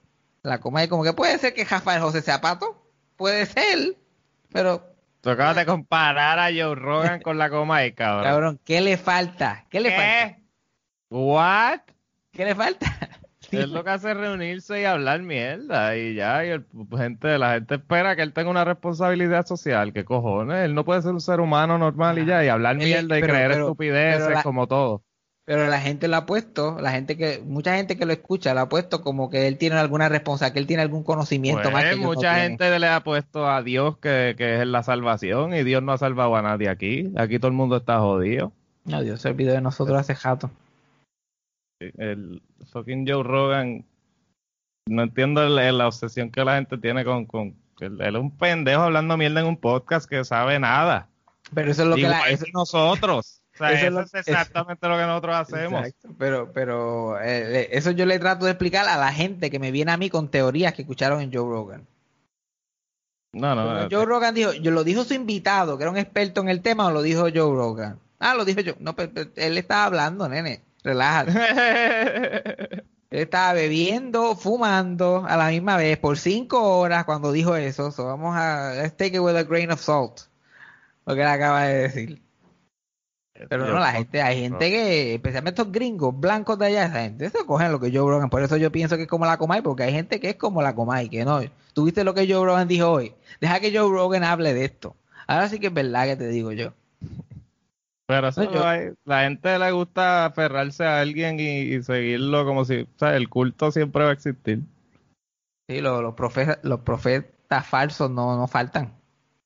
la 0.43 0.61
Comay, 0.61 0.89
como 0.89 1.05
que 1.05 1.13
puede 1.13 1.39
ser 1.39 1.55
que 1.55 1.65
Rafael 1.65 2.01
José 2.03 2.21
sea 2.23 2.41
pato, 2.41 2.85
puede 3.17 3.47
ser, 3.47 3.97
pero 4.53 4.83
Tú 5.21 5.31
acabas 5.31 5.57
de 5.57 5.67
comparar 5.67 6.39
a 6.39 6.47
Joe 6.47 6.75
Rogan 6.77 7.21
con 7.21 7.39
la 7.39 7.51
Comay, 7.51 7.93
cabrón. 7.93 8.25
cabrón, 8.25 8.61
¿qué 8.65 8.81
le 8.81 8.97
falta? 8.97 9.67
¿Qué 9.69 9.81
le 9.81 9.91
falta? 9.91 10.39
¿What? 11.11 11.81
¿Qué 12.33 12.45
le 12.45 12.55
falta? 12.55 12.87
Es 13.51 13.67
lo 13.71 13.83
que 13.83 13.89
hace 13.91 14.13
reunirse 14.13 14.83
y 14.83 14.85
hablar 14.85 15.23
mierda 15.23 15.97
y 15.97 16.15
ya, 16.15 16.45
y 16.45 16.51
el, 16.51 16.67
gente, 16.95 17.39
la 17.39 17.55
gente 17.55 17.77
espera 17.77 18.15
que 18.15 18.21
él 18.21 18.35
tenga 18.35 18.51
una 18.51 18.63
responsabilidad 18.65 19.47
social, 19.47 19.95
¿qué 19.95 20.05
cojones? 20.05 20.67
Él 20.67 20.75
no 20.75 20.85
puede 20.85 21.01
ser 21.01 21.13
un 21.13 21.21
ser 21.23 21.41
humano 21.41 21.79
normal 21.79 22.19
y 22.19 22.27
ya, 22.27 22.45
y 22.45 22.49
hablar 22.49 22.77
mierda 22.77 23.17
y 23.17 23.21
pero- 23.23 23.33
creer 23.33 23.51
pero- 23.53 23.65
estupideces 23.65 24.23
pero 24.25 24.35
la- 24.35 24.43
como 24.43 24.67
todo. 24.67 25.03
Pero 25.49 25.67
la 25.67 25.81
gente 25.81 26.09
lo 26.09 26.17
ha 26.19 26.27
puesto, 26.27 26.79
la 26.79 26.91
gente 26.91 27.17
que, 27.17 27.43
mucha 27.43 27.75
gente 27.75 27.97
que 27.97 28.05
lo 28.05 28.13
escucha 28.13 28.53
lo 28.53 28.61
ha 28.61 28.69
puesto 28.69 29.01
como 29.01 29.31
que 29.31 29.49
él 29.49 29.57
tiene 29.57 29.77
alguna 29.77 30.11
responsabilidad, 30.11 30.53
que 30.53 30.59
él 30.59 30.67
tiene 30.67 30.83
algún 30.83 31.03
conocimiento 31.03 31.63
Pues, 31.63 31.73
más 31.73 31.85
que 31.85 31.97
no 31.97 32.03
mucha 32.03 32.35
gente 32.35 32.79
le 32.79 32.87
ha 32.87 33.03
puesto 33.03 33.49
a 33.49 33.63
Dios 33.63 33.97
que, 33.97 34.35
que 34.37 34.61
es 34.61 34.67
la 34.67 34.83
salvación 34.83 35.55
y 35.55 35.65
Dios 35.65 35.83
no 35.83 35.93
ha 35.93 35.97
salvado 35.97 36.37
a 36.37 36.43
nadie 36.43 36.69
aquí. 36.69 37.11
Aquí 37.17 37.39
todo 37.39 37.49
el 37.49 37.55
mundo 37.57 37.79
está 37.79 37.99
jodido. 37.99 38.53
No, 38.85 39.01
Dios 39.01 39.23
se 39.23 39.31
olvidó 39.31 39.55
de 39.55 39.63
nosotros 39.63 39.99
hace 39.99 40.15
jato. 40.15 40.51
El 41.81 42.43
fucking 42.71 43.09
Joe 43.09 43.23
Rogan, 43.23 43.87
no 44.87 45.03
entiendo 45.03 45.49
la 45.49 45.87
obsesión 45.87 46.31
que 46.31 46.45
la 46.45 46.57
gente 46.57 46.77
tiene 46.77 47.07
con... 47.07 47.25
con 47.25 47.55
él, 47.81 47.99
él 48.03 48.17
es 48.17 48.21
un 48.21 48.37
pendejo 48.37 48.83
hablando 48.83 49.17
mierda 49.17 49.41
en 49.41 49.47
un 49.47 49.57
podcast 49.57 50.11
que 50.11 50.23
sabe 50.27 50.59
nada. 50.59 51.09
Pero 51.55 51.71
eso 51.71 51.85
es 51.85 51.89
lo 51.89 51.97
que 51.97 52.03
la, 52.03 52.29
eso- 52.29 52.45
nosotros. 52.53 53.41
Sea, 53.59 53.73
eso 53.73 53.77
es 53.77 53.83
eso 53.83 53.91
lo- 53.91 54.01
es 54.03 54.15
exactamente 54.15 54.89
lo 54.89 54.97
que 54.97 55.03
nosotros 55.07 55.37
hacemos. 55.37 55.81
Exacto, 55.87 56.09
Pero, 56.19 56.53
pero 56.53 57.21
eh, 57.21 57.69
eso 57.73 57.91
yo 57.91 58.07
le 58.07 58.19
trato 58.19 58.45
de 58.47 58.53
explicar 58.53 58.89
a 58.89 58.97
la 58.97 59.13
gente 59.13 59.51
que 59.51 59.59
me 59.59 59.71
viene 59.71 59.93
a 59.93 59.97
mí 59.97 60.09
con 60.11 60.31
teorías 60.31 60.73
que 60.75 60.83
escucharon 60.83 61.21
en 61.21 61.33
Joe 61.33 61.43
Rogan. 61.51 61.87
No, 63.33 63.55
no, 63.55 63.75
no. 63.75 63.89
Joe 63.91 64.07
Rogan 64.07 64.35
dijo, 64.35 64.53
yo 64.55 64.71
lo 64.71 64.85
dijo 64.85 65.05
su 65.05 65.15
invitado, 65.15 65.77
que 65.77 65.85
era 65.85 65.91
un 65.91 65.99
experto 65.99 66.41
en 66.41 66.49
el 66.49 66.63
tema, 66.63 66.87
o 66.87 66.91
lo 66.91 67.03
dijo 67.03 67.23
Joe 67.23 67.55
Rogan. 67.55 67.99
Ah, 68.19 68.35
lo 68.35 68.45
dijo 68.45 68.61
yo. 68.61 68.75
No, 68.81 68.97
pero, 68.97 69.13
pero 69.13 69.31
él 69.37 69.59
estaba 69.59 69.85
hablando, 69.85 70.29
nene. 70.29 70.63
Relájate. 70.83 71.33
Él 73.11 73.21
estaba 73.21 73.55
bebiendo, 73.55 74.37
fumando 74.37 75.25
a 75.27 75.37
la 75.39 75.49
misma 75.49 75.79
vez 75.79 75.97
por 75.97 76.19
cinco 76.19 76.79
horas 76.79 77.05
cuando 77.07 77.33
dijo 77.33 77.57
eso. 77.57 77.91
So 77.91 78.05
vamos 78.05 78.37
a 78.37 78.75
let's 78.75 78.97
take 78.99 79.17
it 79.17 79.21
with 79.21 79.35
a 79.35 79.45
grain 79.45 79.71
of 79.71 79.81
salt. 79.81 80.23
Lo 81.07 81.15
que 81.15 81.23
él 81.23 81.27
acaba 81.27 81.63
de 81.65 81.75
decir. 81.89 82.23
Pero 83.49 83.67
no, 83.67 83.79
la 83.79 83.93
gente, 83.93 84.23
hay 84.23 84.41
gente 84.41 84.71
que, 84.71 85.15
especialmente 85.15 85.61
estos 85.61 85.73
gringos 85.73 86.19
blancos 86.19 86.59
de 86.59 86.67
allá, 86.67 86.87
esa 86.87 87.01
gente 87.03 87.31
se 87.31 87.45
cogen 87.47 87.71
lo 87.73 87.79
que 87.81 87.91
Joe 87.91 88.11
Rogan. 88.11 88.31
Por 88.31 88.43
eso 88.43 88.57
yo 88.57 88.73
pienso 88.73 88.97
que 88.97 89.03
es 89.03 89.09
como 89.09 89.27
la 89.27 89.37
Comay, 89.37 89.63
porque 89.63 89.85
hay 89.85 89.93
gente 89.93 90.19
que 90.21 90.31
es 90.31 90.37
como 90.37 90.63
la 90.63 90.75
Comay, 90.75 91.09
que 91.09 91.25
no. 91.25 91.41
¿Tuviste 91.75 92.05
lo 92.05 92.15
que 92.15 92.27
Joe 92.33 92.45
Rogan 92.47 92.67
dijo 92.69 92.91
hoy? 92.91 93.15
Deja 93.41 93.61
que 93.61 93.77
Joe 93.77 93.91
Rogan 93.91 94.25
hable 94.25 94.55
de 94.55 94.65
esto. 94.65 94.97
Ahora 95.27 95.49
sí 95.49 95.59
que 95.61 95.67
es 95.69 95.75
verdad 95.75 96.07
que 96.07 96.17
te 96.17 96.29
digo 96.29 96.53
yo. 96.53 96.73
Pero 98.07 98.29
eso 98.29 98.43
No, 98.45 98.53
yo- 98.53 98.67
hay- 98.67 98.93
la 99.05 99.23
gente 99.25 99.59
le 99.59 99.71
gusta 99.73 100.25
aferrarse 100.25 100.85
a 100.85 101.01
alguien 101.01 101.39
y, 101.39 101.61
y 101.75 101.83
seguirlo 101.83 102.45
como 102.47 102.65
si, 102.65 102.81
o 102.83 102.99
sea, 102.99 103.15
el 103.17 103.29
culto 103.29 103.71
siempre 103.71 104.05
va 104.05 104.11
a 104.11 104.15
existir. 104.15 104.61
Sí, 105.69 105.83
los, 105.83 106.01
los, 106.03 106.15
profetas, 106.15 106.59
los 106.63 106.81
profetas 106.81 107.67
falsos 107.67 108.11
no, 108.11 108.37
no 108.39 108.47
faltan. 108.47 108.95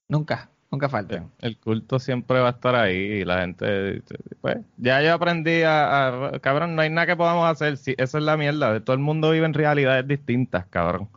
Nunca, 0.09 0.48
nunca 0.72 0.88
faltan. 0.88 1.30
El 1.38 1.58
culto 1.58 1.98
siempre 1.98 2.40
va 2.40 2.48
a 2.48 2.52
estar 2.52 2.74
ahí 2.74 2.96
y 2.96 3.24
la 3.24 3.42
gente, 3.42 4.02
pues, 4.40 4.56
ya 4.78 5.02
yo 5.02 5.12
aprendí 5.12 5.62
a, 5.64 6.32
cabrón, 6.40 6.74
no 6.74 6.82
hay 6.82 6.90
nada 6.90 7.06
que 7.06 7.16
podamos 7.16 7.48
hacer, 7.48 7.76
si, 7.76 7.94
esa 7.98 8.18
es 8.18 8.24
la 8.24 8.37
mierda, 8.37 8.80
todo 8.80 8.94
el 8.94 9.02
mundo 9.02 9.30
vive 9.30 9.46
en 9.46 9.54
realidades 9.54 10.08
distintas, 10.08 10.66
cabrón. 10.66 11.08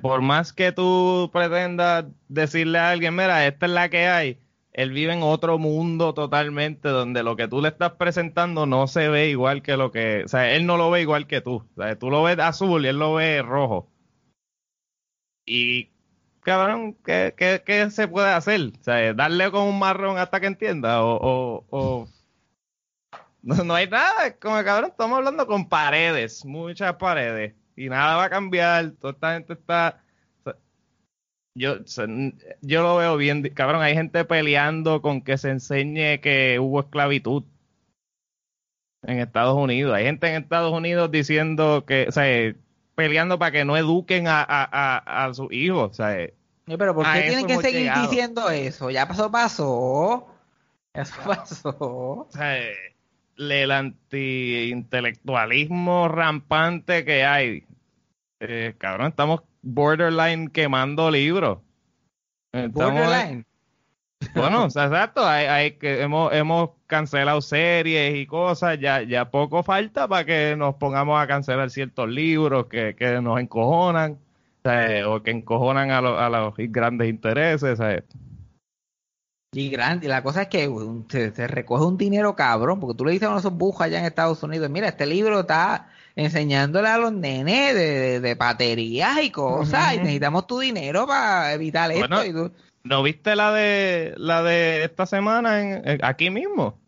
Por 0.00 0.20
más 0.20 0.52
que 0.52 0.70
tú 0.70 1.30
pretendas 1.32 2.04
decirle 2.28 2.78
a 2.78 2.90
alguien, 2.90 3.16
mira, 3.16 3.46
esta 3.46 3.66
es 3.66 3.72
la 3.72 3.88
que 3.88 4.06
hay, 4.06 4.38
él 4.72 4.90
vive 4.90 5.12
en 5.12 5.22
otro 5.22 5.58
mundo 5.58 6.14
totalmente 6.14 6.88
donde 6.88 7.22
lo 7.22 7.36
que 7.36 7.48
tú 7.48 7.60
le 7.60 7.68
estás 7.68 7.92
presentando 7.92 8.66
no 8.66 8.86
se 8.86 9.08
ve 9.08 9.28
igual 9.28 9.62
que 9.62 9.76
lo 9.76 9.90
que, 9.90 10.22
o 10.24 10.28
sea, 10.28 10.54
él 10.54 10.66
no 10.66 10.76
lo 10.76 10.90
ve 10.90 11.02
igual 11.02 11.26
que 11.26 11.40
tú. 11.40 11.64
O 11.76 11.82
sea, 11.82 11.98
tú 11.98 12.10
lo 12.10 12.22
ves 12.22 12.38
azul 12.38 12.84
y 12.84 12.88
él 12.88 12.98
lo 12.98 13.14
ve 13.14 13.42
rojo. 13.42 13.90
Y, 15.44 15.91
cabrón, 16.42 16.94
¿qué, 17.04 17.34
qué, 17.36 17.62
qué 17.64 17.90
se 17.90 18.08
puede 18.08 18.30
hacer? 18.30 18.60
O 18.80 18.82
sea, 18.84 19.14
darle 19.14 19.50
con 19.50 19.62
un 19.68 19.78
marrón 19.78 20.18
hasta 20.18 20.40
que 20.40 20.46
entienda 20.46 21.02
o... 21.02 21.16
o, 21.16 21.64
o- 21.70 22.08
No, 23.42 23.56
no 23.64 23.74
hay 23.74 23.88
nada, 23.88 24.36
como 24.38 24.62
cabrón, 24.64 24.90
estamos 24.90 25.18
hablando 25.18 25.46
con 25.46 25.68
paredes, 25.68 26.44
muchas 26.44 26.94
paredes, 26.94 27.54
y 27.74 27.88
nada 27.88 28.16
va 28.16 28.24
a 28.24 28.30
cambiar, 28.30 28.92
toda 28.92 29.12
esta 29.14 29.34
gente 29.34 29.52
está... 29.54 30.00
yo, 31.54 31.78
yo 32.62 32.82
lo 32.82 32.96
veo 32.96 33.16
bien, 33.16 33.42
cabrón, 33.54 33.82
hay 33.82 33.94
gente 33.94 34.24
peleando 34.24 35.02
con 35.02 35.22
que 35.22 35.36
se 35.38 35.50
enseñe 35.50 36.20
que 36.20 36.58
hubo 36.60 36.80
esclavitud 36.80 37.44
en 39.02 39.18
Estados 39.18 39.56
Unidos, 39.56 39.92
hay 39.94 40.04
gente 40.04 40.28
en 40.28 40.42
Estados 40.42 40.72
Unidos 40.72 41.10
diciendo 41.10 41.84
que, 41.84 42.06
o 42.08 42.12
sea, 42.12 42.54
peleando 42.94 43.38
para 43.38 43.50
que 43.52 43.64
no 43.64 43.76
eduquen 43.76 44.26
a, 44.28 44.40
a, 44.42 44.64
a, 44.72 45.24
a 45.26 45.34
sus 45.34 45.52
hijos, 45.52 45.90
o 45.90 45.94
sea, 45.94 46.26
Sí, 46.66 46.76
pero 46.78 46.94
¿por 46.94 47.04
qué 47.12 47.22
tienen 47.22 47.46
que 47.46 47.56
seguir 47.58 47.80
llegado. 47.80 48.02
diciendo 48.08 48.48
eso? 48.50 48.88
Ya 48.90 49.08
pasó, 49.08 49.30
pasó. 49.32 50.28
Ya 50.94 51.02
Eso 51.02 51.14
pasó. 51.26 51.76
o 51.80 52.28
sea, 52.30 52.56
el 53.36 53.70
anti-intelectualismo 54.72 56.08
rampante 56.08 57.04
que 57.04 57.24
hay. 57.24 57.64
Eh, 58.40 58.74
cabrón, 58.78 59.08
estamos 59.08 59.42
borderline 59.62 60.48
quemando 60.48 61.10
libros. 61.10 61.58
Estamos- 62.52 62.92
Borderline. 62.92 63.44
Bueno, 64.34 64.64
o 64.66 64.70
sea, 64.70 64.84
exacto, 64.84 65.26
hay, 65.26 65.46
hay 65.46 65.70
que 65.72 66.00
hemos, 66.00 66.32
hemos 66.32 66.70
cancelado 66.92 67.40
series 67.40 68.14
y 68.16 68.26
cosas, 68.26 68.78
ya, 68.78 69.00
ya 69.02 69.30
poco 69.30 69.62
falta 69.62 70.06
para 70.06 70.26
que 70.26 70.54
nos 70.56 70.74
pongamos 70.74 71.18
a 71.18 71.26
cancelar 71.26 71.70
ciertos 71.70 72.06
libros 72.10 72.66
que, 72.66 72.94
que 72.94 73.18
nos 73.22 73.40
encojonan, 73.40 74.18
o, 75.06 75.22
que 75.22 75.30
encojonan 75.30 75.90
a, 75.90 76.02
lo- 76.02 76.18
a 76.20 76.28
los 76.28 76.54
grandes 76.56 77.08
intereses. 77.08 77.78
sea. 77.78 78.02
Y 79.54 79.70
grande, 79.70 80.06
y 80.06 80.08
la 80.08 80.22
cosa 80.22 80.42
es 80.42 80.48
que 80.48 80.70
se, 81.08 81.30
se 81.32 81.46
recoge 81.46 81.84
un 81.84 81.96
dinero 81.96 82.36
cabrón, 82.36 82.78
porque 82.78 82.96
tú 82.96 83.04
le 83.06 83.12
dices 83.12 83.26
a 83.26 83.30
uno 83.30 83.36
de 83.36 83.40
esos 83.40 83.52
bujos 83.56 83.82
allá 83.82 83.98
en 83.98 84.04
Estados 84.04 84.42
Unidos, 84.42 84.68
mira, 84.70 84.88
este 84.88 85.06
libro 85.06 85.40
está 85.40 85.88
enseñándole 86.14 86.88
a 86.88 86.98
los 86.98 87.12
nenes 87.12 87.74
de, 87.74 87.80
de, 87.98 88.20
de 88.20 88.36
paterías 88.36 89.22
y 89.22 89.30
cosas, 89.30 89.94
y 89.94 89.98
necesitamos 89.98 90.46
tu 90.46 90.58
dinero 90.58 91.06
para 91.06 91.54
evitar 91.54 91.90
Bueno, 91.90 92.20
esto. 92.22 92.30
Y 92.30 92.32
tú, 92.48 92.52
¿No 92.84 93.02
viste 93.02 93.36
la 93.36 93.52
de 93.52 94.12
la 94.16 94.42
de 94.42 94.84
esta 94.84 95.06
semana 95.06 95.60
en, 95.60 95.88
en- 95.88 96.04
aquí 96.04 96.30
mismo, 96.30 96.78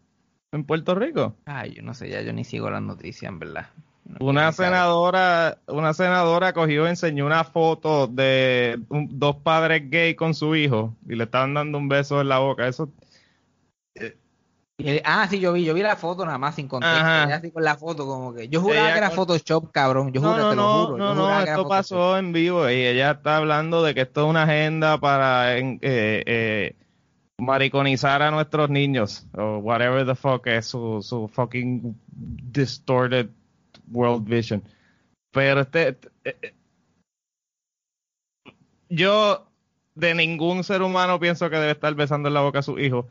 en 0.55 0.65
Puerto 0.65 0.95
Rico? 0.95 1.35
ay, 1.47 1.75
yo 1.75 1.83
no 1.83 1.95
sé, 1.95 2.09
ya 2.09 2.21
yo 2.23 2.33
ni 2.33 2.45
sigo 2.45 2.71
las 2.71 2.83
noticias, 2.83 3.31
en 3.31 3.39
verdad. 3.39 3.67
No 4.07 4.27
Una 4.27 4.53
saber. 4.53 4.73
senadora, 4.73 5.59
una 5.67 5.95
senadora 5.95 6.53
cogió 6.53 6.85
y 6.87 6.91
enseñó 6.91 7.25
una 7.27 7.43
foto 7.45 8.07
de 8.07 8.79
un- 8.91 9.09
dos 9.19 9.37
padres 9.37 9.89
gay 9.91 10.15
con 10.15 10.35
su 10.35 10.55
hijo 10.57 10.95
y 11.09 11.15
le 11.15 11.25
estaban 11.25 11.55
dando 11.55 11.79
un 11.79 11.89
beso 11.89 12.21
en 12.21 12.29
la 12.29 12.39
boca. 12.39 12.69
Eso, 12.69 12.91
él- 14.79 15.01
ah, 15.05 15.27
sí, 15.31 15.39
yo 15.41 15.53
vi, 15.53 15.65
yo 15.65 15.73
vi 15.73 15.83
la 15.83 15.97
foto 15.97 16.27
nada 16.27 16.37
más 16.37 16.57
sin 16.57 16.67
contexto. 16.69 16.99
Así 16.99 17.51
con 17.51 17.63
la 17.65 17.77
foto, 17.77 18.07
como 18.07 18.35
que. 18.35 18.49
Yo 18.49 18.61
juraba 18.61 18.83
Ella 18.87 18.93
que 18.93 18.99
era 18.99 19.09
con- 19.09 19.17
Photoshop, 19.17 19.71
cabrón. 19.71 20.13
Yo 20.13 20.21
no, 20.21 20.33
juro, 20.33 20.43
no, 20.43 20.51
te 20.51 20.57
lo 20.57 20.63
no, 20.63 20.87
juro. 20.87 20.99
no, 20.99 21.15
yo 21.15 21.15
no, 21.15 21.41
esto 21.41 21.69
pasó 21.69 22.19
en 22.19 22.33
vivo 22.33 22.69
y 22.69 22.75
ella 22.75 23.13
está 23.13 23.37
hablando 23.39 23.83
de 23.83 23.95
que 23.95 24.03
esto 24.03 24.25
es 24.25 24.31
una 24.31 24.43
agenda 24.43 24.99
para 24.99 25.57
eh, 25.59 25.79
eh, 25.81 26.75
mariconizar 27.45 28.23
a 28.23 28.31
nuestros 28.31 28.71
niños 28.71 29.27
o 29.37 29.59
whatever 29.59 30.05
the 30.07 30.15
fuck 30.15 30.47
es 30.47 30.67
su, 30.67 31.01
su 31.03 31.29
fucking 31.29 31.97
distorted 32.53 33.29
world 33.93 34.27
vision. 34.27 34.63
Pero 35.33 35.61
este, 35.61 35.89
eh, 36.25 36.37
eh, 36.43 36.55
yo 38.89 39.47
de 39.95 40.15
ningún 40.15 40.65
ser 40.65 40.83
humano 40.83 41.21
pienso 41.21 41.51
que 41.51 41.57
debe 41.57 41.73
estar 41.73 41.95
besando 41.95 42.29
en 42.29 42.35
la 42.35 42.41
boca 42.41 42.61
a 42.61 42.63
su 42.63 42.79
hijo, 42.79 43.09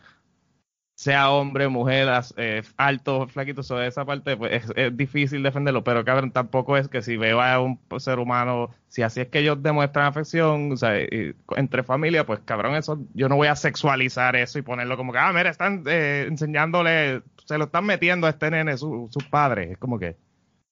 sea 1.03 1.31
hombre, 1.31 1.67
mujer, 1.67 2.07
eh, 2.37 2.63
alto, 2.77 3.27
flaquito, 3.27 3.61
sobre 3.61 3.87
esa 3.87 4.05
parte 4.05 4.37
pues, 4.37 4.53
es, 4.53 4.71
es 4.77 4.95
difícil 4.95 5.43
defenderlo, 5.43 5.83
pero 5.83 6.05
cabrón, 6.05 6.31
tampoco 6.31 6.77
es 6.77 6.87
que 6.87 7.01
si 7.01 7.17
veo 7.17 7.41
a 7.41 7.59
un 7.59 7.77
ser 7.97 8.19
humano, 8.19 8.69
si 8.87 9.01
así 9.01 9.19
es 9.19 9.27
que 9.27 9.39
ellos 9.39 9.61
demuestran 9.61 10.05
afección, 10.05 10.71
o 10.71 10.77
sea, 10.77 10.97
y- 11.01 11.35
entre 11.57 11.83
familia, 11.83 12.25
pues 12.25 12.39
cabrón, 12.45 12.75
eso, 12.75 12.99
yo 13.13 13.27
no 13.27 13.35
voy 13.35 13.49
a 13.49 13.55
sexualizar 13.57 14.37
eso 14.37 14.59
y 14.59 14.61
ponerlo 14.61 14.95
como 14.95 15.11
que, 15.11 15.19
ah, 15.19 15.33
mira, 15.33 15.49
están 15.49 15.83
eh, 15.87 16.25
enseñándole, 16.29 17.21
se 17.45 17.57
lo 17.57 17.65
están 17.65 17.85
metiendo 17.85 18.25
a 18.25 18.29
este 18.29 18.49
nene, 18.49 18.77
su- 18.77 19.09
sus 19.11 19.25
padres, 19.25 19.71
es 19.71 19.77
como 19.77 19.99
que, 19.99 20.15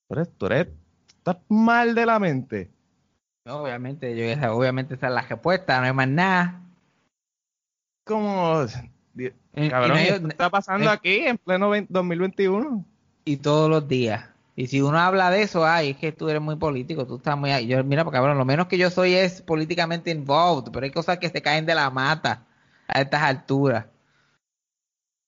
tú 0.07 0.13
eres, 0.15 0.29
tú 0.37 0.45
eres, 0.45 0.67
estás 1.09 1.37
mal 1.49 1.93
de 1.93 2.05
la 2.05 2.19
mente. 2.19 2.71
Obviamente, 3.45 4.15
yo, 4.15 4.55
obviamente 4.55 4.93
esa 4.93 5.07
es 5.07 5.13
la 5.13 5.23
respuesta, 5.23 5.77
no 5.81 5.87
hay 5.87 5.93
más 5.93 6.07
nada. 6.07 6.61
Como, 8.05 8.65
Y 9.55 9.69
cabrón, 9.69 9.97
está 10.29 10.49
pasando 10.49 10.89
eh, 10.89 10.93
aquí 10.93 11.15
en 11.19 11.37
pleno 11.37 11.69
20 11.69 11.91
2021. 11.93 12.85
y 13.25 13.37
todos 13.37 13.69
los 13.69 13.87
días. 13.87 14.25
Y 14.55 14.67
si 14.67 14.81
uno 14.81 14.97
habla 14.99 15.29
de 15.31 15.41
eso, 15.43 15.65
ay, 15.65 15.91
es 15.91 15.97
que 15.97 16.11
tú 16.11 16.29
eres 16.29 16.41
muy 16.41 16.55
político, 16.57 17.05
tú 17.07 17.15
estás 17.17 17.37
muy... 17.37 17.65
Yo, 17.67 17.83
mira, 17.83 18.03
pues, 18.03 18.13
cabrón, 18.13 18.37
lo 18.37 18.45
menos 18.45 18.67
que 18.67 18.77
yo 18.77 18.89
soy 18.89 19.13
es 19.13 19.41
políticamente 19.41 20.11
involved, 20.11 20.71
pero 20.71 20.83
hay 20.85 20.91
cosas 20.91 21.17
que 21.17 21.29
se 21.29 21.41
caen 21.41 21.65
de 21.65 21.73
la 21.75 21.89
mata 21.89 22.43
a 22.87 23.01
estas 23.01 23.21
alturas. 23.21 23.85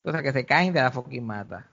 Cosas 0.03 0.21
que 0.21 0.33
se 0.33 0.45
caen 0.45 0.73
de 0.73 0.81
la 0.81 0.91
fucking 0.91 1.25
mata. 1.25 1.67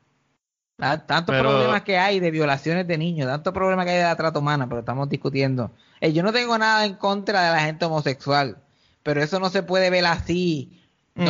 Ta- 0.76 1.04
Tantos 1.06 1.34
Pero- 1.34 1.50
problemas 1.50 1.82
que 1.82 1.98
hay 1.98 2.20
de 2.20 2.30
violaciones 2.30 2.86
de 2.86 2.96
niños, 2.96 3.26
tantos 3.28 3.52
problemas 3.52 3.84
que 3.84 3.92
hay 3.92 3.98
de 3.98 4.04
la 4.04 4.16
trata 4.16 4.38
humana, 4.38 4.66
pero 4.68 4.80
estamos 4.80 5.08
discutiendo. 5.08 5.72
Eh, 6.00 6.12
yo 6.12 6.22
no 6.22 6.32
tengo 6.32 6.56
nada 6.56 6.84
en 6.86 6.94
contra 6.94 7.42
de 7.42 7.50
la 7.52 7.60
gente 7.62 7.84
homosexual, 7.84 8.58
pero 9.02 9.22
eso 9.22 9.40
no 9.40 9.50
se 9.50 9.62
puede 9.62 9.90
ver 9.90 10.06
así, 10.06 10.76
Mm. 11.16 11.24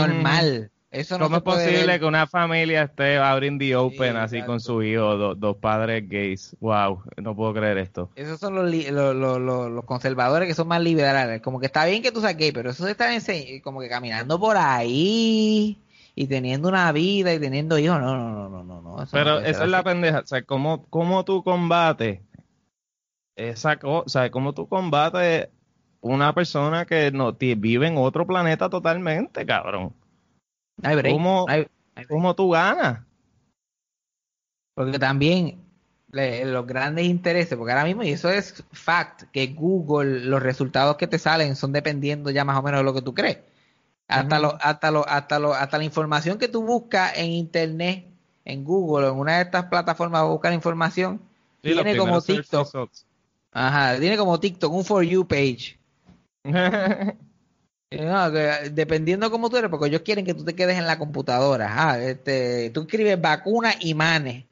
Eso 0.90 1.18
no 1.18 1.26
¿Cómo 1.26 1.36
se 1.36 1.38
es 1.38 1.42
posible 1.44 1.86
ver- 1.86 2.00
que 2.00 2.06
una 2.06 2.26
familia 2.26 2.82
esté 2.82 3.16
abriendo 3.16 3.62
the 3.64 3.76
open 3.76 4.12
Sí, 4.12 4.16
así 4.18 4.42
con 4.42 4.58
su 4.58 4.82
hijo, 4.82 5.16
do- 5.16 5.34
dos 5.36 5.56
padres 5.58 6.08
gays? 6.08 6.56
Wow, 6.60 7.04
no 7.16 7.36
puedo 7.36 7.54
creer 7.54 7.78
esto. 7.78 8.10
Esos 8.16 8.40
son 8.40 8.56
los, 8.56 8.68
li- 8.68 8.90
los, 8.90 9.14
los- 9.14 9.38
los- 9.40 9.70
los 9.70 9.84
conservadores 9.84 10.48
que 10.48 10.54
son 10.54 10.66
más 10.66 10.80
liberales. 10.82 11.40
Como 11.42 11.60
que 11.60 11.66
está 11.66 11.84
bien 11.84 12.02
que 12.02 12.10
tú 12.10 12.20
seas 12.20 12.36
gay, 12.36 12.50
pero 12.50 12.70
eso 12.70 12.88
estar 12.88 13.08
ense- 13.10 13.62
como 13.62 13.80
que 13.80 13.88
caminando 13.88 14.40
por 14.40 14.56
ahí 14.56 15.78
y 16.16 16.26
teniendo 16.26 16.68
una 16.68 16.90
vida 16.90 17.32
y 17.32 17.38
teniendo 17.38 17.78
hijos. 17.78 18.00
No, 18.00 18.16
no, 18.16 18.48
no, 18.48 18.64
no, 18.64 18.64
no. 18.64 18.82
no 18.82 19.02
eso 19.02 19.16
no 19.16 19.22
Pero 19.22 19.38
ser 19.38 19.46
esa 19.48 19.64
es 19.66 19.70
la 19.70 19.84
pendeja, 19.84 20.18
o 20.20 20.26
sea, 20.26 20.42
¿cómo, 20.42 20.86
cómo 20.90 21.24
tú 21.24 21.44
combates 21.44 22.18
esa 23.36 23.76
cosa, 23.78 24.04
o 24.04 24.08
sea, 24.08 24.30
cómo 24.30 24.52
tú 24.52 24.68
combates 24.68 25.48
una 26.00 26.34
persona 26.34 26.84
que 26.84 27.10
no 27.12 27.32
vive 27.32 27.86
en 27.86 27.96
otro 27.96 28.26
planeta 28.26 28.68
totalmente, 28.68 29.46
cabrón? 29.46 29.94
No 30.82 30.88
hay 30.88 30.96
break, 30.96 31.14
¿Cómo- 31.14 31.44
no 31.46 31.52
hay- 31.52 31.60
no 31.62 31.66
hay 31.96 32.04
break. 32.04 32.08
¿Cómo 32.08 32.34
tú 32.34 32.50
ganas? 32.50 33.00
Porque 34.74 34.98
también 34.98 35.60
le- 36.10 36.44
los 36.44 36.66
grandes 36.66 37.06
intereses, 37.06 37.56
porque 37.56 37.72
ahora 37.72 37.84
mismo, 37.84 38.02
y 38.02 38.10
eso 38.10 38.30
es 38.30 38.64
fact, 38.72 39.24
que 39.32 39.48
Google, 39.48 40.20
los 40.24 40.42
resultados 40.42 40.96
que 40.96 41.06
te 41.06 41.18
salen 41.18 41.56
son 41.56 41.72
dependiendo 41.72 42.30
ya 42.30 42.44
más 42.44 42.58
o 42.58 42.62
menos 42.62 42.80
de 42.80 42.84
lo 42.84 42.94
que 42.94 43.02
tú 43.02 43.14
crees. 43.14 43.38
Hasta, 44.08 44.36
Ujú. 44.40 44.46
lo, 44.48 44.58
hasta, 44.60 44.90
lo, 44.90 45.08
hasta, 45.08 45.38
lo, 45.38 45.54
hasta 45.54 45.78
la 45.78 45.84
información 45.84 46.38
que 46.38 46.48
tú 46.48 46.64
buscas 46.64 47.16
en 47.16 47.30
internet, 47.30 48.06
en 48.44 48.64
Google 48.64 49.06
o 49.06 49.12
en 49.12 49.18
una 49.18 49.36
de 49.36 49.42
estas 49.42 49.66
plataformas 49.66 50.20
para 50.20 50.30
buscar 50.32 50.52
información, 50.52 51.20
Sí, 51.62 51.74
tiene 51.74 51.96
como 51.96 52.20
TikTok. 52.22 52.90
Ajá, 53.52 53.98
tiene 54.00 54.16
como 54.16 54.40
TikTok, 54.40 54.72
un 54.72 54.84
For 54.84 55.04
You 55.04 55.26
page. 55.26 55.78
Eh, 57.92 58.04
no, 58.04 58.30
que 58.30 58.70
dependiendo 58.70 59.30
cómo 59.32 59.50
tú 59.50 59.56
eres, 59.56 59.68
porque 59.68 59.88
ellos 59.88 60.02
quieren 60.02 60.24
que 60.24 60.34
tú 60.34 60.44
te 60.44 60.54
quedes 60.54 60.78
en 60.78 60.86
la 60.86 60.96
computadora. 60.98 61.66
Ajá, 61.66 62.00
este, 62.02 62.70
tú 62.70 62.82
escribes 62.82 63.20
vacuna 63.20 63.72
y 63.80 63.94
manes. 63.94 64.44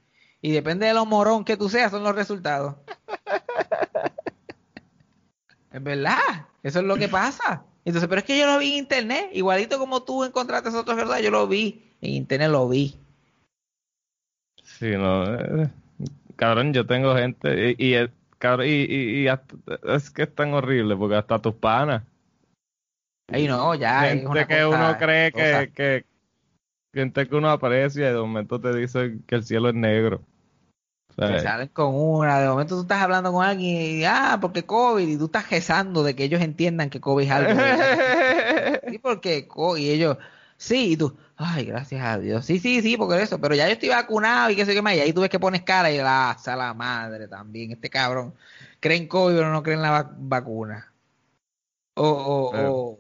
Y 0.43 0.51
depende 0.53 0.87
de 0.87 0.95
lo 0.95 1.07
morón 1.07 1.45
que 1.45 1.57
tú 1.57 1.69
seas, 1.69 1.91
son 1.93 2.03
los 2.03 2.15
resultados. 2.15 2.75
es 5.73 5.83
verdad, 5.83 6.47
eso 6.63 6.81
es 6.81 6.85
lo 6.85 6.97
que 6.97 7.09
pasa. 7.09 7.63
Entonces, 7.85 8.09
pero 8.09 8.21
es 8.21 8.25
que 8.25 8.39
yo 8.39 8.47
lo 8.47 8.59
vi 8.59 8.73
en 8.73 8.79
internet, 8.79 9.31
igualito 9.33 9.79
como 9.79 10.03
tú 10.03 10.25
encontraste 10.25 10.69
esos 10.69 10.83
otros 10.83 10.97
resultados, 10.97 11.25
yo 11.25 11.31
lo 11.31 11.47
vi. 11.47 11.93
En 12.01 12.11
internet 12.11 12.51
lo 12.51 12.69
vi. 12.69 12.97
Sí, 14.63 14.91
no. 14.93 15.35
eh, 15.35 15.69
cabrón, 16.37 16.73
yo 16.73 16.87
tengo 16.87 17.15
gente 17.17 17.75
y, 17.79 17.87
y, 17.89 17.95
es- 17.95 18.11
cabrón, 18.39 18.67
y, 18.67 18.71
y- 18.71 19.23
y 19.23 19.29
hasta- 19.29 19.57
es 19.95 20.11
que 20.11 20.23
es 20.25 20.35
tan 20.35 20.53
horrible 20.55 20.97
porque 20.97 21.17
hasta 21.17 21.39
tus 21.41 21.55
panas. 21.55 22.03
Ahí 23.29 23.47
no, 23.47 23.75
ya. 23.75 24.07
es 24.07 24.15
gente 24.15 24.27
una 24.29 24.47
que 24.47 24.65
cosa- 24.65 24.91
uno 24.91 24.99
cree 24.99 25.33
cosa. 25.33 25.67
que, 25.67 25.73
que 25.73 26.05
gente 26.95 27.29
que 27.29 27.35
uno 27.37 27.51
aprecia 27.51 28.09
y 28.09 28.13
de 28.13 28.19
momento 28.19 28.61
te 28.61 28.75
dicen 28.75 29.23
que 29.27 29.35
el 29.37 29.45
cielo 29.45 29.69
es 29.69 29.75
negro. 29.75 30.23
Te 31.17 31.41
salen 31.41 31.69
con 31.69 31.95
una, 31.97 32.39
de 32.41 32.49
momento 32.49 32.77
tú 32.77 32.83
estás 32.83 33.03
hablando 33.03 33.33
con 33.33 33.45
alguien 33.45 34.01
y, 34.01 34.05
ah, 34.05 34.39
porque 34.41 34.65
COVID, 34.65 35.09
y 35.09 35.19
tú 35.19 35.25
estás 35.25 35.51
rezando 35.51 36.05
de 36.05 36.15
que 36.15 36.23
ellos 36.23 36.41
entiendan 36.41 36.91
que 36.91 37.01
COVID 37.01 37.25
es 37.25 37.31
algo. 37.33 37.61
sí, 38.89 38.99
porque, 38.99 39.49
co- 39.49 39.77
y 39.77 39.91
ellos, 39.91 40.17
sí, 40.57 40.93
y 40.93 40.97
tú, 40.97 41.17
ay, 41.37 41.65
gracias 41.65 42.05
a 42.07 42.19
Dios, 42.21 42.47
sí, 42.47 42.61
sí, 42.61 42.83
sí, 42.83 42.97
porque 42.97 43.21
eso, 43.21 43.41
pero 43.41 43.57
ya 43.57 43.67
yo 43.67 43.73
estoy 43.73 43.89
vacunado 43.89 44.51
y 44.51 44.55
qué 44.57 44.65
sé 44.65 44.75
qué 44.75 44.81
más, 44.83 44.95
y 44.95 45.01
ahí 45.01 45.13
tú 45.13 45.21
ves 45.23 45.31
que 45.31 45.41
pones 45.41 45.63
cara 45.63 45.91
y 45.91 45.97
la, 45.99 46.31
a 46.31 46.57
la 46.57 46.73
madre 46.73 47.27
también, 47.27 47.73
este 47.73 47.91
cabrón, 47.91 48.33
creen 48.79 49.09
COVID 49.09 49.35
pero 49.35 49.51
no 49.51 49.63
creen 49.65 49.83
la 49.83 49.91
vac- 50.05 50.15
vacuna. 50.19 50.93
O, 51.97 52.07
o, 52.07 52.53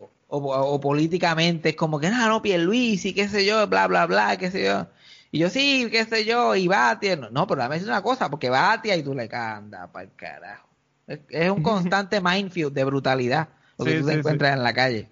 o, 0.02 0.07
o, 0.28 0.38
o 0.38 0.80
políticamente 0.80 1.70
es 1.70 1.76
como 1.76 1.98
que, 2.00 2.10
no, 2.10 2.28
no, 2.28 2.42
Pierluisi, 2.42 3.14
qué 3.14 3.28
sé 3.28 3.44
yo, 3.46 3.66
bla, 3.68 3.86
bla, 3.88 4.06
bla, 4.06 4.36
qué 4.38 4.50
sé 4.50 4.64
yo. 4.64 4.88
Y 5.30 5.40
yo, 5.40 5.50
sí, 5.50 5.88
qué 5.90 6.04
sé 6.06 6.24
yo, 6.24 6.54
y 6.56 6.68
Batia. 6.68 7.16
No, 7.16 7.30
no, 7.30 7.46
pero 7.46 7.60
dame 7.62 7.76
decir 7.76 7.88
una 7.88 8.02
cosa, 8.02 8.30
porque 8.30 8.50
Batia 8.50 8.96
y 8.96 9.02
tú 9.02 9.14
le 9.14 9.28
anda 9.32 9.90
para 9.92 10.04
el 10.06 10.14
carajo. 10.14 10.68
Es, 11.06 11.20
es 11.30 11.50
un 11.50 11.60
constante 11.62 12.20
minefield 12.20 12.72
de 12.74 12.84
brutalidad 12.84 13.48
lo 13.78 13.84
que 13.86 13.94
Sí, 13.94 13.96
tú 13.96 14.06
te 14.06 14.12
sí, 14.12 14.14
encuentras 14.14 14.54
en 14.56 14.62
la 14.62 14.72
calle. 14.74 15.10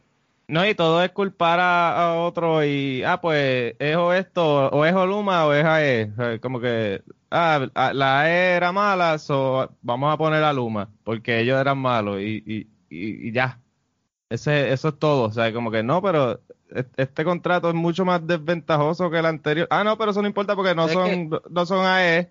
No, 0.49 0.65
y 0.65 0.77
todo 0.77 1.03
es 1.03 1.11
culpar 1.11 1.59
a, 1.59 1.97
a 2.13 2.21
otro 2.23 2.65
y, 2.65 3.03
ah, 3.03 3.21
pues, 3.21 3.75
es 3.81 3.97
o 3.97 4.13
esto, 4.13 4.69
o 4.69 4.85
es 4.85 4.95
Oluma 4.95 5.45
o 5.45 5.53
es 5.53 5.65
AE. 5.65 6.13
O 6.13 6.15
sea, 6.17 6.39
como 6.41 6.61
que, 6.61 7.03
ah, 7.33 7.67
la 7.93 8.21
AE 8.23 8.57
era 8.57 8.71
mala, 8.71 9.19
so 9.19 9.77
vamos 9.83 10.13
a 10.13 10.17
poner 10.17 10.45
a 10.45 10.53
Luma, 10.53 10.89
porque 11.03 11.41
ellos 11.41 11.61
eran 11.61 11.79
malos 11.79 12.21
y, 12.21 12.45
y, 12.47 12.59
y, 12.89 13.29
y 13.29 13.33
ya. 13.33 13.61
Ese, 14.31 14.73
eso 14.73 14.89
es 14.89 14.99
todo. 14.99 15.25
O 15.29 15.33
sea, 15.33 15.53
como 15.53 15.71
que 15.71 15.83
no, 15.83 16.03
pero 16.03 16.41
es- 16.71 16.87
este 16.97 17.25
contrato 17.25 17.69
es 17.69 17.75
mucho 17.75 18.05
más 18.05 18.27
desventajoso 18.27 19.11
que 19.11 19.19
el 19.19 19.27
anterior. 19.27 19.69
Ah, 19.71 19.85
no, 19.85 19.97
pero 19.97 20.11
eso 20.11 20.23
no 20.23 20.29
importa 20.29 20.57
porque 20.57 20.75
no 20.75 20.87
Es 20.87 20.93
son, 20.93 21.31
no 21.51 21.67
son 21.67 21.85
AE. 21.87 22.31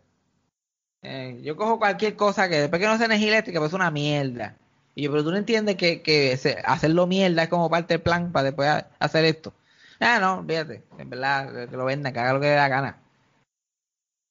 Eh, 1.02 1.40
yo 1.44 1.56
cojo 1.56 1.78
cualquier 1.78 2.16
cosa 2.16 2.50
que 2.50 2.62
después 2.62 2.82
que 2.82 2.88
no 2.88 2.98
sea 2.98 3.06
energía 3.06 3.30
eléctrica, 3.30 3.60
pues 3.60 3.70
es 3.70 3.76
una 3.76 3.92
mierda. 3.92 4.58
Y 4.96 5.04
yo, 5.04 5.12
pero 5.12 5.24
tú 5.24 5.32
no 5.32 5.38
entiendes 5.38 5.76
que, 5.76 6.02
que 6.02 6.40
hacerlo 6.66 7.06
mierda 7.06 7.44
es 7.44 7.50
como 7.50 7.70
parte 7.70 7.94
del 7.96 8.02
plan 8.02 8.32
para 8.32 8.46
después 8.46 8.84
hacer 9.00 9.26
esto. 9.26 9.54
Ah, 10.00 10.20
no, 10.20 10.44
fíjate, 10.46 10.84
en 10.98 11.10
verdad, 11.10 11.70
que 11.70 11.78
lo 11.78 11.86
vendan, 11.86 12.12
que 12.12 12.20
haga 12.20 12.34
lo 12.34 12.40
que 12.40 12.48
dé 12.48 12.56
la 12.56 12.68
gana. 12.68 12.98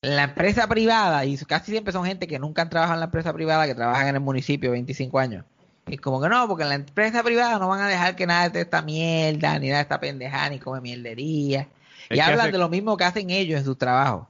La 0.03 0.25
empresa 0.25 0.67
privada, 0.67 1.25
y 1.25 1.37
casi 1.39 1.71
siempre 1.71 1.93
son 1.93 2.05
gente 2.05 2.27
que 2.27 2.39
nunca 2.39 2.63
han 2.63 2.71
trabajado 2.71 2.95
en 2.97 3.01
la 3.01 3.07
empresa 3.07 3.33
privada, 3.33 3.67
que 3.67 3.75
trabajan 3.75 4.09
en 4.09 4.17
el 4.17 4.21
municipio 4.21 4.71
25 4.71 5.19
años. 5.19 5.45
Y 5.87 5.99
como 5.99 6.21
que 6.21 6.29
no, 6.29 6.49
porque 6.49 6.63
en 6.63 6.71
la 6.71 6.75
empresa 6.77 7.23
privada 7.23 7.59
no 7.59 7.69
van 7.69 7.81
a 7.83 7.89
dejar 7.89 8.17
que 8.17 8.27
nada 8.27 8.49
de 8.49 8.63
esta 8.63 8.81
mierda, 8.83 9.59
ni 9.59 9.67
nada 9.69 9.79
de 9.79 9.83
esta 9.83 10.01
pendejada, 10.01 10.49
ni 10.51 10.59
come 10.59 10.81
mierdería. 10.81 11.69
Es 12.09 12.17
Y 12.17 12.21
hablan 12.21 12.41
hace- 12.41 12.53
de 12.53 12.59
lo 12.59 12.69
mismo 12.69 12.97
que 12.97 13.05
hacen 13.05 13.31
ellos 13.31 13.59
en 13.59 13.65
sus 13.65 13.77
trabajos. 13.79 14.27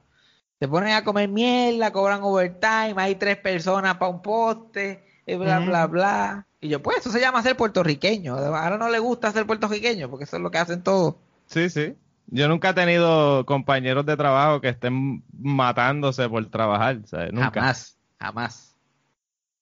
Se 0.59 0.67
ponen 0.69 0.93
a 0.95 1.05
comer 1.05 1.29
mierda, 1.29 1.93
cobran 1.93 2.21
overtime, 2.23 2.95
hay 2.97 3.15
tres 3.17 3.37
personas 3.37 3.97
para 3.97 4.11
un 4.11 4.23
poste, 4.23 5.05
y 5.27 5.35
bla, 5.37 5.61
bla, 5.61 5.87
bla. 5.87 6.47
Y 6.61 6.69
yo, 6.69 6.83
pues, 6.83 6.99
eso 6.99 7.11
se 7.11 7.21
llama 7.21 7.43
ser 7.43 7.57
puertorriqueño. 7.57 8.37
Ahora 8.37 8.79
no 8.79 8.89
le 8.89 8.99
gusta 8.99 9.31
ser 9.33 9.47
puertorriqueño, 9.47 10.09
porque 10.11 10.25
eso 10.25 10.37
es 10.37 10.43
lo 10.43 10.51
que 10.51 10.59
hacen 10.59 10.83
todos. 10.83 11.17
Sí, 11.47 11.69
sí. 11.71 11.95
Yo 12.29 12.49
nunca 12.49 12.71
he 12.71 12.75
tenido 12.75 13.45
compañeros 13.45 14.07
de 14.07 14.17
trabajo 14.17 14.61
que 14.61 14.71
estén 14.71 15.23
matándose 15.39 16.29
por 16.29 16.45
trabajar. 16.51 17.01
sea, 17.05 17.27
nunca. 17.31 17.51
Jamás, 17.53 17.99
jamás. 18.19 18.75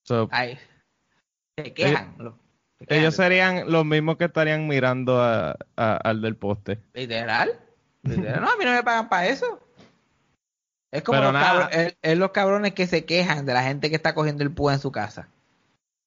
So, 0.03 0.29
Ay, 0.31 0.57
se 1.57 1.73
quejan. 1.73 2.15
lo- 2.17 2.37
se 2.79 2.85
quejan. 2.85 3.01
ellos 3.01 3.15
serían 3.15 3.71
los 3.71 3.85
mismos 3.85 4.17
que 4.17 4.25
estarían 4.25 4.67
mirando 4.67 5.21
a- 5.21 5.55
a- 5.77 5.97
al 5.97 6.21
del 6.21 6.35
poste. 6.35 6.79
Literal. 6.93 7.51
Literal. 8.03 8.41
No, 8.41 8.49
a 8.51 8.57
mí 8.57 8.65
no 8.65 8.71
me 8.71 8.83
pagan 8.83 9.09
para 9.09 9.27
eso. 9.27 9.59
Es 10.91 11.01
como 11.03 11.19
los, 11.21 11.33
cabro- 11.33 11.69
es, 11.71 11.97
es 12.01 12.17
los 12.17 12.31
cabrones 12.31 12.73
que 12.73 12.85
se 12.85 13.05
quejan 13.05 13.45
de 13.45 13.53
la 13.53 13.63
gente 13.63 13.89
que 13.89 13.95
está 13.95 14.13
cogiendo 14.13 14.43
el 14.43 14.51
púa 14.51 14.73
en 14.73 14.79
su 14.79 14.91
casa. 14.91 15.27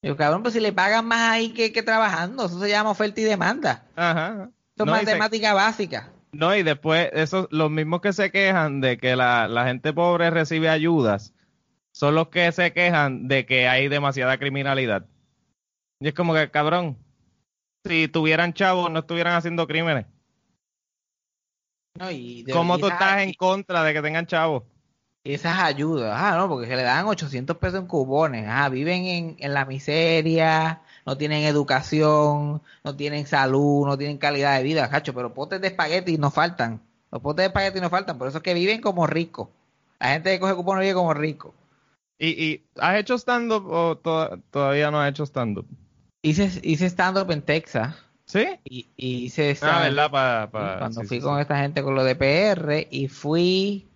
Yo, 0.02 0.16
cabrón, 0.16 0.42
pues 0.42 0.54
si 0.54 0.60
le 0.60 0.72
pagan 0.72 1.06
más 1.06 1.32
ahí 1.32 1.52
que, 1.52 1.72
que 1.72 1.82
trabajando, 1.82 2.46
eso 2.46 2.60
se 2.60 2.68
llama 2.68 2.90
oferta 2.90 3.20
y 3.20 3.24
demanda. 3.24 3.82
Ajá. 3.96 4.50
Eso 4.76 4.84
es 4.84 4.86
No, 4.86 4.94
y 4.94 4.98
se- 5.00 5.04
matemática 5.06 5.54
básica. 5.54 6.10
No, 6.32 6.54
y 6.54 6.62
después, 6.62 7.08
esos, 7.14 7.48
los 7.50 7.70
mismos 7.70 8.00
que 8.02 8.12
se 8.12 8.30
quejan 8.30 8.80
de 8.80 8.98
que 8.98 9.16
la, 9.16 9.48
la 9.48 9.64
gente 9.66 9.92
pobre 9.92 10.30
recibe 10.30 10.68
ayudas, 10.68 11.32
son 11.92 12.14
los 12.14 12.28
que 12.28 12.52
se 12.52 12.72
quejan 12.72 13.26
de 13.26 13.46
que 13.46 13.66
hay 13.68 13.88
demasiada 13.88 14.36
criminalidad. 14.38 15.06
Y 16.00 16.08
es 16.08 16.14
como 16.14 16.34
que, 16.34 16.50
cabrón, 16.50 16.96
si 17.84 18.08
tuvieran 18.08 18.54
chavos, 18.54 18.90
no 18.90 19.00
estuvieran 19.00 19.34
haciendo 19.34 19.66
crímenes. 19.66 20.06
No, 21.98 22.10
y 22.10 22.42
de- 22.42 22.52
¿Cómo 22.52 22.76
y 22.76 22.80
tú 22.80 22.88
estás 22.88 23.22
en 23.22 23.32
contra 23.34 23.82
de 23.82 23.94
que 23.94 24.02
tengan 24.02 24.26
chavos? 24.26 24.62
esas 25.24 25.58
ayudas, 25.58 26.12
ah, 26.16 26.36
no, 26.36 26.48
porque 26.48 26.68
se 26.68 26.76
le 26.76 26.82
dan 26.84 27.06
800 27.06 27.56
pesos 27.58 27.80
en 27.80 27.86
cubones, 27.88 28.46
ah, 28.48 28.68
viven 28.68 29.06
en, 29.06 29.36
en 29.40 29.54
la 29.54 29.64
miseria, 29.64 30.80
no 31.04 31.16
tienen 31.18 31.42
educación, 31.44 32.62
no 32.84 32.96
tienen 32.96 33.26
salud, 33.26 33.86
no 33.86 33.98
tienen 33.98 34.18
calidad 34.18 34.56
de 34.56 34.62
vida, 34.62 34.88
cacho, 34.88 35.12
pero 35.14 35.34
potes 35.34 35.60
de 35.60 35.66
espagueti 35.68 36.16
no 36.16 36.30
faltan, 36.30 36.80
los 37.10 37.20
potes 37.22 37.42
de 37.42 37.46
espagueti 37.48 37.80
no 37.80 37.90
faltan, 37.90 38.18
por 38.18 38.28
eso 38.28 38.38
es 38.38 38.42
que 38.44 38.54
viven 38.54 38.80
como 38.80 39.06
ricos, 39.08 39.48
la 39.98 40.10
gente 40.10 40.30
que 40.30 40.38
coge 40.40 40.54
cupones 40.54 40.82
vive 40.82 40.94
como 40.94 41.12
rico, 41.12 41.52
¿Y, 42.18 42.28
y 42.44 42.66
has 42.76 42.98
hecho 42.98 43.18
stand-up 43.18 43.66
o 43.70 43.96
to- 43.98 44.38
todavía 44.50 44.90
no 44.90 45.00
has 45.00 45.10
hecho 45.10 45.24
stand-up? 45.26 45.66
Hice, 46.26 46.60
hice 46.62 46.86
stand-up 46.86 47.30
en 47.30 47.42
Texas. 47.42 47.94
¿Sí? 48.24 48.44
Y, 48.64 48.88
y 48.96 49.26
hice 49.26 49.56
Ah. 49.62 49.88
Pa, 50.10 50.48
pa- 50.50 50.78
cuando 50.78 51.02
sí, 51.02 51.06
fui 51.06 51.18
sí, 51.18 51.22
con 51.22 51.36
sí. 51.36 51.42
esta 51.42 51.58
gente 51.60 51.82
con 51.82 51.94
lo 51.94 52.02
de 52.02 52.16
PR 52.16 52.88
y 52.90 53.06
fui, 53.06 53.86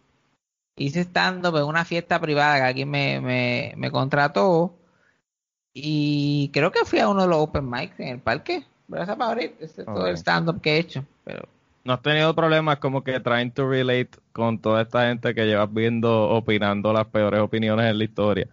hice 0.77 1.01
stand-up 1.01 1.57
en 1.57 1.65
una 1.65 1.85
fiesta 1.85 2.21
privada 2.21 2.57
que 2.59 2.63
alguien 2.63 2.89
me, 2.91 3.21
me, 3.21 3.75
me 3.77 3.91
contrató 3.91 4.77
y 5.75 6.51
creo 6.53 6.71
que 6.71 6.85
fui 6.85 7.01
a 7.01 7.09
uno 7.09 7.23
de 7.23 7.29
los 7.29 7.39
open 7.39 7.69
mics 7.69 7.99
en 7.99 8.09
el 8.09 8.19
parque. 8.21 8.65
Para 8.89 9.05
ahorita, 9.13 9.65
ese 9.65 9.83
es 9.83 9.87
todo 9.87 10.07
el 10.07 10.17
stand-up 10.17 10.61
que 10.61 10.77
he 10.77 10.79
hecho. 10.79 11.05
Pero 11.25 11.49
¿No 11.85 11.95
has 11.95 12.03
tenido 12.03 12.35
problemas 12.35 12.79
como 12.79 13.03
que 13.03 13.19
trying 13.21 13.51
to 13.53 13.69
relate 13.69 14.11
con 14.33 14.61
toda 14.61 14.83
esta 14.83 15.09
gente 15.09 15.35
que 15.35 15.47
llevas 15.47 15.73
viendo 15.73 16.29
opinando 16.29 16.93
las 16.93 17.07
peores 17.07 17.41
opiniones 17.41 17.87
en 17.91 17.99
la 17.99 18.05
historia? 18.05 18.49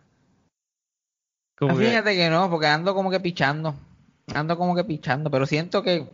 Como 1.57 1.75
fíjate 1.75 2.15
que 2.15 2.29
no, 2.29 2.49
porque 2.49 2.67
ando 2.67 2.93
como 2.93 3.09
que 3.09 3.19
pichando. 3.19 3.75
Ando 4.33 4.57
como 4.57 4.75
que 4.75 4.83
pichando, 4.83 5.31
pero 5.31 5.45
siento 5.45 5.81
que 5.81 6.07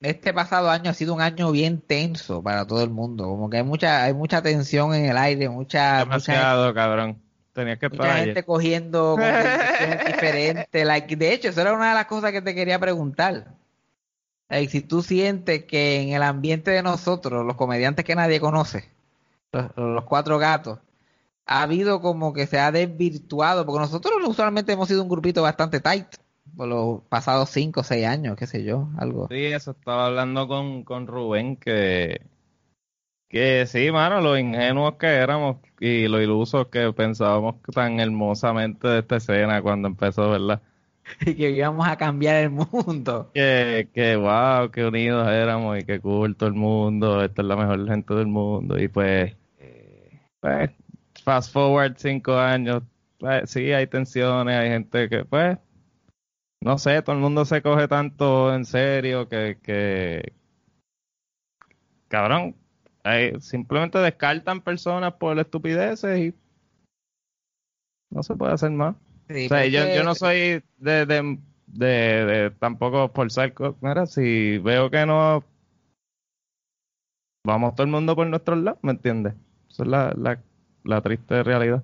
este 0.00 0.34
pasado 0.34 0.68
año 0.68 0.90
ha 0.90 0.94
sido 0.94 1.14
un 1.14 1.20
año 1.20 1.50
bien 1.50 1.80
tenso 1.80 2.42
para 2.42 2.66
todo 2.66 2.82
el 2.82 2.90
mundo. 2.90 3.24
Como 3.24 3.48
que 3.48 3.58
hay 3.58 3.62
mucha, 3.62 4.04
hay 4.04 4.12
mucha 4.12 4.42
tensión 4.42 4.94
en 4.94 5.06
el 5.06 5.16
aire, 5.16 5.48
mucha, 5.48 6.00
mucha 6.00 6.04
demasiado, 6.04 6.74
cabrón. 6.74 7.22
Tenías 7.54 7.78
que 7.78 7.86
estar 7.86 8.00
Mucha 8.00 8.18
gente 8.18 8.42
cogiendo 8.42 9.12
conversaciones 9.16 10.06
diferentes. 10.06 10.86
Like, 10.86 11.16
de 11.16 11.32
hecho, 11.32 11.48
eso 11.48 11.60
era 11.60 11.72
una 11.72 11.90
de 11.90 11.94
las 11.94 12.06
cosas 12.06 12.32
que 12.32 12.42
te 12.42 12.54
quería 12.54 12.78
preguntar. 12.78 13.54
Like, 14.50 14.70
si 14.70 14.80
tú 14.82 15.02
sientes 15.02 15.64
que 15.64 16.02
en 16.02 16.10
el 16.10 16.22
ambiente 16.22 16.70
de 16.70 16.82
nosotros, 16.82 17.46
los 17.46 17.56
comediantes 17.56 18.04
que 18.04 18.14
nadie 18.14 18.40
conoce, 18.40 18.90
los, 19.52 19.70
los 19.76 20.04
cuatro 20.04 20.38
gatos, 20.38 20.80
ha 21.46 21.62
habido 21.62 22.00
como 22.00 22.32
que 22.32 22.46
se 22.46 22.58
ha 22.58 22.72
desvirtuado, 22.72 23.66
porque 23.66 23.80
nosotros 23.80 24.14
usualmente 24.26 24.72
hemos 24.72 24.88
sido 24.88 25.02
un 25.02 25.08
grupito 25.08 25.42
bastante 25.42 25.80
tight 25.80 26.06
por 26.56 26.68
los 26.68 27.00
pasados 27.08 27.50
cinco 27.50 27.80
o 27.80 27.84
seis 27.84 28.06
años, 28.06 28.36
qué 28.36 28.46
sé 28.46 28.64
yo, 28.64 28.90
algo. 28.98 29.28
Sí, 29.30 29.44
eso 29.46 29.72
estaba 29.72 30.06
hablando 30.06 30.48
con, 30.48 30.84
con 30.84 31.06
Rubén 31.06 31.56
que, 31.56 32.22
que 33.28 33.66
sí, 33.66 33.90
mano, 33.90 34.20
lo 34.20 34.36
ingenuos 34.38 34.96
que 34.96 35.06
éramos 35.06 35.56
y 35.80 36.06
lo 36.08 36.20
ilusos 36.20 36.68
que 36.68 36.92
pensábamos 36.92 37.56
tan 37.74 38.00
hermosamente 38.00 38.86
de 38.88 38.98
esta 39.00 39.16
escena 39.16 39.62
cuando 39.62 39.88
empezó, 39.88 40.30
¿verdad? 40.30 40.60
Y 41.26 41.34
que 41.34 41.50
íbamos 41.50 41.86
a 41.88 41.96
cambiar 41.96 42.36
el 42.36 42.50
mundo. 42.50 43.30
Que, 43.34 43.88
que 43.92 44.14
wow, 44.16 44.70
qué 44.70 44.84
unidos 44.84 45.28
éramos 45.28 45.78
y 45.78 45.84
qué 45.84 45.98
cool 46.00 46.36
todo 46.36 46.48
el 46.48 46.54
mundo, 46.54 47.24
esta 47.24 47.42
es 47.42 47.48
la 47.48 47.56
mejor 47.56 47.88
gente 47.88 48.14
del 48.14 48.28
mundo 48.28 48.78
y 48.78 48.88
pues, 48.88 49.34
eh, 49.58 50.20
pues 50.40 50.70
fast 51.22 51.52
forward 51.52 51.94
cinco 51.96 52.36
años, 52.36 52.82
pues, 53.18 53.50
sí 53.50 53.72
hay 53.72 53.86
tensiones, 53.86 54.54
hay 54.56 54.68
gente 54.70 55.08
que 55.08 55.24
pues, 55.24 55.58
no 56.60 56.78
sé, 56.78 57.02
todo 57.02 57.16
el 57.16 57.22
mundo 57.22 57.44
se 57.44 57.62
coge 57.62 57.88
tanto 57.88 58.54
en 58.54 58.64
serio 58.64 59.28
que, 59.28 59.58
que 59.62 60.32
cabrón, 62.08 62.54
hay- 63.04 63.40
simplemente 63.40 63.98
descartan 63.98 64.60
personas 64.60 65.14
por 65.14 65.38
estupideces 65.38 66.18
y 66.18 66.34
no 68.10 68.22
se 68.22 68.36
puede 68.36 68.52
hacer 68.52 68.70
más. 68.70 68.96
Sí, 69.28 69.46
O 69.46 69.48
sea, 69.48 69.66
yo, 69.66 69.86
yo 69.94 70.04
no 70.04 70.14
soy 70.14 70.62
de, 70.78 71.06
de, 71.06 71.38
de, 71.66 71.86
de 71.86 72.50
tampoco 72.58 73.08
forzar 73.08 73.54
cosas. 73.54 74.12
Si 74.12 74.58
veo 74.58 74.90
que 74.90 75.06
no 75.06 75.42
vamos 77.44 77.74
todo 77.74 77.84
el 77.86 77.90
mundo 77.92 78.14
por 78.14 78.26
nuestros 78.26 78.58
lados, 78.58 78.78
¿me 78.82 78.92
entiendes? 78.92 79.34
Esa 79.70 79.82
es 79.84 79.88
la, 79.88 80.14
la, 80.16 80.42
la 80.84 81.00
triste 81.00 81.42
realidad. 81.42 81.82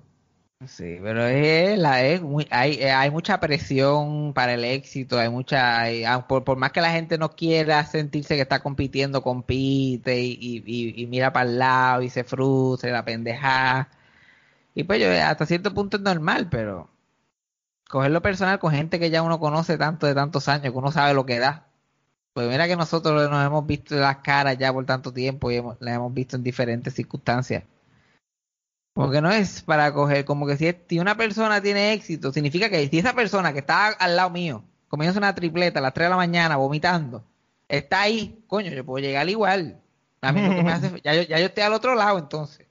Sí, 0.67 0.97
pero 1.01 1.25
es 1.25 1.79
la 1.79 2.03
es 2.03 2.21
muy, 2.21 2.45
hay 2.51 2.73
eh, 2.73 2.91
hay 2.91 3.09
mucha 3.11 3.39
presión 3.39 4.33
para 4.33 4.55
el 4.55 4.65
éxito, 4.65 5.17
hay 5.17 5.29
mucha 5.29 5.85
ah, 5.85 6.27
por, 6.27 6.43
por 6.43 6.57
más 6.57 6.73
que 6.73 6.81
la 6.81 6.91
gente 6.91 7.17
no 7.17 7.31
quiera 7.31 7.85
sentirse 7.85 8.35
que 8.35 8.41
está 8.41 8.61
compitiendo, 8.61 9.21
compite 9.21 10.19
y, 10.19 10.61
y, 10.65 11.07
mira 11.07 11.31
para 11.31 11.49
el 11.49 11.59
lado 11.59 12.01
y 12.01 12.09
se 12.09 12.25
frustra 12.25 12.91
la 12.91 13.05
pendeja. 13.05 13.89
Y 14.75 14.83
pues 14.83 15.01
yo 15.01 15.11
hasta 15.11 15.45
cierto 15.45 15.73
punto 15.73 15.97
es 15.97 16.03
normal, 16.03 16.49
pero 16.49 16.89
cogerlo 17.89 18.21
personal 18.21 18.59
con 18.59 18.71
gente 18.73 18.99
que 18.99 19.09
ya 19.09 19.21
uno 19.23 19.39
conoce 19.39 19.77
tanto 19.77 20.07
de 20.07 20.15
tantos 20.15 20.47
años, 20.49 20.71
que 20.71 20.77
uno 20.77 20.91
sabe 20.91 21.13
lo 21.13 21.25
que 21.25 21.39
da. 21.39 21.67
Pues 22.33 22.49
mira 22.49 22.67
que 22.67 22.75
nosotros 22.75 23.29
nos 23.29 23.45
hemos 23.45 23.65
visto 23.67 23.95
las 23.95 24.17
caras 24.17 24.57
ya 24.57 24.73
por 24.73 24.85
tanto 24.85 25.13
tiempo 25.13 25.51
y 25.51 25.57
hemos, 25.57 25.77
las 25.81 25.95
hemos 25.95 26.13
visto 26.13 26.35
en 26.35 26.43
diferentes 26.43 26.93
circunstancias. 26.95 27.63
Como 28.99 29.11
que 29.11 29.21
no 29.21 29.31
es 29.31 29.61
para 29.61 29.93
coger, 29.93 30.25
como 30.25 30.45
que 30.45 30.57
si, 30.57 30.75
si 30.89 30.99
una 30.99 31.15
persona 31.15 31.61
tiene 31.61 31.93
éxito, 31.93 32.33
significa 32.33 32.69
que 32.69 32.87
si 32.89 32.99
esa 32.99 33.13
persona 33.13 33.53
que 33.53 33.59
está 33.59 33.87
al 33.87 34.15
lado 34.17 34.29
mío, 34.29 34.65
comiéndose 34.89 35.19
una 35.19 35.33
tripleta 35.33 35.79
a 35.79 35.81
las 35.81 35.93
3 35.93 36.07
de 36.07 36.09
la 36.09 36.15
mañana, 36.17 36.57
vomitando, 36.57 37.23
está 37.69 38.01
ahí, 38.01 38.43
coño, 38.47 38.71
yo 38.71 38.85
puedo 38.85 39.01
llegar 39.01 39.29
igual. 39.29 39.79
A 40.21 40.33
mí 40.33 40.41
lo 40.41 40.53
que 40.53 40.63
me 40.63 40.71
hace, 40.73 40.91
ya 41.03 41.13
yo, 41.15 41.21
ya 41.21 41.39
yo 41.39 41.45
estoy 41.45 41.63
al 41.63 41.73
otro 41.73 41.95
lado 41.95 42.17
entonces. 42.19 42.67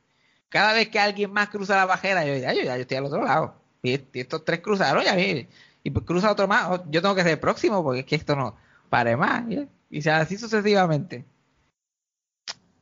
Cada 0.51 0.73
vez 0.75 0.89
que 0.91 0.99
alguien 1.01 1.33
más 1.33 1.49
cruza 1.49 1.77
la 1.77 1.87
bajera, 1.87 2.25
yo, 2.27 2.35
ya, 2.37 2.53
yo, 2.53 2.63
ya 2.63 2.77
yo 2.77 2.83
estoy 2.83 2.97
al 2.99 3.07
otro 3.07 3.25
lado. 3.25 3.55
Y, 3.83 3.95
est- 3.95 4.15
y 4.17 4.21
estos 4.21 4.45
tres 4.45 4.61
cruzaron, 4.61 5.05
ya 5.05 5.15
mire. 5.15 5.49
Y 5.83 5.91
pues 5.91 6.05
cruza 6.07 6.31
otro 6.31 6.47
más, 6.49 6.81
yo 6.91 7.01
tengo 7.03 7.15
que 7.15 7.23
ser 7.23 7.33
el 7.33 7.39
próximo 7.41 7.83
porque 7.83 8.01
es 8.01 8.07
que 8.07 8.17
esto 8.17 8.37
no 8.37 8.57
pare 8.91 9.17
más. 9.17 9.45
¿ya? 9.49 9.67
Y 9.91 10.03
sea 10.03 10.19
así 10.21 10.37
sucesivamente. 10.37 11.25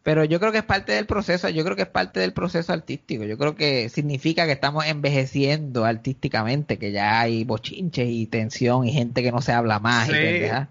Pero 0.07 0.23
yo 0.23 0.39
creo 0.39 0.53
que 0.53 0.59
es 0.59 0.65
parte 0.65 0.93
del 0.93 1.05
proceso, 1.07 1.49
yo 1.49 1.65
creo 1.65 1.75
que 1.75 1.83
es 1.83 1.89
parte 1.89 2.21
del 2.21 2.33
proceso 2.33 2.73
artístico. 2.73 3.25
Yo 3.25 3.37
creo 3.37 3.57
que 3.57 3.89
significa 3.89 4.47
que 4.47 4.53
estamos 4.53 4.87
envejeciendo 4.87 5.85
artísticamente, 5.85 6.79
que 6.79 6.93
ya 6.93 7.21
hay 7.21 7.43
bochinches 7.43 8.09
y 8.09 8.27
tensión 8.27 8.87
y 8.87 8.93
gente 8.93 9.25
que 9.25 9.33
no 9.33 9.43
se 9.43 9.51
habla 9.51 9.81
más 9.81 10.09
y 10.09 10.13
Sí. 10.13 10.17
pendeja. 10.17 10.69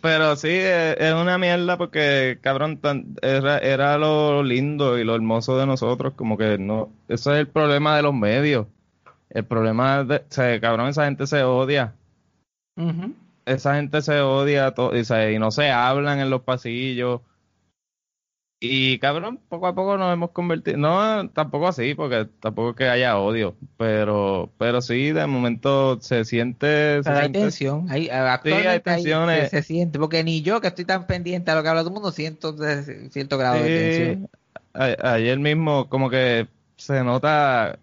Pero 0.00 0.36
sí, 0.36 0.48
eh, 0.50 0.96
es 0.98 1.12
una 1.12 1.36
mierda 1.36 1.76
porque, 1.76 2.38
cabrón, 2.40 2.80
era, 3.20 3.58
era 3.58 3.98
lo 3.98 4.42
lindo 4.42 4.98
y 4.98 5.04
lo 5.04 5.16
hermoso 5.16 5.58
de 5.58 5.66
nosotros, 5.66 6.14
como 6.16 6.38
que 6.38 6.56
no, 6.56 6.88
eso 7.08 7.34
es 7.34 7.40
el 7.40 7.48
problema 7.48 7.94
de 7.94 8.02
los 8.04 8.14
medios. 8.14 8.68
El 9.28 9.44
problema 9.44 10.02
de, 10.02 10.16
o 10.16 10.22
sea, 10.30 10.58
cabrón, 10.62 10.88
esa 10.88 11.04
gente 11.04 11.26
se 11.26 11.42
odia. 11.42 11.92
Esa 13.44 13.74
gente 13.74 14.00
se 14.00 14.18
odia 14.20 14.72
y, 14.94 15.34
y 15.34 15.38
no 15.38 15.50
se 15.50 15.70
hablan 15.70 16.20
en 16.20 16.30
los 16.30 16.40
pasillos. 16.40 17.20
Y 18.64 19.00
cabrón, 19.00 19.40
poco 19.48 19.66
a 19.66 19.74
poco 19.74 19.98
nos 19.98 20.12
hemos 20.12 20.30
convertido, 20.30 20.76
no, 20.78 21.28
tampoco 21.30 21.66
así, 21.66 21.96
porque 21.96 22.28
tampoco 22.38 22.70
es 22.70 22.76
que 22.76 22.84
haya 22.88 23.18
odio, 23.18 23.56
pero, 23.76 24.52
pero 24.56 24.80
sí, 24.80 25.10
de 25.10 25.26
momento 25.26 26.00
se 26.00 26.24
siente, 26.24 27.02
se 27.02 27.10
Pero 27.10 27.18
hay 27.18 27.32
tensión, 27.32 27.86
hay, 27.90 28.08
actualmente 28.08 28.88
hay- 28.90 29.02
tensiones. 29.02 29.50
se, 29.50 29.62
se 29.62 29.62
siente, 29.64 29.98
porque 29.98 30.22
ni 30.22 30.42
yo 30.42 30.60
que 30.60 30.68
estoy 30.68 30.84
tan 30.84 31.08
pendiente 31.08 31.50
a 31.50 31.56
lo 31.56 31.64
que 31.64 31.70
habla 31.70 31.80
todo 31.80 31.90
el 31.90 31.94
mundo 31.94 32.12
siento 32.12 32.52
de- 32.52 33.10
cierto 33.10 33.36
grado 33.36 33.64
de 33.64 33.68
tensión. 33.76 34.30
A- 34.74 35.14
ayer 35.14 35.40
mismo 35.40 35.88
como 35.88 36.08
que 36.08 36.46
se 36.76 37.02
nota, 37.02 37.80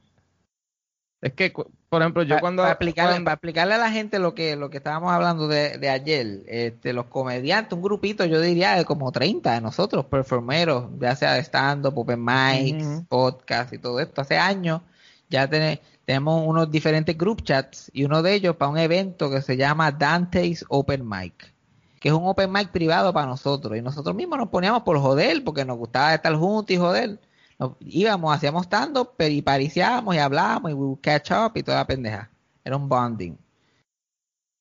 es 1.21 1.33
que, 1.33 1.51
cu- 1.51 1.69
por 1.89 2.01
ejemplo, 2.01 2.23
yo 2.23 2.35
Pa- 2.35 2.41
cuando, 2.41 2.61
para 2.63 2.73
explicarle, 2.73 3.11
cuando- 3.13 3.25
para 3.25 3.33
explicarle 3.33 3.73
a 3.73 3.77
la 3.79 3.91
gente 3.91 4.19
lo 4.19 4.35
que 4.35 4.55
lo 4.55 4.69
que 4.69 4.77
estábamos 4.77 5.11
hablando 5.11 5.47
de, 5.47 5.77
de 5.77 5.89
ayer, 5.89 6.43
este, 6.47 6.93
los 6.93 7.05
comediantes, 7.05 7.73
un 7.73 7.81
grupito, 7.81 8.25
yo 8.25 8.39
diría 8.39 8.75
de 8.75 8.85
como 8.85 9.11
30 9.11 9.53
de 9.53 9.61
nosotros, 9.61 10.05
performeros, 10.05 10.85
ya 10.99 11.15
sea 11.15 11.33
de 11.33 11.39
stand-up, 11.43 11.97
open 11.97 12.23
mics, 12.23 12.85
Ujú. 12.85 13.05
podcast 13.07 13.73
y 13.73 13.77
todo 13.79 13.99
esto. 13.99 14.21
Hace 14.21 14.37
años 14.37 14.81
ya 15.29 15.47
tene- 15.49 15.81
tenemos 16.05 16.43
unos 16.47 16.71
diferentes 16.71 17.17
group 17.17 17.43
chats 17.43 17.89
y 17.93 18.03
uno 18.03 18.21
de 18.21 18.33
ellos 18.33 18.55
para 18.55 18.71
un 18.71 18.77
evento 18.77 19.29
que 19.29 19.41
se 19.41 19.57
llama 19.57 19.91
Dante's 19.91 20.65
Open 20.69 21.07
Mic, 21.07 21.53
que 21.99 22.09
es 22.09 22.13
un 22.13 22.25
open 22.27 22.51
mic 22.51 22.69
privado 22.69 23.13
para 23.13 23.27
nosotros 23.27 23.77
y 23.77 23.81
nosotros 23.81 24.15
mismos 24.15 24.39
nos 24.39 24.49
poníamos 24.49 24.83
por 24.83 24.99
joder 24.99 25.43
porque 25.43 25.65
nos 25.65 25.77
gustaba 25.77 26.13
estar 26.13 26.33
juntos 26.35 26.71
y 26.71 26.77
joder. 26.77 27.19
Nos- 27.59 27.75
íbamos, 27.81 28.33
hacíamos 28.35 28.65
stand-up 28.65 29.11
pero 29.17 29.31
y 29.33 29.41
pariciábamos 29.41 30.15
y 30.15 30.19
hablábamos 30.19 30.71
y 30.71 30.73
we 30.73 30.85
would 30.85 31.01
catch 31.01 31.31
up 31.31 31.51
y 31.55 31.63
toda 31.63 31.77
la 31.79 31.87
pendeja. 31.87 32.29
Era 32.63 32.77
un 32.77 32.87
bonding. 32.89 33.37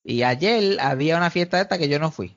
Y 0.05 0.23
ayer 0.23 0.79
había 0.81 1.17
una 1.17 1.31
fiesta 1.31 1.57
de 1.59 1.65
esta 1.65 1.79
que 1.79 1.89
yo 1.89 1.99
no 1.99 2.11
fui. 2.11 2.35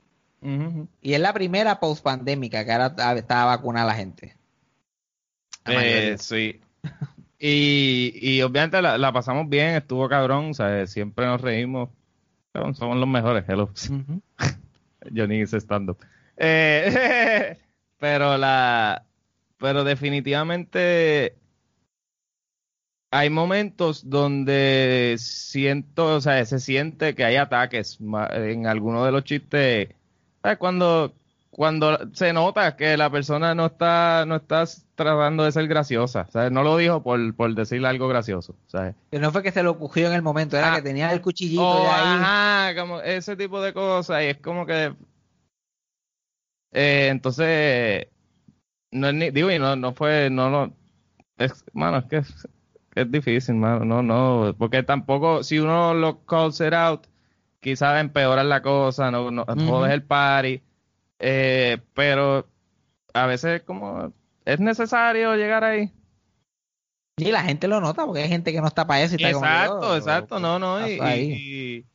Y 1.01 1.13
es 1.13 1.19
la 1.19 1.33
primera 1.33 1.79
post 1.79 2.03
pandémica 2.03 2.65
que 2.65 2.71
ahora 2.71 2.95
ta- 2.95 3.13
estaba 3.13 3.55
vacunada 3.55 3.85
la 3.87 3.93
gente. 3.93 4.35
La. 5.65 5.85
Eh, 5.85 6.17
sí. 6.17 6.59
Y, 7.37 8.11
y 8.19 8.41
obviamente 8.41 8.81
la, 8.81 8.97
la 8.97 9.11
pasamos 9.13 9.47
bien, 9.47 9.75
estuvo 9.75 10.09
cabrón, 10.09 10.53
sea, 10.55 10.85
siempre 10.87 11.25
nos 11.27 11.41
reímos. 11.41 11.89
Cabrón, 12.53 12.73
somos 12.75 12.97
los 12.97 13.07
mejores, 13.07 13.45
hello. 13.47 13.65
Ujú. 13.89 14.21
Yo 15.11 15.27
ni 15.27 15.39
hice 15.41 15.57
stand-up. 15.59 15.97
Eh, 16.37 17.57
pero 17.99 18.35
la, 18.37 19.05
pero 19.61 19.83
definitivamente 19.85 21.35
hay 23.13 23.29
momentos 23.29 24.09
donde 24.09 25.15
siento, 25.19 26.15
o 26.15 26.21
sea, 26.21 26.43
se 26.45 26.59
siente 26.59 27.13
que 27.13 27.23
hay 27.25 27.35
ataques 27.35 27.99
en 28.33 28.67
alguno 28.67 29.05
de 29.05 29.11
los 29.11 29.23
chistes. 29.23 29.89
¿Sabes? 30.41 30.57
Cuando, 30.57 31.13
cuando 31.51 31.99
se 32.13 32.31
nota 32.33 32.75
que 32.77 32.95
la 32.97 33.09
persona 33.11 33.53
no 33.53 33.65
está, 33.67 34.25
no 34.25 34.37
está 34.37 34.63
tratando 34.95 35.43
de 35.43 35.51
ser 35.51 35.67
graciosa, 35.67 36.25
¿sabes? 36.31 36.51
No 36.51 36.63
lo 36.63 36.77
dijo 36.77 37.03
por, 37.03 37.35
por 37.35 37.53
decirle 37.53 37.89
algo 37.89 38.07
gracioso, 38.07 38.55
¿sabes? 38.67 38.95
Que 39.11 39.19
no 39.19 39.31
fue 39.31 39.43
que 39.43 39.51
se 39.51 39.61
lo 39.61 39.77
cogió 39.77 40.07
en 40.07 40.13
el 40.13 40.21
momento, 40.21 40.57
era 40.57 40.73
Ah. 40.73 40.75
que 40.77 40.81
tenía 40.81 41.11
el 41.11 41.21
cuchillito 41.21 41.61
O, 41.67 41.83
ya 41.83 41.95
ahí. 41.95 42.19
ajá, 42.73 42.81
como 42.81 43.01
ese 43.01 43.35
tipo 43.35 43.61
de 43.61 43.73
cosas, 43.73 44.23
y 44.23 44.27
es 44.27 44.37
como 44.37 44.65
que, 44.65 44.95
eh, 46.73 47.09
entonces, 47.11 48.07
no 48.91 49.07
es 49.07 49.13
ni, 49.13 49.31
digo, 49.31 49.51
y 49.51 49.59
no, 49.59 49.75
no 49.75 49.93
fue, 49.93 50.29
no 50.29 50.49
lo, 50.49 50.73
es, 51.37 51.63
mano, 51.73 51.97
es 51.97 52.05
que 52.05 52.17
es, 52.17 52.47
es 52.95 53.11
difícil, 53.11 53.55
mano, 53.55 53.85
no, 53.85 54.03
no, 54.03 54.55
porque 54.57 54.83
tampoco, 54.83 55.43
si 55.43 55.59
uno 55.59 55.93
lo 55.93 56.25
calls 56.25 56.59
it 56.61 56.73
out, 56.73 57.07
quizás 57.59 58.01
empeorar 58.01 58.45
la 58.45 58.61
cosa, 58.61 59.11
no, 59.11 59.31
no, 59.31 59.43
Ujú. 59.43 59.59
jodes 59.61 59.93
el 59.93 60.03
party, 60.03 60.61
eh, 61.19 61.79
pero 61.93 62.47
a 63.13 63.25
veces 63.25 63.63
como, 63.63 64.13
es 64.45 64.59
necesario 64.59 65.35
llegar 65.35 65.63
ahí. 65.63 65.91
Y 67.17 67.31
la 67.31 67.43
gente 67.43 67.67
lo 67.67 67.79
nota 67.79 68.05
porque 68.05 68.23
hay 68.23 68.29
gente 68.29 68.51
que 68.51 68.61
no 68.61 68.67
está 68.67 68.87
para 68.87 69.03
eso 69.03 69.13
y 69.13 69.23
está 69.23 69.33
como 69.33 69.45
Exacto, 69.45 69.79
oh, 69.79 69.95
exacto, 69.95 70.39
no, 70.39 70.57
no, 70.59 70.87
y, 70.87 71.85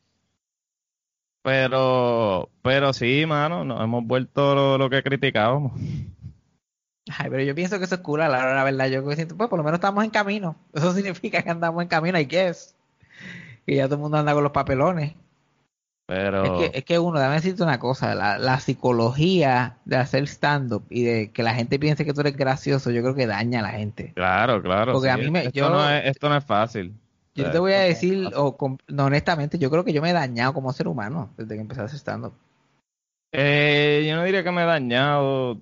pero, 1.41 2.49
pero 2.61 2.91
sí, 2.91 3.25
mano, 3.25 3.63
nos 3.63 3.81
hemos 3.81 4.05
vuelto 4.05 4.53
lo, 4.53 4.77
lo 4.77 4.89
que 4.89 5.01
criticábamos. 5.03 5.71
Ay, 7.17 7.29
pero 7.29 7.41
yo 7.43 7.55
pienso 7.55 7.77
que 7.79 7.85
eso 7.85 7.95
es 7.95 8.01
cool, 8.01 8.21
a 8.21 8.29
la 8.29 8.39
hora 8.39 8.55
la 8.55 8.63
verdad. 8.63 8.87
Yo 8.87 9.09
siento, 9.13 9.35
pues 9.37 9.49
por 9.49 9.57
lo 9.57 9.63
menos 9.63 9.77
estamos 9.77 10.03
en 10.03 10.09
camino. 10.09 10.55
Eso 10.73 10.93
significa 10.93 11.41
que 11.41 11.49
andamos 11.49 11.81
en 11.81 11.87
camino, 11.87 12.19
I 12.19 12.25
guess. 12.25 12.75
Y 13.65 13.75
ya 13.75 13.85
todo 13.85 13.95
el 13.95 14.01
mundo 14.01 14.17
anda 14.17 14.33
con 14.33 14.43
los 14.43 14.51
papelones. 14.51 15.13
Pero, 16.07 16.45
Es 16.63 16.71
que, 16.71 16.77
es 16.79 16.85
que 16.85 16.99
uno, 16.99 17.19
déjame 17.19 17.35
decirte 17.35 17.63
una 17.63 17.79
cosa, 17.79 18.15
la, 18.15 18.37
la 18.37 18.59
psicología 18.61 19.77
de 19.83 19.97
hacer 19.97 20.23
stand-up 20.27 20.83
y 20.89 21.03
de 21.03 21.31
que 21.31 21.43
la 21.43 21.53
gente 21.53 21.77
piense 21.79 22.05
que 22.05 22.13
tú 22.13 22.21
eres 22.21 22.37
gracioso, 22.37 22.91
yo 22.91 23.01
creo 23.01 23.13
que 23.13 23.27
daña 23.27 23.59
a 23.59 23.63
la 23.63 23.69
gente. 23.71 24.13
claro, 24.15 24.61
claro. 24.61 24.93
Porque 24.93 25.09
a 25.09 25.17
mí 25.17 25.29
me- 25.29 25.45
esto, 25.45 25.59
yo- 25.59 25.69
no 25.69 25.89
es, 25.89 26.05
esto 26.05 26.29
no 26.29 26.37
es 26.37 26.45
fácil. 26.45 26.93
Yo 27.35 27.43
O 27.43 27.45
sea, 27.45 27.51
te 27.51 27.59
voy 27.59 27.73
a 27.73 27.85
es 27.85 27.95
decir, 28.01 28.31
o 28.35 28.57
no, 28.87 29.05
honestamente, 29.05 29.59
yo 29.59 29.69
creo 29.69 29.83
que 29.83 29.93
yo 29.93 30.01
me 30.01 30.09
he 30.09 30.13
dañado 30.13 30.53
como 30.53 30.71
ser 30.71 30.87
humano 30.87 31.29
desde 31.37 31.55
que 31.55 31.61
empecé 31.61 31.81
a 31.81 31.85
hacer 31.85 31.99
stand-up. 31.99 32.33
Eh, 33.33 34.05
yo 34.07 34.15
no 34.15 34.23
diría 34.23 34.43
que 34.43 34.51
me 34.51 34.63
he 34.63 34.65
dañado, 34.65 35.59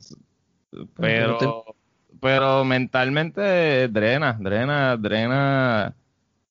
pero, 0.95 1.38
pero 1.39 1.65
pero 2.21 2.65
mentalmente 2.65 3.88
drena, 3.89 4.34
drena, 4.39 4.97
drena. 4.97 5.95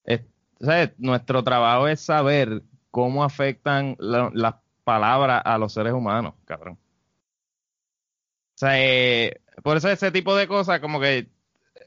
Es- 0.04 0.22
¿sabes? 0.60 0.92
Nuestro 0.98 1.42
trabajo 1.42 1.88
es 1.88 2.00
saber 2.00 2.62
cómo 2.90 3.24
afectan 3.24 3.96
la- 3.98 4.30
las 4.34 4.54
palabras 4.84 5.42
a 5.44 5.58
los 5.58 5.72
seres 5.72 5.92
humanos, 5.92 6.34
cabrón. 6.44 6.74
O 6.74 8.56
sea, 8.56 8.80
eh, 8.80 9.40
por 9.62 9.76
eso 9.76 9.88
ese 9.88 10.10
tipo 10.12 10.36
de 10.36 10.46
cosas, 10.46 10.80
como 10.80 11.00
que 11.00 11.28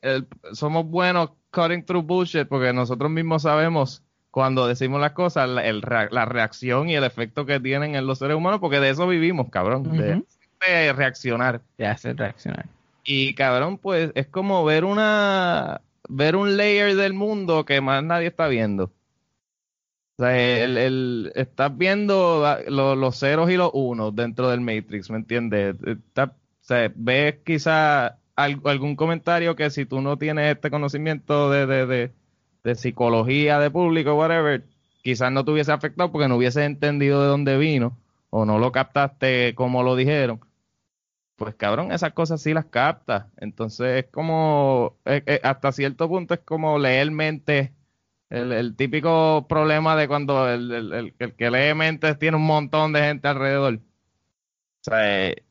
el- 0.02 0.28
somos 0.54 0.86
buenos 0.86 1.32
cutting 1.52 1.86
through 1.86 2.06
bullshit, 2.06 2.48
porque 2.48 2.74
nosotros 2.74 3.10
mismos 3.10 3.44
sabemos 3.44 4.04
cuando 4.32 4.68
decimos 4.68 5.00
las 5.00 5.14
cosas, 5.14 5.50
la, 5.50 5.66
el 5.66 5.82
la 6.12 6.26
reacción 6.26 6.90
y 6.90 6.96
el 6.96 7.04
efecto 7.04 7.46
que 7.46 7.60
tienen 7.60 7.96
en 7.96 8.06
los 8.06 8.20
seres 8.20 8.36
humanos, 8.36 8.60
porque 8.60 8.80
de 8.80 8.90
eso 8.90 9.08
vivimos, 9.08 9.50
cabrón, 9.50 9.84
de 9.98 10.14
reaccionar. 10.60 11.62
De 11.78 11.86
hacer 11.88 12.18
reaccionar. 12.18 12.66
Y 13.04 13.34
cabrón, 13.36 13.78
pues 13.78 14.12
es 14.16 14.28
como 14.28 14.64
ver 14.66 14.84
una 14.86 15.82
ver 16.10 16.36
un 16.36 16.58
layer 16.58 16.96
del 16.96 17.14
mundo 17.14 17.66
que 17.66 17.82
más 17.82 18.04
nadie 18.04 18.28
está 18.28 18.48
viendo. 18.48 18.92
O 20.20 20.24
sea, 20.24 20.64
el, 20.64 20.78
el- 20.78 21.32
estás 21.36 21.78
viendo 21.78 22.44
los 22.70 23.20
ceros 23.20 23.52
y 23.52 23.56
los 23.58 23.70
unos 23.74 24.16
dentro 24.16 24.50
del 24.50 24.62
Matrix, 24.62 25.10
¿me 25.12 25.18
entiendes? 25.18 25.76
Está- 25.86 26.26
o 26.26 26.64
sea, 26.68 26.92
ves 26.96 27.36
quizá 27.46 28.18
al- 28.36 28.62
algún 28.66 28.96
comentario 28.96 29.56
que 29.56 29.70
si 29.70 29.86
tú 29.86 30.02
no 30.02 30.18
tienes 30.18 30.56
este 30.56 30.72
conocimiento 30.72 31.52
de, 31.52 31.66
de, 31.68 31.86
de, 31.86 32.12
de 32.64 32.76
psicología 32.76 33.60
de 33.60 33.70
público, 33.72 34.16
whatever, 34.16 34.64
quizás 35.04 35.32
no 35.32 35.46
te 35.46 35.52
hubiese 35.52 35.72
afectado 35.72 36.12
porque 36.12 36.28
no 36.28 36.38
hubieses 36.38 36.64
entendido 36.66 37.22
de 37.22 37.28
dónde 37.28 37.58
vino 37.58 37.96
o 38.32 38.44
no 38.46 38.58
lo 38.60 38.72
captaste 38.72 39.54
como 39.56 39.84
lo 39.84 39.96
dijeron 39.96 40.40
pues 41.38 41.56
cabrón, 41.56 41.92
esas 41.94 42.14
cosas 42.14 42.42
sí 42.42 42.54
las 42.54 42.66
capta. 42.68 43.32
Entonces 43.38 44.06
es 44.06 44.12
como, 44.12 44.98
eh, 45.06 45.24
eh, 45.28 45.42
hasta 45.44 45.72
cierto 45.72 46.10
punto 46.10 46.34
es 46.36 46.42
como 46.42 46.80
leer 46.80 47.12
mente. 47.12 47.74
El, 48.30 48.76
típico 48.76 49.48
problema 49.50 49.96
de 49.96 50.08
cuando 50.10 50.50
el, 50.50 50.72
el- 50.72 50.94
el- 50.94 51.16
el 51.20 51.36
que 51.36 51.52
lee 51.52 51.74
mentes 51.76 52.20
tiene 52.20 52.38
un 52.38 52.46
montón 52.46 52.94
de 52.94 53.02
gente 53.02 53.28
alrededor. 53.30 53.76
O 53.76 53.80
sea, 54.82 55.28
eh, 55.30 55.44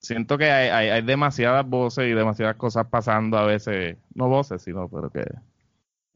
siento 0.00 0.36
que 0.38 0.50
hay, 0.50 0.68
hay, 0.68 0.88
hay 0.90 1.02
demasiadas 1.02 1.66
voces 1.68 2.06
y 2.08 2.12
demasiadas 2.12 2.56
cosas 2.56 2.86
pasando 2.88 3.38
a 3.38 3.46
veces. 3.46 3.96
No 4.14 4.28
voces, 4.28 4.62
sino, 4.62 4.88
pero 4.88 5.10
que... 5.10 5.24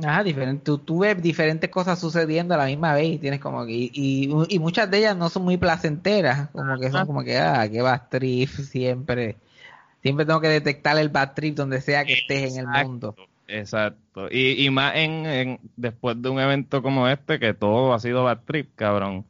Ajá, 0.04 0.22
diferente. 0.22 0.62
Tú, 0.64 0.78
tú 0.78 0.98
ves 1.00 1.20
diferentes 1.22 1.70
cosas 1.70 1.98
sucediendo 1.98 2.54
a 2.54 2.58
la 2.58 2.66
misma 2.66 2.94
vez 2.94 3.06
y 3.14 3.18
tienes 3.18 3.40
como 3.40 3.64
que. 3.64 3.72
Y, 3.72 3.90
y, 3.94 4.28
y 4.48 4.58
muchas 4.58 4.90
de 4.90 4.98
ellas 4.98 5.16
no 5.16 5.30
son 5.30 5.44
muy 5.44 5.56
placenteras. 5.56 6.50
Como 6.50 6.78
que 6.78 6.90
son 6.90 7.06
como 7.06 7.24
que, 7.24 7.38
ah, 7.38 7.66
qué 7.70 7.80
bad 7.80 8.08
trip 8.10 8.48
siempre. 8.50 9.36
Siempre 10.02 10.26
tengo 10.26 10.40
que 10.40 10.48
detectar 10.48 10.98
el 10.98 11.08
bad 11.08 11.34
trip 11.34 11.56
donde 11.56 11.80
sea 11.80 12.06
que 12.06 12.14
estés 12.14 12.52
en 12.52 12.58
el 12.58 12.68
mundo. 12.68 13.16
Exacto. 13.48 14.28
Y, 14.30 14.64
y 14.66 14.70
más 14.70 14.96
en, 14.96 15.26
en- 15.26 15.60
después 15.76 16.20
de 16.22 16.28
un 16.30 16.40
evento 16.40 16.82
como 16.82 17.08
este, 17.08 17.38
que 17.40 17.54
todo 17.54 17.94
ha 17.94 18.00
sido 18.00 18.24
bad 18.24 18.40
trip, 18.44 18.74
cabrón. 18.76 19.26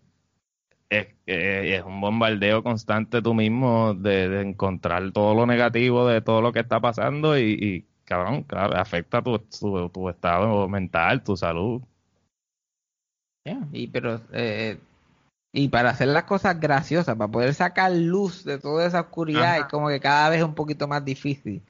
Es, 0.88 1.08
eh, 1.26 1.76
es 1.78 1.84
un 1.84 2.00
bombardeo 2.00 2.62
constante 2.62 3.20
tú 3.22 3.34
mismo 3.34 3.94
de, 3.94 4.28
de 4.28 4.42
encontrar 4.42 5.10
todo 5.12 5.34
lo 5.34 5.46
negativo 5.46 6.06
de 6.06 6.20
todo 6.20 6.40
lo 6.42 6.52
que 6.52 6.60
está 6.60 6.80
pasando 6.80 7.36
y, 7.38 7.52
y, 7.54 7.86
cabrón, 8.06 8.44
claro, 8.44 8.76
afecta 8.76 9.22
tu, 9.22 9.38
tu, 9.38 9.88
tu 9.90 10.08
estado 10.08 10.68
mental, 10.68 11.22
tu 11.22 11.36
salud. 11.36 11.82
Yeah, 13.44 13.68
Y 13.72 13.86
pero 13.88 14.20
eh, 14.32 14.78
y 15.52 15.68
para 15.68 15.90
hacer 15.90 16.08
las 16.08 16.24
cosas 16.24 16.60
graciosas, 16.60 17.16
para 17.16 17.30
poder 17.30 17.54
sacar 17.54 17.92
luz 17.92 18.44
de 18.44 18.58
toda 18.58 18.86
esa 18.86 19.00
oscuridad, 19.02 19.54
Ajá. 19.54 19.58
es 19.58 19.66
como 19.66 19.88
que 19.88 20.00
cada 20.00 20.28
vez 20.30 20.40
es 20.40 20.44
un 20.44 20.54
poquito 20.54 20.88
más 20.88 21.04
difícil. 21.04 21.62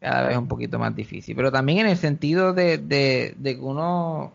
Cada 0.00 0.22
vez 0.22 0.32
es 0.32 0.38
un 0.38 0.48
poquito 0.48 0.78
más 0.78 0.94
difícil. 0.94 1.36
Pero 1.36 1.52
también 1.52 1.80
en 1.80 1.86
el 1.88 1.96
sentido 1.96 2.52
de, 2.54 2.78
de, 2.78 3.34
de 3.38 3.54
que 3.56 3.60
uno 3.60 4.32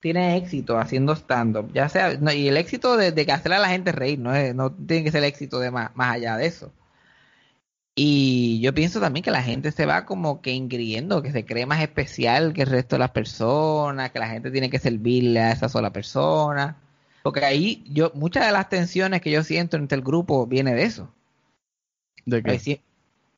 tiene 0.00 0.36
éxito 0.36 0.78
haciendo 0.78 1.14
stand-up, 1.16 1.72
ya 1.72 1.88
sea, 1.88 2.16
no, 2.18 2.32
y 2.32 2.48
el 2.48 2.56
éxito 2.58 2.96
de, 2.96 3.12
de 3.12 3.26
que 3.26 3.32
hacer 3.32 3.52
a 3.54 3.58
la 3.58 3.68
gente 3.70 3.92
reír, 3.92 4.18
no, 4.18 4.34
es, 4.34 4.54
no 4.54 4.72
tiene 4.72 5.04
que 5.04 5.10
ser 5.12 5.24
el 5.24 5.28
éxito 5.30 5.60
de 5.60 5.70
más, 5.70 5.94
más 5.96 6.14
allá 6.16 6.36
de 6.36 6.46
eso. 6.46 6.72
Y 8.00 8.60
yo 8.60 8.72
pienso 8.72 9.00
también 9.00 9.24
que 9.24 9.32
la 9.32 9.42
gente 9.42 9.72
se 9.72 9.84
va 9.84 10.04
como 10.04 10.40
que 10.40 10.52
ingriendo, 10.52 11.20
que 11.20 11.32
se 11.32 11.44
cree 11.44 11.66
más 11.66 11.82
especial 11.82 12.52
que 12.52 12.62
el 12.62 12.68
resto 12.68 12.94
de 12.94 13.00
las 13.00 13.10
personas, 13.10 14.12
que 14.12 14.20
la 14.20 14.28
gente 14.28 14.52
tiene 14.52 14.70
que 14.70 14.78
servirle 14.78 15.40
a 15.40 15.50
esa 15.50 15.68
sola 15.68 15.92
persona. 15.92 16.76
Porque 17.24 17.44
ahí 17.44 17.82
yo, 17.90 18.12
muchas 18.14 18.46
de 18.46 18.52
las 18.52 18.68
tensiones 18.68 19.20
que 19.20 19.32
yo 19.32 19.42
siento 19.42 19.76
entre 19.76 19.96
el 19.96 20.04
grupo 20.04 20.46
viene 20.46 20.76
de 20.76 20.84
eso. 20.84 21.12
¿De 22.24 22.40
qué? 22.40 22.80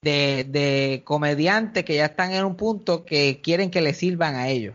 De, 0.02 0.44
de 0.44 1.04
comediantes 1.06 1.82
que 1.82 1.94
ya 1.94 2.04
están 2.04 2.32
en 2.32 2.44
un 2.44 2.56
punto 2.56 3.06
que 3.06 3.40
quieren 3.42 3.70
que 3.70 3.80
le 3.80 3.94
sirvan 3.94 4.34
a 4.34 4.48
ellos. 4.48 4.74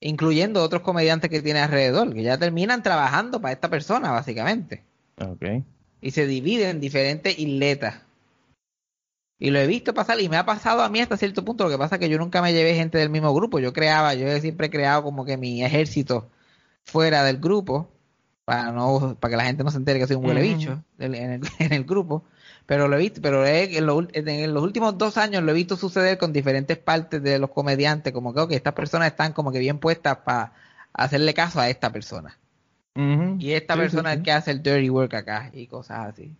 Incluyendo 0.00 0.62
otros 0.62 0.80
comediantes 0.80 1.28
que 1.28 1.42
tiene 1.42 1.60
alrededor, 1.60 2.14
que 2.14 2.22
ya 2.22 2.38
terminan 2.38 2.82
trabajando 2.82 3.38
para 3.42 3.52
esta 3.52 3.68
persona, 3.68 4.12
básicamente. 4.12 4.82
Ok. 5.20 5.44
Y 6.02 6.10
se 6.10 6.26
dividen 6.26 6.68
en 6.70 6.80
diferentes 6.80 7.38
isletas. 7.38 8.02
Y 9.38 9.50
lo 9.50 9.58
he 9.58 9.66
visto 9.66 9.92
pasar, 9.92 10.20
y 10.20 10.28
me 10.28 10.36
ha 10.36 10.46
pasado 10.46 10.82
a 10.82 10.88
mí 10.88 11.00
hasta 11.00 11.16
cierto 11.16 11.44
punto. 11.44 11.64
Lo 11.64 11.70
que 11.70 11.78
pasa 11.78 11.96
es 11.96 12.00
que 12.00 12.08
yo 12.08 12.18
nunca 12.18 12.40
me 12.42 12.52
llevé 12.52 12.74
gente 12.74 12.98
del 12.98 13.10
mismo 13.10 13.34
grupo. 13.34 13.58
Yo 13.58 13.72
creaba, 13.72 14.14
yo 14.14 14.28
siempre 14.40 14.68
he 14.68 14.70
creado 14.70 15.02
como 15.02 15.24
que 15.24 15.36
mi 15.36 15.64
ejército 15.64 16.30
fuera 16.84 17.24
del 17.24 17.38
grupo, 17.38 17.88
para 18.44 18.72
no, 18.72 19.16
para 19.20 19.30
que 19.32 19.36
la 19.36 19.44
gente 19.44 19.64
no 19.64 19.70
se 19.72 19.78
entere 19.78 19.98
que 19.98 20.06
soy 20.06 20.16
un 20.16 20.24
huele 20.26 20.42
bicho 20.42 20.82
en 20.98 21.14
el, 21.14 21.42
en 21.58 21.72
el 21.72 21.84
grupo. 21.84 22.24
Pero 22.66 22.86
lo 22.88 22.96
he 22.96 23.00
visto, 23.00 23.20
pero 23.22 23.44
he- 23.46 23.76
en, 23.78 23.86
lo 23.86 24.06
en 24.12 24.54
los 24.54 24.62
últimos 24.62 24.96
dos 24.98 25.16
años 25.18 25.42
lo 25.42 25.50
he 25.52 25.54
visto 25.54 25.76
suceder 25.76 26.18
con 26.18 26.32
diferentes 26.32 26.78
partes 26.78 27.22
de 27.22 27.38
los 27.40 27.50
comediantes, 27.50 28.12
como 28.12 28.32
que 28.34 28.40
ok, 28.40 28.52
estas 28.52 28.74
personas 28.74 29.08
están 29.08 29.32
como 29.32 29.50
que 29.52 29.58
bien 29.58 29.78
puestas 29.80 30.18
para 30.18 30.52
hacerle 30.92 31.34
caso 31.34 31.60
a 31.60 31.68
esta 31.70 31.92
persona. 31.92 32.38
Y 32.94 33.52
esta 33.52 33.74
Sí, 33.74 33.80
persona 33.80 34.10
sí, 34.10 34.14
es 34.14 34.18
sí. 34.18 34.24
que 34.24 34.32
hace 34.32 34.50
el 34.50 34.62
dirty 34.62 34.90
work 34.90 35.14
acá 35.14 35.50
y 35.52 35.66
cosas 35.66 36.08
así. 36.08 36.34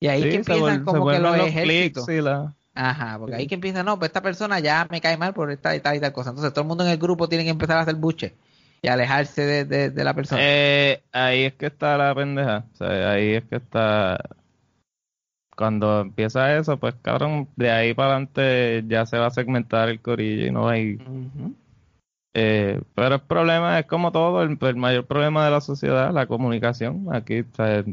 Y 0.00 0.08
ahí 0.08 0.22
que 0.22 0.36
empiezan 0.36 0.84
como 0.84 1.08
que 1.10 1.18
los 1.18 1.36
los 1.36 1.46
ejércitos. 1.48 2.08
la- 2.08 2.54
Ajá, 2.76 3.18
porque 3.18 3.36
ahí 3.36 3.46
que 3.46 3.54
empieza, 3.54 3.84
no, 3.84 3.98
pues 3.98 4.08
esta 4.08 4.20
persona 4.20 4.58
ya 4.58 4.86
me 4.90 5.00
cae 5.00 5.16
mal 5.16 5.32
por 5.32 5.50
esta 5.50 5.76
y 5.76 5.80
tal 5.80 5.96
y 5.96 6.00
tal 6.00 6.12
cosa. 6.12 6.30
Entonces 6.30 6.52
todo 6.52 6.62
el 6.62 6.68
mundo 6.68 6.84
en 6.84 6.90
el 6.90 6.98
grupo 6.98 7.28
tiene 7.28 7.44
que 7.44 7.50
empezar 7.50 7.76
a 7.78 7.82
hacer 7.82 7.94
buche 7.94 8.34
y 8.82 8.88
alejarse 8.88 9.42
de, 9.42 9.64
de- 9.64 9.90
de 9.90 10.04
la 10.04 10.12
persona. 10.12 10.40
Eh, 10.42 11.00
ahí 11.12 11.44
es 11.44 11.54
que 11.54 11.66
está 11.66 11.96
la 11.96 12.14
pendeja. 12.14 12.64
O 12.72 12.76
sea, 12.76 13.12
ahí 13.12 13.34
es 13.34 13.44
que 13.44 13.56
está. 13.56 14.18
Cuando 15.56 16.00
empieza 16.00 16.56
eso, 16.58 16.76
pues 16.78 16.96
cabrón, 17.00 17.48
de 17.54 17.70
ahí 17.70 17.94
para 17.94 18.10
adelante 18.16 18.82
ya 18.88 19.06
se 19.06 19.18
va 19.18 19.26
a 19.26 19.30
segmentar 19.30 19.88
el 19.88 20.00
corillo 20.00 20.46
y 20.46 20.50
no 20.50 20.68
hay. 20.68 20.94
Ujú. 20.96 21.54
Eh, 22.34 22.80
pero 22.94 23.14
el 23.14 23.20
problema 23.20 23.78
es 23.78 23.86
como 23.86 24.10
todo, 24.10 24.42
el, 24.42 24.58
el 24.60 24.76
mayor 24.76 25.06
problema 25.06 25.44
de 25.44 25.52
la 25.52 25.60
sociedad, 25.60 26.12
la 26.12 26.26
comunicación. 26.26 27.06
Aquí, 27.12 27.40
o 27.40 27.54
sea, 27.54 27.84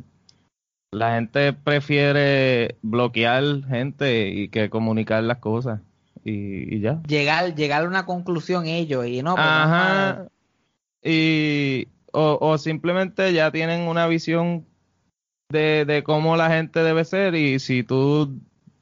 la 0.92 1.16
gente 1.16 1.54
prefiere 1.54 2.76
bloquear 2.82 3.64
gente 3.68 4.30
y 4.30 4.50
que 4.50 4.70
comunicar 4.70 5.24
las 5.24 5.38
cosas. 5.38 5.80
Y, 6.24 6.76
y 6.76 6.80
ya. 6.82 7.02
Llegar, 7.08 7.56
llegar 7.56 7.86
a 7.86 7.88
una 7.88 8.06
conclusión 8.06 8.66
ellos 8.66 9.06
y 9.06 9.22
no, 9.22 9.36
pues, 9.36 9.46
Ajá. 9.48 10.28
Y, 11.04 11.88
o, 12.12 12.38
o 12.42 12.58
simplemente 12.58 13.34
ya 13.34 13.52
tienen 13.52 13.88
una 13.88 14.08
visión 14.08 14.66
de, 15.50 15.86
de 15.86 16.04
cómo 16.04 16.36
la 16.36 16.50
gente 16.50 16.84
debe 16.84 17.06
ser 17.06 17.36
y 17.36 17.60
si 17.60 17.84
tú 17.84 18.39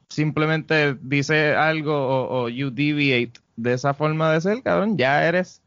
simplemente 0.08 0.96
dices 1.00 1.56
algo 1.56 1.94
o, 1.94 2.42
o 2.42 2.48
you 2.48 2.70
deviate 2.70 3.40
de 3.62 3.74
esa 3.74 3.94
forma 3.94 4.32
de 4.32 4.40
ser, 4.40 4.62
cabrón, 4.62 4.96
ya 4.96 5.26
eres, 5.26 5.62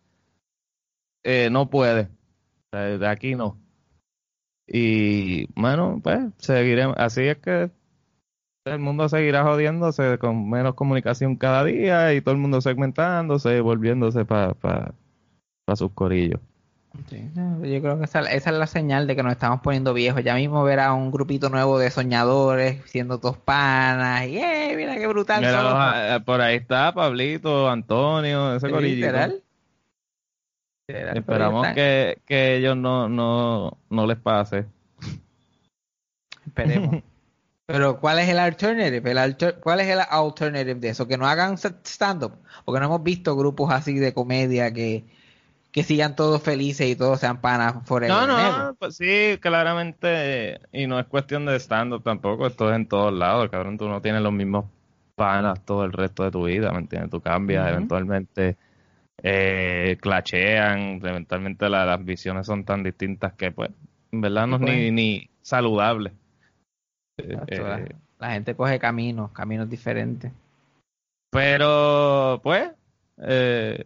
eh, 1.24 1.50
no 1.52 1.70
sea, 1.70 2.98
de 2.98 3.08
aquí 3.08 3.36
no. 3.36 3.58
Y 4.68 5.46
bueno, 5.60 6.00
pues 6.04 6.20
seguiremos. 6.38 6.96
Así 6.98 7.22
es 7.24 7.38
que 7.38 7.72
el 8.66 8.80
mundo 8.80 9.10
seguirá 9.10 9.44
jodiéndose 9.44 10.18
con 10.20 10.50
menos 10.50 10.76
comunicación 10.76 11.36
cada 11.36 11.64
día 11.66 12.14
y 12.14 12.22
todo 12.22 12.34
el 12.36 12.42
mundo 12.42 12.62
segmentándose, 12.62 13.62
volviéndose 13.62 14.26
para 14.26 14.54
pa, 14.54 14.94
pa 15.66 15.76
sus 15.76 15.92
corillos. 15.92 16.40
Sí, 17.10 17.30
no, 17.36 17.66
yo 17.66 17.82
creo 17.82 17.98
que 18.00 18.06
esa, 18.06 18.20
esa 18.22 18.50
es 18.52 18.56
la 18.58 18.68
señal 18.68 19.08
de 19.08 19.16
que 19.16 19.24
nos 19.24 19.32
estamos 19.34 19.62
poniendo 19.62 19.94
viejos. 19.94 20.24
Ya 20.24 20.36
mismo 20.36 20.64
verá 20.64 20.94
un 20.94 21.12
grupito 21.12 21.50
nuevo 21.50 21.80
de 21.80 21.90
soñadores 21.92 22.82
siendo 22.86 23.18
dos 23.18 23.38
panas 23.38 24.26
y 24.28 24.38
¡eh! 24.38 24.74
Mira 24.76 24.96
qué 24.96 25.08
brutal 25.08 25.42
Mira, 25.42 25.62
somos". 25.62 25.74
los- 25.74 25.96
eh, 25.96 26.24
por 26.26 26.42
ahí 26.42 26.56
está 26.58 26.94
Pablito, 26.94 27.70
Antonio, 27.70 28.56
ese 28.56 28.70
corillito. 28.70 29.06
literal. 29.08 29.44
Literal, 30.88 31.18
Esperamos 31.18 31.68
que, 31.70 32.22
que 32.26 32.58
ellos 32.58 32.76
no, 32.78 33.08
no, 33.10 33.78
no 33.90 34.06
les 34.08 34.18
pase. 34.18 34.66
Esperemos. 36.46 37.02
Pero 37.66 38.00
¿cuál 38.02 38.20
es 38.20 38.28
el 38.28 38.38
alternative? 38.40 39.10
El 39.12 39.18
alter- 39.18 39.60
¿Cuál 39.62 39.80
es 39.80 39.88
el 39.88 40.00
alternative 40.02 40.76
de 40.76 40.90
eso? 40.90 41.08
Que 41.08 41.18
no 41.18 41.26
hagan 41.26 41.58
stand-up. 41.58 42.34
Porque 42.66 42.80
no 42.82 42.88
hemos 42.88 43.02
visto 43.04 43.36
grupos 43.38 43.72
así 43.72 43.94
de 43.98 44.14
comedia 44.14 44.74
que, 44.74 45.06
que 45.74 45.84
sigan 45.84 46.16
todos 46.16 46.42
felices 46.42 46.88
y 46.88 46.96
todos 46.96 47.20
sean 47.20 47.42
panas 47.42 47.86
forever. 47.86 48.16
No, 48.16 48.28
no, 48.28 48.76
pues 48.76 48.96
sí, 48.96 49.38
claramente, 49.42 50.62
y 50.72 50.86
no 50.88 51.00
es 51.00 51.08
cuestión 51.08 51.46
de 51.48 51.56
stand-up 51.60 52.04
tampoco, 52.04 52.46
esto 52.48 52.70
es 52.70 52.76
en 52.76 52.88
todos 52.88 53.12
lados, 53.12 53.50
cabrón, 53.50 53.78
tú 53.78 53.90
no 53.90 54.00
tienes 54.00 54.22
los 54.22 54.32
mismos 54.32 54.66
panas 55.16 55.66
todo 55.66 55.84
el 55.84 55.92
resto 55.92 56.24
de 56.24 56.32
tu 56.32 56.46
vida, 56.46 56.72
¿me 56.72 56.78
entiendes? 56.80 57.10
Tú 57.12 57.20
cambias, 57.22 57.68
eventualmente 57.70 58.56
eh, 59.22 59.98
clachean, 60.02 61.00
eventualmente 61.04 61.70
la- 61.70 61.86
las 61.86 62.04
visiones 62.04 62.46
son 62.46 62.64
tan 62.66 62.84
distintas 62.84 63.34
que, 63.34 63.52
pues, 63.52 63.70
en 64.12 64.22
verdad 64.22 64.46
no 64.48 64.56
es 64.58 64.62
Pues. 64.62 64.76
ni, 64.76 64.92
ni 64.92 65.30
saludable. 65.42 66.12
Eh, 67.18 67.24
Exacto, 67.34 67.64
la- 67.68 67.80
eh, 67.80 67.96
La 68.20 68.32
gente 68.32 68.56
coge 68.56 68.78
caminos, 68.80 69.32
caminos 69.32 69.70
diferentes. 69.70 70.32
pero, 71.32 72.40
pues, 72.44 72.70
eh, 73.18 73.86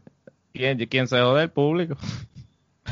¿quién, 0.54 0.78
quién 0.88 1.08
se 1.08 1.20
jode 1.20 1.44
el 1.44 1.52
público? 1.52 1.96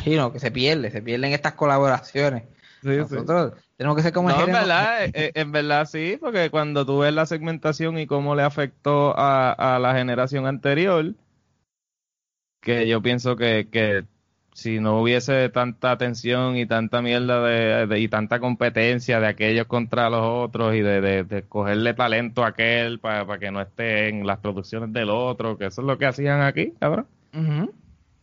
Y 0.05 0.15
no, 0.15 0.31
que 0.31 0.39
se 0.39 0.51
pierde, 0.51 0.91
se 0.91 1.01
pierden 1.01 1.31
estas 1.33 1.53
colaboraciones. 1.53 2.43
Sí, 2.83 2.89
sí. 3.09 3.15
Nosotros 3.15 3.53
tenemos 3.77 3.97
que 3.97 4.03
ser 4.03 4.13
como 4.13 4.29
No, 4.29 4.41
en 4.41 4.51
verdad, 4.51 5.05
eh, 5.05 5.11
eh, 5.13 5.31
en 5.33 5.51
verdad 5.51 5.85
sí, 5.85 6.17
porque 6.19 6.49
cuando 6.51 6.85
tú 6.85 6.99
ves 6.99 7.13
la 7.13 7.25
segmentación 7.25 7.97
y 7.97 8.05
cómo 8.05 8.35
le 8.35 8.43
afectó 8.43 9.17
a, 9.17 9.51
a 9.75 9.79
la 9.79 9.95
generación 9.95 10.45
anterior, 10.45 11.13
que 12.61 12.87
yo 12.87 13.01
pienso 13.01 13.35
que, 13.35 13.67
que 13.71 14.05
si 14.53 14.79
no 14.79 15.01
hubiese 15.01 15.49
tanta 15.49 15.97
tensión 15.97 16.57
y 16.57 16.65
tanta 16.65 17.01
mierda 17.01 17.41
de, 17.45 17.87
de- 17.87 17.99
y 17.99 18.07
tanta 18.07 18.39
competencia 18.39 19.19
de 19.19 19.27
aquellos 19.27 19.67
contra 19.67 20.09
los 20.09 20.21
otros 20.23 20.75
y 20.75 20.81
de, 20.81 21.01
de, 21.01 21.23
de 21.23 21.43
cogerle 21.43 21.93
talento 21.93 22.43
a 22.43 22.47
aquel 22.49 22.99
para 22.99 23.37
que 23.39 23.51
no 23.51 23.61
esté 23.61 24.09
en 24.09 24.25
las 24.25 24.39
producciones 24.39 24.93
del 24.93 25.09
otro, 25.09 25.57
que 25.57 25.65
eso 25.67 25.81
es 25.81 25.87
lo 25.87 25.97
que 25.97 26.05
hacían 26.07 26.41
aquí, 26.41 26.73
cabrón. 26.79 27.07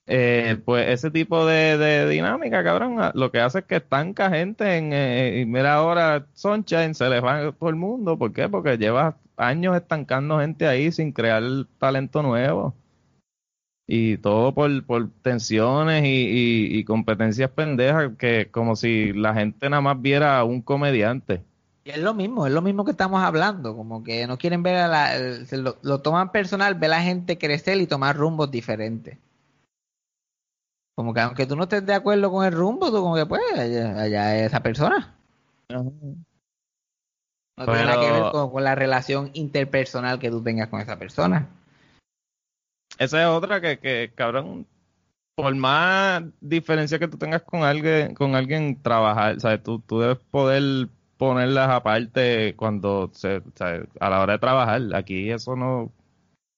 Eh, 0.06 0.60
pues 0.64 0.88
ese 0.88 1.10
tipo 1.10 1.46
de, 1.46 2.08
dinámica, 2.08 2.64
cabrón, 2.64 3.00
a- 3.00 3.12
lo 3.14 3.30
que 3.30 3.40
hace 3.40 3.60
es 3.60 3.64
que 3.66 3.76
estanca 3.76 4.30
gente 4.30 4.76
en, 4.76 4.92
eh, 4.92 5.40
y 5.40 5.46
mira 5.46 5.74
ahora 5.74 6.26
Sunshine, 6.34 6.94
se 6.94 7.08
les 7.08 7.22
va 7.22 7.52
todo 7.52 7.70
el 7.70 7.76
mundo, 7.76 8.18
¿por 8.18 8.32
qué? 8.32 8.48
Porque 8.48 8.76
lleva 8.78 9.16
años 9.36 9.76
estancando 9.76 10.40
gente 10.40 10.66
ahí 10.66 10.90
sin 10.92 11.12
crear 11.12 11.42
talento 11.78 12.22
nuevo. 12.22 12.74
Y 13.86 14.16
todo 14.18 14.54
por, 14.54 14.84
por 14.86 15.10
tensiones 15.22 16.04
y, 16.04 16.08
y- 16.08 16.78
y 16.78 16.84
competencias 16.84 17.50
pendejas, 17.50 18.12
que 18.18 18.50
como 18.50 18.74
si 18.76 19.12
la 19.12 19.34
gente 19.34 19.68
nada 19.70 19.82
más 19.82 20.00
viera 20.00 20.38
a 20.38 20.44
un 20.44 20.62
comediante. 20.62 21.42
Y 21.84 21.90
es 21.90 21.98
lo 21.98 22.14
mismo, 22.14 22.46
es 22.46 22.52
lo 22.52 22.62
mismo 22.62 22.84
que 22.84 22.92
estamos 22.92 23.20
hablando, 23.22 23.74
como 23.76 24.04
que 24.04 24.26
no 24.26 24.38
quieren 24.38 24.62
ver 24.62 24.76
a 24.76 24.88
la, 24.88 25.16
el- 25.16 25.46
lo, 25.64 25.76
lo 25.82 26.00
toman 26.00 26.30
personal, 26.30 26.74
ver 26.76 26.92
a 26.92 26.96
la 26.98 27.02
gente 27.02 27.38
crecer 27.38 27.78
y 27.80 27.86
tomar 27.88 28.16
rumbos 28.16 28.50
diferentes. 28.50 29.18
Como 30.96 31.12
que 31.12 31.20
aunque 31.20 31.46
tú 31.46 31.56
no 31.56 31.64
estés 31.64 31.84
de 31.84 31.94
acuerdo 31.94 32.30
con 32.30 32.44
el 32.46 32.52
rumbo, 32.52 32.90
tú 32.90 33.00
como 33.00 33.16
que 33.16 33.26
pues, 33.26 33.40
allá, 33.54 34.00
allá 34.00 34.36
es 34.36 34.46
esa 34.46 34.62
persona. 34.62 35.14
No 35.70 35.90
tiene 37.66 37.84
nada 37.84 38.00
que 38.00 38.06
Pero- 38.06 38.22
ver 38.24 38.32
con, 38.32 38.50
con 38.50 38.64
la 38.64 38.74
relación 38.74 39.30
interpersonal 39.34 40.18
que 40.18 40.30
tú 40.30 40.42
tengas 40.42 40.68
con 40.68 40.80
esa 40.80 40.98
persona. 40.98 41.48
Esa 42.98 43.22
es 43.22 43.26
otra 43.26 43.60
que, 43.60 43.78
que, 43.78 44.12
cabrón, 44.14 44.66
por 45.34 45.54
más 45.54 46.22
diferencia 46.40 46.98
que 46.98 47.08
tú 47.08 47.16
tengas 47.16 47.42
con 47.42 47.62
alguien, 47.62 48.14
con 48.14 48.36
alguien 48.36 48.80
trabajar, 48.82 49.40
¿sabes? 49.40 49.62
Tú, 49.62 49.80
tú 49.80 49.98
debes 50.00 50.18
poder 50.30 50.88
ponerlas 51.22 51.68
aparte 51.70 52.54
cuando 52.56 53.08
se, 53.14 53.42
a 54.00 54.10
la 54.10 54.20
hora 54.20 54.32
de 54.32 54.38
trabajar. 54.40 54.82
Aquí 54.94 55.30
eso 55.30 55.54
no, 55.54 55.92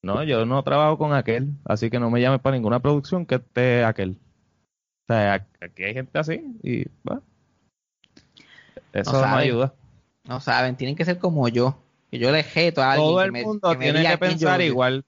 no, 0.02 0.22
yo 0.24 0.46
no 0.46 0.62
trabajo 0.62 0.96
con 0.96 1.12
aquel, 1.12 1.50
así 1.66 1.90
que 1.90 1.98
no 2.00 2.10
me 2.10 2.22
llames 2.22 2.40
para 2.40 2.56
ninguna 2.56 2.80
producción 2.80 3.26
que 3.26 3.34
esté 3.34 3.84
aquel. 3.84 4.12
O 5.06 5.12
sea, 5.12 5.46
aquí 5.60 5.84
hay 5.84 5.92
gente 5.92 6.18
así 6.18 6.42
y, 6.62 6.86
bueno, 7.02 7.22
eso 8.94 9.12
No 9.12 9.36
ayuda. 9.36 9.74
No 10.26 10.40
saben, 10.40 10.76
tienen 10.76 10.96
que 10.96 11.04
ser 11.04 11.18
como 11.18 11.46
yo. 11.48 11.76
Que 12.10 12.18
yo 12.18 12.30
le 12.32 12.42
jeto 12.42 12.80
a 12.80 12.92
alguien 12.92 13.06
Todo 13.10 13.18
que 13.18 13.24
el 13.26 13.32
me- 13.32 13.44
mundo 13.44 13.70
que 13.72 13.76
tiene 13.76 14.02
que 14.02 14.10
yo 14.12 14.18
pensar 14.18 14.62
igual 14.62 15.04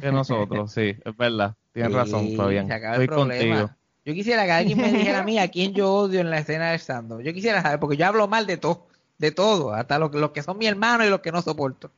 que 0.00 0.10
nosotros, 0.10 0.72
sí, 0.72 0.96
es 1.04 1.16
verdad. 1.18 1.54
Tienes 1.74 1.92
Sí, 1.92 1.98
razón, 1.98 2.32
Fabián. 2.34 2.70
Estoy 2.72 3.06
problema. 3.08 3.66
contigo. 3.66 3.76
Yo 4.06 4.14
quisiera 4.14 4.44
que 4.44 4.52
alguien 4.52 4.78
me 4.78 4.92
dijera 4.92 5.18
a 5.18 5.24
mí 5.24 5.36
a 5.40 5.48
quién 5.48 5.74
yo 5.74 5.92
odio 5.92 6.20
en 6.20 6.30
la 6.30 6.38
escena 6.38 6.70
de 6.70 6.78
stand 6.78 7.22
Yo 7.22 7.32
quisiera 7.34 7.60
saber, 7.60 7.80
porque 7.80 7.96
yo 7.96 8.06
hablo 8.06 8.28
mal 8.28 8.46
de 8.46 8.56
todo, 8.56 8.86
de 9.18 9.32
todo, 9.32 9.74
hasta 9.74 9.98
los 9.98 10.14
los 10.14 10.30
que 10.30 10.44
son 10.44 10.58
mi 10.58 10.66
hermano 10.66 11.04
y 11.04 11.10
los 11.10 11.20
que 11.20 11.32
no 11.32 11.42
soporto. 11.42 11.90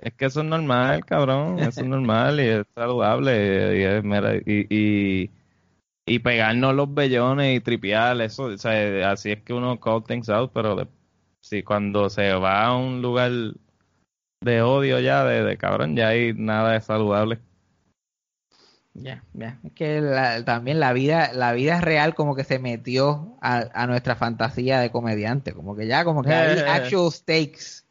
Es 0.00 0.12
que 0.14 0.24
eso 0.24 0.40
es 0.40 0.46
normal, 0.46 1.04
cabrón. 1.04 1.60
Eso 1.60 1.82
es 1.82 1.86
normal 1.86 2.40
y 2.40 2.48
es 2.48 2.66
saludable. 2.74 4.42
Y, 4.44 4.52
y, 4.52 4.66
y, 4.68 5.30
y 6.06 6.18
pegarnos 6.18 6.74
los 6.74 6.92
bellones 6.92 7.56
y 7.56 7.60
tripear, 7.60 8.20
eso, 8.20 8.46
o 8.46 8.58
sea, 8.58 9.12
así 9.12 9.30
es 9.30 9.42
que 9.42 9.52
uno 9.52 9.78
call 9.78 10.02
things 10.02 10.28
out, 10.28 10.50
pero 10.52 10.88
si 11.40 11.62
cuando 11.62 12.10
se 12.10 12.32
va 12.32 12.64
a 12.64 12.76
un 12.76 13.00
lugar 13.00 13.30
de 14.40 14.62
odio 14.62 14.98
ya, 14.98 15.24
de, 15.24 15.44
de 15.44 15.56
cabrón, 15.56 15.94
ya 15.94 16.08
hay 16.08 16.34
nada 16.34 16.72
de 16.72 16.80
saludable. 16.80 17.38
Ya, 18.94 19.22
ya. 19.32 19.58
Es 19.64 19.72
que 19.72 20.00
la- 20.00 20.44
también 20.44 20.78
la 20.78 20.92
vida, 20.92 21.32
la 21.32 21.52
vida 21.52 21.80
real 21.80 22.14
como 22.14 22.34
que 22.34 22.44
se 22.44 22.58
metió 22.58 23.36
a, 23.40 23.64
a 23.72 23.86
nuestra 23.86 24.16
fantasía 24.16 24.80
de 24.80 24.90
comediante, 24.90 25.54
como 25.54 25.74
que 25.74 25.86
ya 25.86 26.04
como 26.04 26.22
que 26.22 26.30
hay 26.32 26.58
actual 26.84 27.10
stakes. 27.10 27.84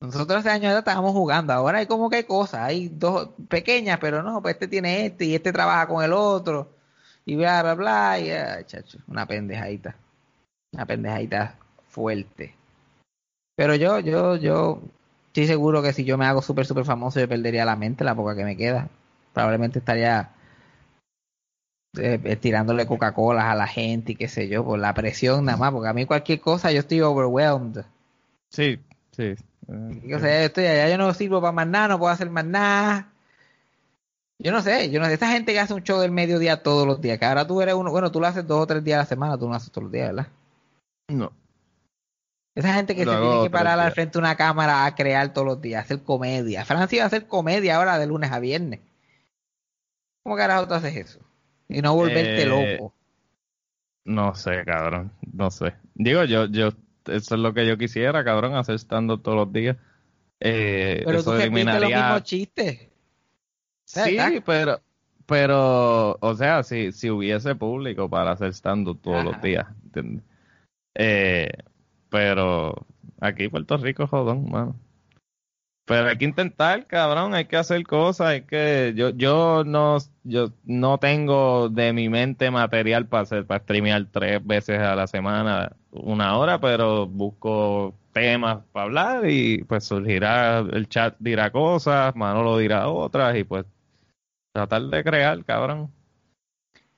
Nosotros 0.00 0.40
hace 0.40 0.50
años 0.50 0.76
estábamos 0.76 1.12
jugando, 1.12 1.52
ahora 1.52 1.78
hay 1.78 1.86
como 1.86 2.10
que 2.10 2.16
hay 2.16 2.24
cosas, 2.24 2.60
hay 2.60 2.88
dos 2.88 3.30
pequeñas, 3.48 3.98
pero 4.00 4.22
no, 4.22 4.42
pues 4.42 4.54
este 4.54 4.68
tiene 4.68 5.06
este 5.06 5.24
y 5.26 5.34
este 5.34 5.52
trabaja 5.52 5.86
con 5.86 6.04
el 6.04 6.12
otro 6.12 6.74
y 7.24 7.36
bla 7.36 7.62
bla 7.62 7.74
bla 7.74 8.18
y 8.18 8.30
ay, 8.30 8.64
chacho, 8.64 8.98
una 9.06 9.26
pendejadita. 9.26 9.94
Una 10.72 10.86
pendejadita 10.86 11.56
fuerte. 11.88 12.54
Pero 13.56 13.74
yo, 13.76 14.00
yo, 14.00 14.36
yo 14.36 14.82
estoy 15.28 15.46
seguro 15.46 15.82
que 15.82 15.92
si 15.92 16.04
yo 16.04 16.18
me 16.18 16.26
hago 16.26 16.42
súper, 16.42 16.66
súper 16.66 16.84
famoso, 16.84 17.20
yo 17.20 17.28
perdería 17.28 17.64
la 17.64 17.76
mente 17.76 18.04
la 18.04 18.14
poca 18.14 18.34
que 18.34 18.44
me 18.44 18.56
queda. 18.56 18.88
Probablemente 19.32 19.78
estaría 19.78 20.30
eh, 21.98 22.18
eh, 22.24 22.36
tirándole 22.36 22.86
Coca-Cola 22.86 23.50
a 23.50 23.54
la 23.54 23.66
gente 23.66 24.12
y 24.12 24.16
qué 24.16 24.28
sé 24.28 24.48
yo, 24.48 24.64
por 24.64 24.78
la 24.78 24.94
presión 24.94 25.44
nada 25.44 25.58
más, 25.58 25.72
porque 25.72 25.88
a 25.88 25.92
mí 25.92 26.06
cualquier 26.06 26.40
cosa 26.40 26.72
yo 26.72 26.80
estoy 26.80 27.02
overwhelmed. 27.02 27.84
Sí, 28.50 28.80
sí. 29.10 29.34
Eh, 29.68 30.14
O 30.14 30.18
sea, 30.18 30.40
yo 30.40 30.46
estoy 30.46 30.66
allá, 30.66 30.88
yo 30.88 30.98
no 30.98 31.12
sirvo 31.12 31.40
para 31.40 31.52
más 31.52 31.66
nada, 31.66 31.88
no 31.88 31.98
puedo 31.98 32.12
hacer 32.12 32.30
más 32.30 32.46
nada. 32.46 33.08
Yo 34.38 34.52
no 34.52 34.60
sé, 34.62 34.90
yo 34.90 35.00
no 35.00 35.06
sé, 35.06 35.14
esa 35.14 35.30
gente 35.30 35.52
que 35.52 35.60
hace 35.60 35.74
un 35.74 35.82
show 35.82 36.00
del 36.00 36.10
mediodía 36.10 36.62
todos 36.62 36.86
los 36.86 37.00
días, 37.00 37.18
que 37.18 37.26
ahora 37.26 37.46
tú 37.46 37.60
eres 37.60 37.74
uno, 37.74 37.90
bueno, 37.90 38.10
tú 38.10 38.20
lo 38.20 38.26
haces 38.26 38.46
dos 38.46 38.62
o 38.62 38.66
tres 38.66 38.82
días 38.82 38.96
a 38.96 39.02
la 39.02 39.06
semana, 39.06 39.38
tú 39.38 39.48
no 39.48 39.54
haces 39.54 39.70
todos 39.70 39.84
los 39.84 39.92
días, 39.92 40.08
¿verdad? 40.08 40.28
no. 41.08 41.32
Esa 42.54 42.74
gente 42.74 42.94
que 42.94 43.04
Lo 43.06 43.12
se 43.12 43.18
tiene 43.18 43.42
que 43.44 43.50
parar 43.50 43.80
al 43.80 43.92
frente 43.92 44.12
de 44.12 44.18
una 44.18 44.36
cámara 44.36 44.84
a 44.84 44.94
crear 44.94 45.32
todos 45.32 45.46
los 45.46 45.60
días, 45.62 45.84
hacer 45.84 46.02
comedia. 46.02 46.64
Francia 46.64 47.00
va 47.00 47.04
a 47.04 47.06
hacer 47.06 47.26
comedia 47.26 47.76
ahora 47.76 47.98
de 47.98 48.06
lunes 48.06 48.30
a 48.30 48.40
viernes. 48.40 48.80
¿Cómo 50.22 50.36
carajo 50.36 50.66
tú 50.68 50.74
haces 50.74 50.96
eso? 50.96 51.20
Y 51.68 51.80
no 51.82 51.94
volverte 51.94 52.42
Eh, 52.42 52.46
loco. 52.76 52.94
No 54.04 54.34
sé, 54.34 54.64
cabrón. 54.64 55.12
No 55.32 55.50
sé. 55.50 55.74
Digo, 55.94 56.24
yo, 56.24 56.46
yo 56.46 56.68
eso 57.06 57.34
es 57.34 57.40
lo 57.40 57.52
que 57.54 57.66
yo 57.66 57.76
quisiera, 57.78 58.24
cabrón, 58.24 58.54
hacer 58.54 58.76
stand-up 58.78 59.22
todos 59.22 59.36
los 59.36 59.52
días. 59.52 59.76
Eh, 60.40 61.02
Pero 61.04 61.18
eso 61.18 61.30
tú 61.32 61.36
repites 61.36 61.52
los 61.64 61.74
eliminaría- 61.74 61.96
mismos 62.04 62.22
chistes. 62.24 62.88
Sí, 63.84 64.18
pero, 64.44 64.80
pero, 65.26 66.16
o 66.20 66.34
sea, 66.34 66.62
si, 66.62 66.92
si 66.92 67.10
hubiese 67.10 67.54
público 67.54 68.08
para 68.08 68.32
hacer 68.32 68.52
stand-up 68.54 69.00
todos 69.02 69.24
los 69.24 69.40
días, 69.42 69.66
¿entiendes? 69.84 70.24
Eh, 70.94 71.48
pero 72.08 72.86
aquí 73.20 73.48
Puerto 73.48 73.76
Rico, 73.76 74.06
jodón, 74.06 74.50
mano. 74.50 74.76
Pero 75.84 76.08
hay 76.08 76.16
que 76.16 76.24
intentar, 76.24 76.86
cabrón, 76.86 77.34
hay 77.34 77.46
que 77.46 77.56
hacer 77.56 77.82
cosas, 77.84 78.28
hay 78.28 78.42
que, 78.42 78.92
yo, 78.94 79.10
yo 79.10 79.64
no, 79.64 79.98
yo 80.22 80.52
no 80.64 80.98
tengo 80.98 81.68
de 81.68 81.92
mi 81.92 82.08
mente 82.08 82.50
material 82.52 83.06
para 83.06 83.22
hacer, 83.24 83.46
para 83.46 83.64
streamear 83.64 84.06
tres 84.10 84.44
veces 84.46 84.78
a 84.78 84.94
la 84.94 85.08
semana, 85.08 85.72
una 85.90 86.38
hora, 86.38 86.60
pero 86.60 87.06
busco 87.08 87.94
temas 88.12 88.58
para 88.72 88.84
hablar 88.84 89.28
y 89.28 89.64
pues 89.64 89.84
surgirá, 89.84 90.60
el 90.60 90.88
chat 90.88 91.16
dirá 91.18 91.50
cosas, 91.50 92.14
Manolo 92.14 92.58
dirá 92.58 92.88
otras 92.88 93.36
y 93.36 93.42
pues 93.42 93.66
tratar 94.52 94.82
de 94.82 95.02
crear, 95.02 95.44
cabrón. 95.44 95.90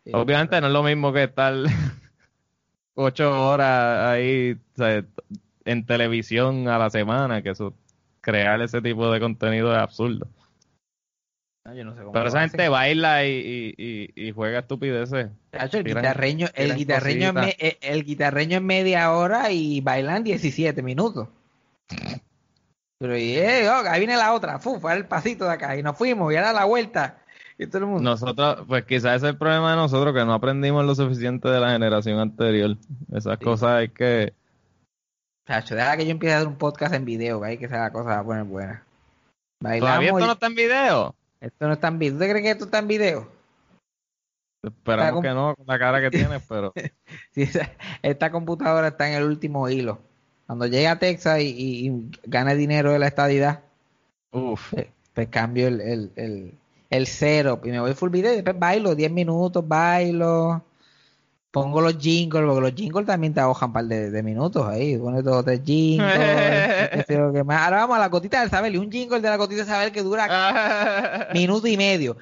Sí. 0.04 0.10
Obviamente 0.12 0.60
no 0.60 0.66
es 0.66 0.72
lo 0.72 0.82
mismo 0.82 1.12
que 1.12 1.24
estar 1.24 1.54
ocho 2.94 3.48
horas 3.48 4.08
ahí 4.08 4.52
o 4.52 4.76
sea, 4.76 5.04
en 5.64 5.86
televisión 5.86 6.68
a 6.68 6.78
la 6.78 6.90
semana, 6.90 7.40
que 7.40 7.50
eso, 7.50 7.72
crear 8.24 8.60
ese 8.62 8.80
tipo 8.82 9.10
de 9.12 9.20
contenido 9.20 9.72
es 9.72 9.78
absurdo. 9.78 10.26
No, 11.66 11.74
yo 11.74 11.84
no 11.84 11.92
sé 11.94 12.00
cómo 12.00 12.12
Pero 12.12 12.28
esa 12.28 12.38
hacen. 12.38 12.50
gente 12.50 12.68
baila 12.68 13.24
y, 13.24 13.74
y, 13.78 14.12
y, 14.16 14.28
y 14.28 14.32
juega 14.32 14.58
estupideces. 14.60 15.28
Chacho, 15.52 15.78
el 15.78 15.84
tiran- 15.84 16.02
guitarreño, 16.02 16.46
el 16.48 16.52
tiran 16.64 16.76
guitarreño, 16.78 17.28
en 17.28 17.34
cositas. 17.34 17.56
me- 17.60 17.68
eh, 17.68 17.78
el 17.80 18.04
guitarreño 18.04 18.56
en 18.58 18.66
media 18.66 19.12
hora 19.12 19.50
y 19.50 19.80
bailan 19.80 20.24
17 20.24 20.82
minutos. 20.82 21.28
Pero 22.98 23.16
y, 23.18 23.36
eh, 23.36 23.68
oh, 23.68 23.82
ahí 23.88 24.00
viene 24.00 24.16
la 24.16 24.32
otra, 24.32 24.58
fu, 24.58 24.78
fue 24.80 24.94
el 24.94 25.06
pasito 25.06 25.44
de 25.44 25.52
acá 25.52 25.76
y 25.76 25.82
nos 25.82 25.96
fuimos 25.96 26.32
y 26.32 26.36
ahora 26.36 26.52
la 26.52 26.64
vuelta 26.64 27.18
y 27.58 27.66
todo 27.66 27.78
el 27.78 27.86
mundo. 27.86 28.02
Nosotros, 28.10 28.64
pues 28.68 28.84
quizás 28.84 29.16
ese 29.16 29.26
es 29.26 29.32
el 29.32 29.38
problema 29.38 29.70
de 29.70 29.76
nosotros, 29.76 30.14
que 30.14 30.24
no 30.24 30.32
aprendimos 30.34 30.84
lo 30.84 30.94
suficiente 30.94 31.48
de 31.48 31.60
la 31.60 31.72
generación 31.72 32.18
anterior. 32.18 32.76
Esas 33.12 33.38
Sí. 33.38 33.44
cosas 33.44 33.70
hay 33.70 33.88
que... 33.88 34.32
Chacho, 35.46 35.74
deja 35.74 35.96
que 35.96 36.04
yo 36.06 36.10
empiece 36.12 36.34
a 36.34 36.38
hacer 36.38 36.48
un 36.48 36.56
podcast 36.56 36.94
en 36.94 37.04
video, 37.04 37.40
que 37.40 37.46
ahí 37.46 37.58
que 37.58 37.68
sea 37.68 37.80
la 37.82 37.92
cosa 37.92 38.10
va 38.10 38.18
a 38.20 38.24
poner 38.24 38.44
buena. 38.44 38.82
¿Todavía 39.60 40.08
esto 40.08 40.20
y- 40.20 40.22
no 40.26 40.32
está 40.32 40.46
en 40.46 40.54
video? 40.54 41.14
esto 41.40 41.66
no 41.66 41.72
está 41.74 41.88
en 41.88 41.98
video. 41.98 42.14
¿Usted 42.14 42.30
cree 42.30 42.42
que 42.42 42.50
esto 42.50 42.64
está 42.64 42.78
en 42.78 42.88
video? 42.88 43.28
Esperamos 44.62 45.22
que 45.22 45.28
no, 45.28 45.54
con 45.54 45.66
la 45.66 45.78
cara 45.78 46.00
que 46.00 46.10
tienes, 46.10 46.42
pero... 46.48 46.72
Sí, 47.32 47.42
esa- 47.42 47.70
esta 48.02 48.30
computadora 48.30 48.88
está 48.88 49.08
en 49.08 49.16
el 49.16 49.24
último 49.24 49.68
hilo. 49.68 49.98
Cuando 50.46 50.66
llegue 50.66 50.88
a 50.88 50.98
Texas 50.98 51.40
y, 51.40 51.44
y- 51.48 51.88
y 51.88 52.10
gane 52.24 52.54
dinero 52.54 52.92
de 52.92 52.98
la 52.98 53.06
estadidad, 53.08 53.60
Uf. 54.32 54.70
pues, 54.72 54.86
pues 55.12 55.28
cambio 55.28 55.68
el, 55.68 55.80
el, 55.80 56.12
el, 56.16 56.54
el 56.90 57.06
cero 57.06 57.60
y 57.64 57.68
me 57.68 57.80
voy 57.80 57.92
full 57.94 58.10
video 58.10 58.32
y 58.32 58.36
después 58.36 58.58
bailo 58.58 58.94
10 58.94 59.10
minutos, 59.12 59.66
bailo, 59.66 60.62
pongo 61.54 61.80
los 61.80 61.96
jingles, 61.98 62.44
porque 62.44 62.60
los 62.60 62.74
jingles 62.74 63.06
también 63.06 63.32
te 63.32 63.38
ahojan 63.38 63.68
un 63.68 63.72
par 63.74 63.84
de, 63.84 64.10
de 64.10 64.22
minutos 64.24 64.66
ahí, 64.66 64.98
pones 64.98 65.22
dos 65.22 65.36
o 65.36 65.44
tres 65.44 65.60
jingles, 65.64 67.46
más. 67.46 67.62
Ahora 67.62 67.76
vamos 67.76 67.96
a 67.96 68.00
la 68.00 68.08
gotita 68.08 68.40
del 68.40 68.50
saber 68.50 68.74
y 68.74 68.78
un 68.78 68.90
jingle 68.90 69.20
de 69.20 69.28
la 69.30 69.36
gotita 69.36 69.58
del 69.58 69.68
saber 69.68 69.92
que 69.92 70.02
dura 70.02 71.28
minuto 71.32 71.68
y 71.68 71.76
medio. 71.76 72.16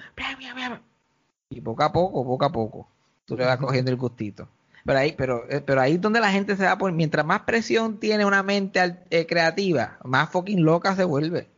Y 1.49 1.63
poco 1.63 1.83
a 1.83 1.91
poco, 1.91 2.23
poco 2.27 2.45
a 2.45 2.53
poco, 2.53 2.89
tú 3.25 3.35
le 3.35 3.47
vas 3.47 3.57
cogiendo 3.57 3.91
el 3.91 3.97
gustito. 3.97 4.49
Pero 4.85 4.99
ahí, 4.99 5.15
pero, 5.17 5.49
eh, 5.49 5.63
pero 5.65 5.81
ahí 5.81 5.95
es 5.95 6.01
donde 6.03 6.21
la 6.21 6.31
gente 6.31 6.55
se 6.55 6.67
va 6.67 6.77
por, 6.77 6.93
mientras 6.93 7.25
más 7.25 7.41
presión 7.41 7.97
tiene 7.99 8.27
una 8.27 8.43
mente 8.43 8.99
eh, 9.09 9.27
creativa, 9.27 9.97
más 10.05 10.29
fucking 10.29 10.63
loca 10.63 10.95
se 10.95 11.05
vuelve. 11.05 11.49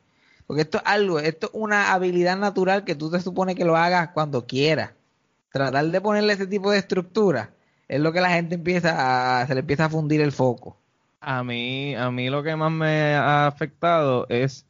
Porque 0.46 0.62
esto 0.62 0.78
es 0.78 0.84
algo, 0.86 1.18
esto 1.18 1.46
es 1.48 1.52
una 1.54 1.92
habilidad 1.92 2.36
natural 2.36 2.84
que 2.84 2.94
tú 2.94 3.10
te 3.10 3.18
supone 3.18 3.56
que 3.56 3.64
lo 3.64 3.76
hagas 3.76 4.10
cuando 4.10 4.46
quieras. 4.46 4.92
Tratar 5.50 5.86
de 5.86 6.00
ponerle 6.00 6.34
ese 6.34 6.46
tipo 6.46 6.70
de 6.70 6.78
estructura 6.78 7.53
es 7.88 8.00
lo 8.00 8.12
que 8.12 8.20
la 8.20 8.30
gente 8.30 8.54
empieza 8.56 9.40
a, 9.40 9.46
se 9.46 9.54
le 9.54 9.60
empieza 9.60 9.86
a 9.86 9.90
fundir 9.90 10.20
el 10.20 10.32
foco. 10.32 10.76
A 11.20 11.42
mí, 11.42 11.94
a 11.94 12.10
mí 12.10 12.28
lo 12.28 12.42
que 12.42 12.56
más 12.56 12.70
me 12.70 13.14
ha 13.14 13.46
afectado 13.46 14.26
es 14.28 14.66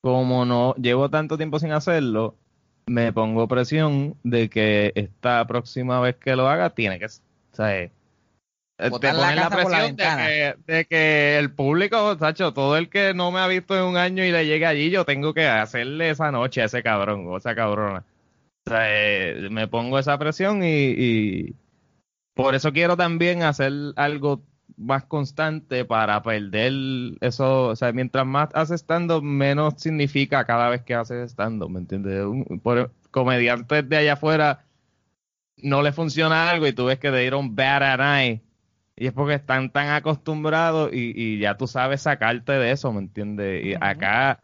como 0.00 0.44
no 0.44 0.74
llevo 0.74 1.08
tanto 1.08 1.36
tiempo 1.36 1.58
sin 1.58 1.72
hacerlo, 1.72 2.36
me 2.86 3.12
pongo 3.12 3.48
presión 3.48 4.16
de 4.22 4.48
que 4.50 4.92
esta 4.94 5.46
próxima 5.46 6.00
vez 6.00 6.16
que 6.16 6.36
lo 6.36 6.48
haga 6.48 6.70
tiene 6.70 6.98
que, 6.98 7.06
o 7.06 7.10
sea, 7.52 7.82
eh, 7.82 7.90
te 8.76 9.12
la 9.12 9.48
presión 9.50 9.96
de 9.96 10.04
que, 10.04 10.72
de 10.72 10.84
que 10.84 11.38
el 11.38 11.52
público, 11.52 12.18
Sacho, 12.18 12.52
todo 12.52 12.76
el 12.76 12.88
que 12.88 13.14
no 13.14 13.30
me 13.30 13.40
ha 13.40 13.46
visto 13.46 13.76
en 13.76 13.84
un 13.84 13.96
año 13.96 14.24
y 14.24 14.32
le 14.32 14.46
llegue 14.46 14.66
allí, 14.66 14.90
yo 14.90 15.04
tengo 15.04 15.32
que 15.32 15.46
hacerle 15.46 16.10
esa 16.10 16.30
noche 16.32 16.62
a 16.62 16.66
ese 16.66 16.82
cabrón 16.82 17.26
o 17.28 17.36
esa 17.36 17.54
cabrona. 17.54 18.04
O 18.66 18.70
sea, 18.70 18.84
eh, 18.88 19.48
me 19.50 19.68
pongo 19.68 19.98
esa 19.98 20.18
presión 20.18 20.62
y, 20.64 20.90
y 20.90 21.54
por 22.34 22.54
eso 22.54 22.72
quiero 22.72 22.96
también 22.96 23.42
hacer 23.42 23.72
algo 23.96 24.42
más 24.76 25.04
constante 25.04 25.84
para 25.84 26.22
perder 26.22 26.72
eso. 27.20 27.68
O 27.68 27.76
sea, 27.76 27.92
mientras 27.92 28.26
más 28.26 28.48
haces 28.54 28.80
stand 28.82 29.10
menos 29.22 29.74
significa 29.78 30.44
cada 30.44 30.68
vez 30.68 30.82
que 30.82 30.94
haces 30.94 31.30
stand 31.32 31.62
¿me 31.68 31.80
entiendes? 31.80 32.24
Un- 32.24 32.60
Por 32.60 32.92
comediantes 33.10 33.88
de 33.88 33.96
allá 33.96 34.14
afuera 34.14 34.64
no 35.58 35.82
le 35.82 35.92
funciona 35.92 36.50
algo 36.50 36.66
y 36.66 36.72
tú 36.72 36.86
ves 36.86 36.98
que 36.98 37.10
te 37.10 37.18
dieron 37.18 37.54
bad 37.54 37.82
at 37.82 37.98
night. 37.98 38.42
Y 38.96 39.06
es 39.08 39.12
porque 39.12 39.34
están 39.34 39.70
tan 39.72 39.88
acostumbrados 39.88 40.90
y, 40.92 41.12
y 41.16 41.38
ya 41.40 41.56
tú 41.56 41.66
sabes 41.66 42.02
sacarte 42.02 42.52
de 42.52 42.70
eso, 42.72 42.92
¿me 42.92 43.00
entiendes? 43.00 43.64
Y 43.64 43.74
acá 43.80 44.42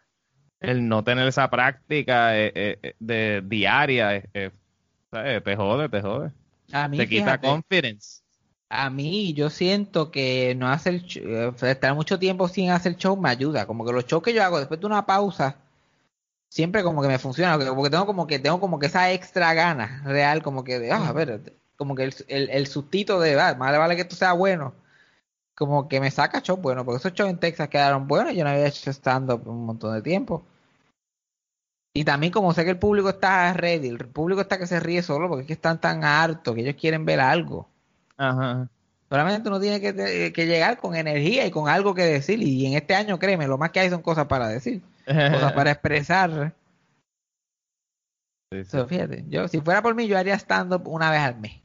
el 0.61 0.89
no 0.89 1.05
tener 1.05 1.29
esa 1.29 1.51
práctica 1.51 2.39
eh, 2.39 2.53
eh, 2.55 2.79
eh, 2.83 2.95
de 3.01 3.43
diaria 3.47 4.17
eh, 4.35 4.53
te 5.45 5.57
jode, 5.57 5.89
te 5.89 6.01
jode. 6.03 6.33
A 6.73 6.89
mí, 6.89 6.97
te 6.97 7.09
quita 7.09 7.25
fíjate, 7.25 7.49
confidence. 7.49 8.23
A 8.69 8.89
mí, 8.91 9.33
yo 9.35 9.51
siento 9.51 10.11
que 10.11 10.55
no 10.55 10.69
hacer 10.69 11.03
eh, 11.17 11.53
estar 11.63 11.95
mucho 11.95 12.19
tiempo 12.19 12.49
sin 12.49 12.71
hacer 12.71 12.97
show 12.97 13.17
me 13.17 13.29
ayuda. 13.29 13.67
Como 13.67 13.85
que 13.85 13.93
los 13.93 14.07
shows 14.07 14.23
que 14.23 14.33
yo 14.33 14.45
hago 14.45 14.59
después 14.59 14.79
de 14.79 14.87
una 14.87 15.07
pausa, 15.07 15.57
siempre 16.49 16.83
como 16.83 17.03
que 17.03 17.09
me 17.09 17.19
funciona. 17.19 17.59
Porque 17.75 17.91
tengo 17.91 18.07
como 18.07 18.27
que 18.27 18.39
tengo 18.39 18.61
como 18.61 18.79
que 18.79 18.87
esa 18.87 19.11
extra 19.13 19.55
gana 19.55 20.03
real, 20.05 20.43
como 20.43 20.63
que 20.63 20.79
de, 20.79 20.93
ah, 20.93 21.09
a 21.09 21.13
ver, 21.13 21.55
como 21.77 21.95
que 21.95 22.05
el, 22.05 22.15
el, 22.29 22.51
el 22.51 22.67
sustito 22.67 23.19
de, 23.19 23.41
ah, 23.41 23.55
más 23.59 23.77
vale 23.77 23.97
que 23.97 24.03
esto 24.03 24.17
sea 24.17 24.35
bueno. 24.35 24.75
Como 25.57 25.89
que 25.89 26.01
me 26.01 26.11
saca 26.11 26.41
show 26.41 26.57
bueno, 26.57 26.85
porque 26.85 26.99
esos 26.99 27.13
shows 27.13 27.31
en 27.31 27.39
Texas 27.39 27.69
quedaron 27.69 28.07
buenos. 28.07 28.35
Yo 28.35 28.45
no 28.45 28.51
había 28.51 28.69
hecho 28.69 28.91
stand-up 28.93 29.47
un 29.47 29.67
montón 29.67 29.95
de 29.95 30.03
tiempo. 30.03 30.45
Y 31.93 32.05
también 32.05 32.33
como 32.33 32.53
sé 32.53 32.65
que 32.65 32.71
el 32.71 32.79
público 32.79 33.09
está 33.11 33.53
ready, 33.53 33.89
el 33.89 33.99
público 33.99 34.41
está 34.41 34.59
que 34.59 34.67
se 34.67 34.79
ríe 34.79 35.03
solo 35.03 35.29
porque 35.29 35.43
es 35.43 35.47
que 35.49 35.55
están 35.55 35.81
tan 35.81 36.05
hartos 36.05 36.55
que 36.55 36.61
ellos 36.61 36.77
quieren 36.79 37.05
ver 37.05 37.19
algo. 37.21 37.69
Ajá. 38.17 38.69
Solamente 39.09 39.49
uno 39.49 39.59
tiene 39.59 39.81
que, 39.81 39.93
te- 39.93 40.33
que 40.33 40.47
llegar 40.47 40.79
con 40.79 40.95
energía 40.95 41.45
y 41.45 41.51
con 41.51 41.69
algo 41.69 41.95
que 41.95 42.05
decir. 42.05 42.41
Y 42.41 42.65
en 42.67 42.75
este 42.75 42.95
año, 42.95 43.19
créeme, 43.19 43.49
lo 43.49 43.59
más 43.59 43.71
que 43.71 43.81
hay 43.81 43.91
son 43.91 44.03
cosas 44.03 44.27
para 44.27 44.47
decir, 44.47 44.83
cosas 45.07 45.53
para 45.53 45.73
expresar. 45.73 46.55
Sí, 48.53 48.65
sí. 48.65 48.71
So, 48.71 48.87
fíjate, 48.87 49.25
yo, 49.29 49.49
si 49.49 49.61
fuera 49.61 49.83
por 49.83 49.97
mí, 49.97 50.07
yo 50.07 50.17
haría 50.17 50.35
stand-up 50.35 50.87
una 50.87 51.11
vez 51.11 51.21
al 51.21 51.41
mes. 51.41 51.61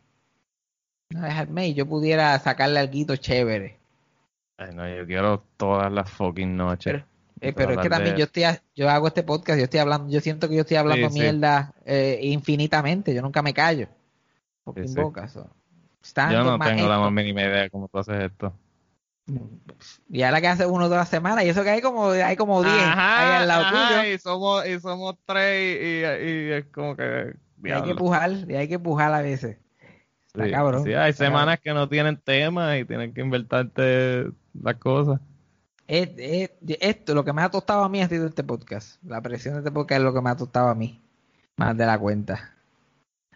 Una 1.11 1.27
vez 1.27 1.35
al 1.35 1.49
mes 1.49 1.67
y 1.69 1.73
yo 1.75 1.85
pudiera 1.85 2.37
sacarle 2.39 2.79
algo 2.79 3.15
chévere. 3.15 3.77
Ay, 4.57 4.73
no, 4.73 4.87
yo 4.87 5.05
quiero 5.05 5.43
todas 5.57 5.91
las 5.91 6.09
fucking 6.09 6.55
noches. 6.55 6.93
Pero, 6.93 7.05
Eh, 7.41 7.53
pero 7.53 7.71
es 7.73 7.77
que 7.79 7.89
también 7.89 8.15
yo 8.15 8.25
estoy, 8.25 8.43
a- 8.43 8.61
yo 8.75 8.89
hago 8.89 9.07
este 9.07 9.23
podcast, 9.23 9.57
yo 9.57 9.65
estoy 9.65 9.79
hablando, 9.79 10.09
yo 10.11 10.21
siento 10.21 10.47
que 10.47 10.55
yo 10.55 10.61
estoy 10.61 10.77
hablando 10.77 11.09
Sí, 11.09 11.13
sí. 11.13 11.19
mierda 11.19 11.73
eh, 11.85 12.19
infinitamente. 12.21 13.13
Yo 13.13 13.21
nunca 13.21 13.41
me 13.41 13.53
callo. 13.53 13.87
Fucking 14.63 14.87
sí. 14.87 14.95
boca, 14.99 15.27
so. 15.27 15.49
Yo 16.31 16.43
no 16.43 16.59
tengo 16.59 16.87
la 16.87 16.99
más 16.99 17.11
mínima 17.11 17.41
idea 17.41 17.63
de 17.63 17.69
cómo 17.69 17.87
tú 17.87 17.97
haces 17.97 18.23
esto. 18.23 18.53
Y 20.07 20.21
ahora 20.21 20.39
que 20.39 20.47
hace 20.47 20.65
uno 20.67 20.85
toda 20.85 20.99
la 20.99 21.05
semana, 21.05 21.43
y 21.43 21.49
eso 21.49 21.63
que 21.63 21.71
hay 21.71 21.81
como, 21.81 22.09
hay 22.09 22.35
como 22.35 22.61
10 22.61 22.75
ahí 22.75 23.41
al 23.41 23.47
lado 23.47 23.63
ajá, 23.65 23.87
tuyo. 24.01 24.13
Y 24.13 24.19
somos, 24.19 24.67
y 24.67 24.79
somos 24.79 25.15
tres 25.25 25.81
y, 25.81 26.29
y 26.29 26.51
es 26.51 26.65
como 26.65 26.95
que... 26.95 27.35
Y 27.63 27.71
hay 27.71 27.81
que 27.81 27.95
pujar, 27.95 28.31
y 28.47 28.53
hay 28.53 28.67
que 28.67 28.77
pujar 28.77 29.11
a 29.13 29.21
veces. 29.21 29.57
Está 30.27 30.51
cabrón. 30.51 30.85
hay 30.85 31.09
está 31.09 31.25
semanas 31.25 31.59
que 31.59 31.73
no 31.73 31.89
tienen 31.89 32.17
tema 32.17 32.77
y 32.77 32.85
tienen 32.85 33.13
que 33.13 33.21
invertarte 33.21 34.27
las 34.61 34.75
cosas. 34.75 35.19
Es- 35.87 36.09
es- 36.17 36.49
esto, 36.79 37.13
lo 37.13 37.23
que 37.23 37.33
me 37.33 37.41
ha 37.43 37.49
tostado 37.51 37.83
a 37.83 37.89
mí 37.89 38.01
ha 38.01 38.09
sido 38.09 38.27
este 38.27 38.43
podcast. 38.43 38.97
La 39.03 39.21
presión 39.21 39.53
de 39.55 39.59
este 39.59 39.71
podcast 39.71 39.99
es 39.99 40.05
lo 40.05 40.13
que 40.13 40.21
me 40.21 40.29
ha 40.31 40.35
tostado 40.35 40.67
a 40.69 40.75
mí. 40.75 41.01
Más 41.57 41.77
de 41.77 41.85
la 41.85 41.97
cuenta. 41.99 42.51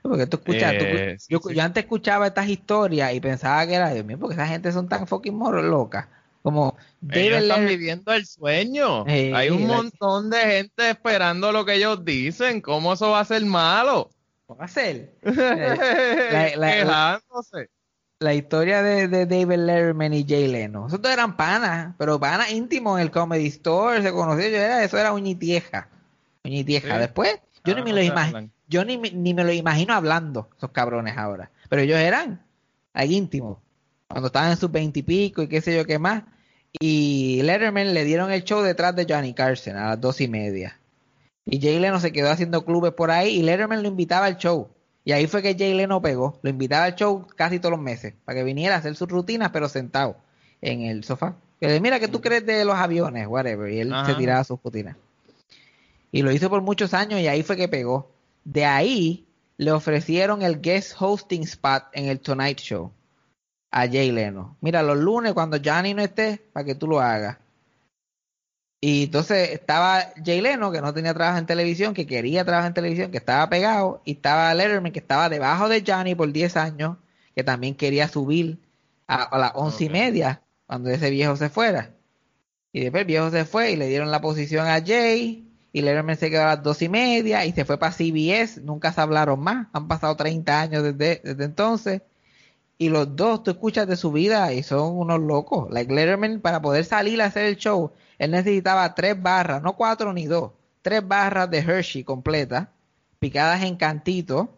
Porque 0.02 0.26
tú 0.28 0.38
escuchas, 0.38 0.74
Eh, 0.74 1.18
yo, 1.28 1.40
sí. 1.40 1.54
yo 1.56 1.62
antes 1.64 1.84
escuchaba 1.84 2.28
estas 2.28 2.48
historias 2.48 3.14
y 3.14 3.20
pensaba 3.20 3.68
que 3.68 3.74
era 3.76 3.92
Dios 3.94 4.06
mío, 4.06 4.18
porque 4.20 4.34
esa 4.36 4.48
gente 4.48 4.72
son 4.72 4.88
tan 4.90 5.06
fucking 5.08 5.36
moros 5.36 5.64
locas. 5.66 6.08
Como 6.42 6.78
Ellos 7.12 7.44
están 7.44 7.68
viviendo 7.68 8.14
el 8.14 8.26
sueño. 8.26 9.06
Eh, 9.08 9.34
Hay 9.36 9.50
un 9.50 9.68
la- 9.68 9.76
montón 9.76 10.30
de 10.30 10.38
gente 10.40 10.90
esperando 10.90 11.52
lo 11.52 11.66
que 11.66 11.76
ellos 11.76 12.04
dicen. 12.06 12.62
¿Cómo 12.62 12.94
eso 12.94 13.12
va 13.12 13.20
a 13.20 13.26
ser 13.26 13.44
malo? 13.46 14.10
¿Cómo 14.48 14.60
va 14.60 14.66
a 14.66 14.70
ser? 14.70 15.14
la- 15.22 16.56
la- 16.56 16.72
Quejándose. 16.72 17.70
La 18.20 18.34
historia 18.34 18.84
de, 18.84 19.08
de 19.08 19.26
David 19.26 19.60
Letterman 19.60 20.14
y 20.14 20.26
Jay 20.28 20.48
Leno. 20.48 20.88
Esos 20.88 21.02
dos 21.02 21.12
eran 21.12 21.38
panas, 21.38 21.96
pero 21.98 22.20
panas 22.20 22.52
íntimos 22.52 23.00
en 23.00 23.04
el 23.04 23.12
Comedy 23.12 23.48
Store, 23.48 24.02
se 24.02 24.12
conoció, 24.12 24.50
yo 24.50 24.58
era, 24.58 24.84
eso 24.84 24.98
era 24.98 25.14
uñitieja. 25.14 25.88
Uñitieja. 26.44 26.96
Sí. 26.96 27.00
Después, 27.00 27.40
yo 27.64 27.76
ni 27.76 27.82
Ah, 27.82 27.84
me 27.86 27.94
lo 27.94 28.02
imagino, 28.02 28.50
yo 28.68 28.84
ni, 28.84 28.98
ni 28.98 29.34
me 29.34 29.44
lo 29.44 29.54
imagino 29.54 29.94
hablando, 29.94 30.50
esos 30.58 30.72
cabrones 30.72 31.18
ahora. 31.18 31.50
Pero 31.70 31.82
ellos 31.82 31.98
eran 31.98 32.44
ahí 32.94 33.16
íntimos, 33.16 33.58
cuando 34.10 34.28
estaban 34.28 34.52
en 34.52 34.58
sus 34.58 34.72
veintipico 34.72 35.42
y, 35.42 35.48
qué 35.48 35.62
sé 35.62 35.76
yo 35.76 35.86
qué 35.86 35.98
más. 35.98 36.24
Y 36.74 37.42
Letterman 37.44 37.94
le 37.94 38.04
dieron 38.04 38.32
el 38.32 38.44
show 38.44 38.62
detrás 38.62 38.96
de 38.96 39.06
Johnny 39.10 39.34
Carson 39.34 39.78
a 39.78 39.90
las 39.90 40.02
dos 40.02 40.20
y 40.20 40.28
media. 40.28 40.78
Y 41.46 41.60
Jay 41.62 41.80
Leno 41.80 42.00
se 42.00 42.12
quedó 42.12 42.30
haciendo 42.30 42.66
clubes 42.66 42.92
por 42.92 43.12
ahí 43.12 43.38
y 43.38 43.44
Letterman 43.44 43.82
lo 43.82 43.88
invitaba 43.88 44.26
al 44.26 44.38
show. 44.38 44.70
Y 45.10 45.12
ahí 45.12 45.26
fue 45.26 45.42
que 45.42 45.56
Jay 45.58 45.74
Leno 45.74 46.04
pegó. 46.04 46.38
Lo 46.44 46.52
invitaba 46.52 46.86
al 46.86 46.94
show 46.94 47.26
casi 47.36 47.58
todos 47.58 47.72
los 47.72 47.82
meses 47.82 48.14
para 48.26 48.38
que 48.38 48.44
viniera 48.44 48.76
a 48.76 48.78
hacer 48.78 48.96
sus 48.96 49.10
rutinas, 49.10 49.50
pero 49.50 49.68
sentado 49.68 50.18
en 50.62 50.82
el 50.82 51.04
sofá. 51.04 51.36
Que 51.60 51.68
le, 51.68 51.80
mira, 51.82 52.00
¿qué 52.00 52.08
tú 52.08 52.22
crees 52.22 52.46
de 52.46 52.64
los 52.64 52.76
aviones? 52.76 53.26
Whatever. 53.26 53.74
Y 53.74 53.80
él 53.80 53.92
Ajá. 53.92 54.06
se 54.06 54.14
tiraba 54.14 54.44
sus 54.44 54.60
rutinas. 54.64 54.98
Y 56.12 56.22
lo 56.22 56.32
hizo 56.32 56.48
por 56.48 56.62
muchos 56.62 56.94
años 56.94 57.20
y 57.22 57.28
ahí 57.28 57.42
fue 57.42 57.58
que 57.58 57.68
pegó. 57.68 58.12
De 58.44 58.66
ahí 58.66 59.26
le 59.58 59.72
ofrecieron 59.72 60.44
el 60.44 60.62
guest 60.62 60.94
hosting 61.00 61.42
spot 61.42 61.86
en 61.94 62.06
el 62.06 62.20
Tonight 62.20 62.60
Show 62.60 62.92
a 63.72 63.88
Jay 63.88 64.12
Leno. 64.12 64.58
Mira, 64.62 64.84
los 64.84 65.00
lunes 65.00 65.34
cuando 65.34 65.58
Johnny 65.58 65.96
no 65.96 66.04
esté, 66.04 66.40
para 66.54 66.68
que 66.68 66.76
tú 66.76 66.86
lo 66.86 67.00
hagas. 67.00 67.40
Y 68.82 69.04
entonces 69.06 69.50
estaba 69.52 70.14
Jay 70.24 70.42
Leno, 70.42 70.72
que 70.72 70.82
no 70.82 70.94
tenía 70.94 71.14
trabajo 71.14 71.38
en 71.38 71.46
televisión, 71.46 71.94
que 71.94 72.08
quería 72.08 72.46
trabajar 72.46 72.70
en 72.70 72.74
televisión, 72.76 73.12
que 73.12 73.18
estaba 73.18 73.50
pegado, 73.50 74.02
y 74.06 74.14
estaba 74.14 74.54
Letterman, 74.54 74.92
que 74.94 75.00
estaba 75.00 75.30
debajo 75.30 75.68
de 75.70 75.84
Johnny 75.86 76.16
por 76.16 76.32
10 76.32 76.56
años, 76.58 76.98
que 77.36 77.44
también 77.44 77.76
quería 77.76 78.08
subir 78.08 78.60
a, 79.08 79.24
a 79.24 79.38
las 79.38 79.52
once 79.56 79.84
y 79.86 79.88
Ok. 79.88 79.94
media, 79.94 80.44
cuando 80.66 80.90
ese 80.90 81.10
viejo 81.10 81.36
se 81.36 81.50
fuera. 81.50 81.96
Y 82.74 82.82
después 82.82 83.02
el 83.02 83.08
viejo 83.08 83.32
se 83.32 83.46
fue 83.46 83.72
y 83.72 83.76
le 83.76 83.88
dieron 83.88 84.12
la 84.12 84.22
posición 84.22 84.68
a 84.68 84.82
Jay, 84.86 85.46
y 85.74 85.82
Letterman 85.82 86.18
se 86.18 86.30
quedó 86.30 86.44
a 86.44 86.56
las 86.56 86.64
dos 86.64 86.82
y 86.82 86.90
media, 86.90 87.46
y 87.46 87.52
se 87.54 87.66
fue 87.66 87.78
para 87.80 87.92
CBS, 87.94 88.62
nunca 88.62 88.94
se 88.94 89.02
hablaron 89.02 89.40
más, 89.42 89.68
han 89.74 89.88
pasado 89.88 90.16
30 90.16 90.62
años 90.62 90.84
desde, 90.84 91.22
desde 91.24 91.44
entonces. 91.46 92.02
Y 92.82 92.88
los 92.88 93.14
dos, 93.14 93.44
tú 93.44 93.52
escuchas 93.52 93.88
de 93.88 93.98
su 93.98 94.10
vida 94.14 94.54
y 94.54 94.64
son 94.64 94.98
unos 94.98 95.20
locos. 95.20 95.70
Like 95.70 95.94
Letterman, 95.94 96.40
para 96.40 96.62
poder 96.62 96.86
salir 96.86 97.22
a 97.22 97.26
hacer 97.26 97.46
el 97.46 97.58
show, 97.58 97.92
él 98.18 98.32
necesitaba 98.32 98.96
tres 98.96 99.22
barras, 99.22 99.62
no 99.62 99.76
cuatro 99.76 100.14
ni 100.14 100.28
dos, 100.28 100.54
tres 100.82 101.06
barras 101.06 101.52
de 101.52 101.60
Hershey 101.60 102.06
completas, 102.06 102.70
picadas 103.20 103.64
en 103.64 103.76
cantito, 103.76 104.58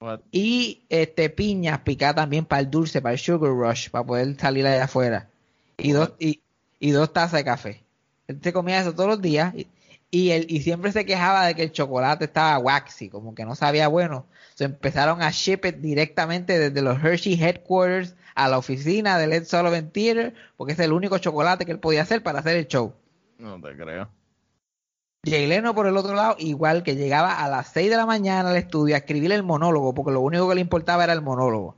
What? 0.00 0.18
y 0.32 0.82
este 0.88 1.30
piñas 1.30 1.78
picadas 1.82 2.16
también 2.16 2.44
para 2.44 2.60
el 2.60 2.68
dulce, 2.68 3.00
para 3.00 3.12
el 3.12 3.20
sugar 3.20 3.52
rush, 3.52 3.90
para 3.90 4.04
poder 4.04 4.36
salir 4.40 4.66
allá 4.66 4.84
afuera. 4.84 5.30
Y 5.78 5.92
dos, 5.92 6.14
y, 6.18 6.40
y 6.80 6.90
dos 6.90 7.12
tazas 7.12 7.38
de 7.38 7.44
café. 7.44 7.84
Él 8.26 8.40
se 8.42 8.52
comía 8.52 8.80
eso 8.80 8.92
todos 8.92 9.08
los 9.08 9.22
días 9.22 9.54
y, 9.54 9.68
y 10.14 10.30
él 10.32 10.46
y 10.50 10.60
siempre 10.60 10.92
se 10.92 11.06
quejaba 11.06 11.46
de 11.46 11.54
que 11.54 11.62
el 11.62 11.72
chocolate 11.72 12.26
estaba 12.26 12.58
waxy, 12.58 13.08
como 13.08 13.34
que 13.34 13.46
no 13.46 13.54
sabía 13.54 13.88
bueno. 13.88 14.26
Se 14.54 14.64
empezaron 14.64 15.22
a 15.22 15.30
ship 15.30 15.60
it 15.64 15.76
directamente 15.76 16.58
desde 16.58 16.82
los 16.82 17.02
Hershey 17.02 17.42
headquarters 17.42 18.14
a 18.34 18.48
la 18.48 18.58
oficina 18.58 19.16
del 19.16 19.32
Ed 19.32 19.46
Sullivan 19.46 19.90
Theater, 19.90 20.34
porque 20.58 20.74
es 20.74 20.78
el 20.80 20.92
único 20.92 21.16
chocolate 21.16 21.64
que 21.64 21.72
él 21.72 21.78
podía 21.78 22.02
hacer 22.02 22.22
para 22.22 22.40
hacer 22.40 22.58
el 22.58 22.68
show. 22.68 22.92
No 23.38 23.58
te 23.58 23.74
creo. 23.74 24.10
Jay 25.24 25.46
Leno, 25.46 25.74
por 25.74 25.86
el 25.86 25.96
otro 25.96 26.14
lado, 26.14 26.36
igual 26.38 26.82
que 26.82 26.94
llegaba 26.94 27.42
a 27.42 27.48
las 27.48 27.68
6 27.72 27.88
de 27.88 27.96
la 27.96 28.04
mañana 28.04 28.50
al 28.50 28.56
estudio 28.56 28.94
a 28.94 28.98
escribir 28.98 29.32
el 29.32 29.42
monólogo, 29.42 29.94
porque 29.94 30.12
lo 30.12 30.20
único 30.20 30.46
que 30.46 30.56
le 30.56 30.60
importaba 30.60 31.04
era 31.04 31.14
el 31.14 31.22
monólogo. 31.22 31.76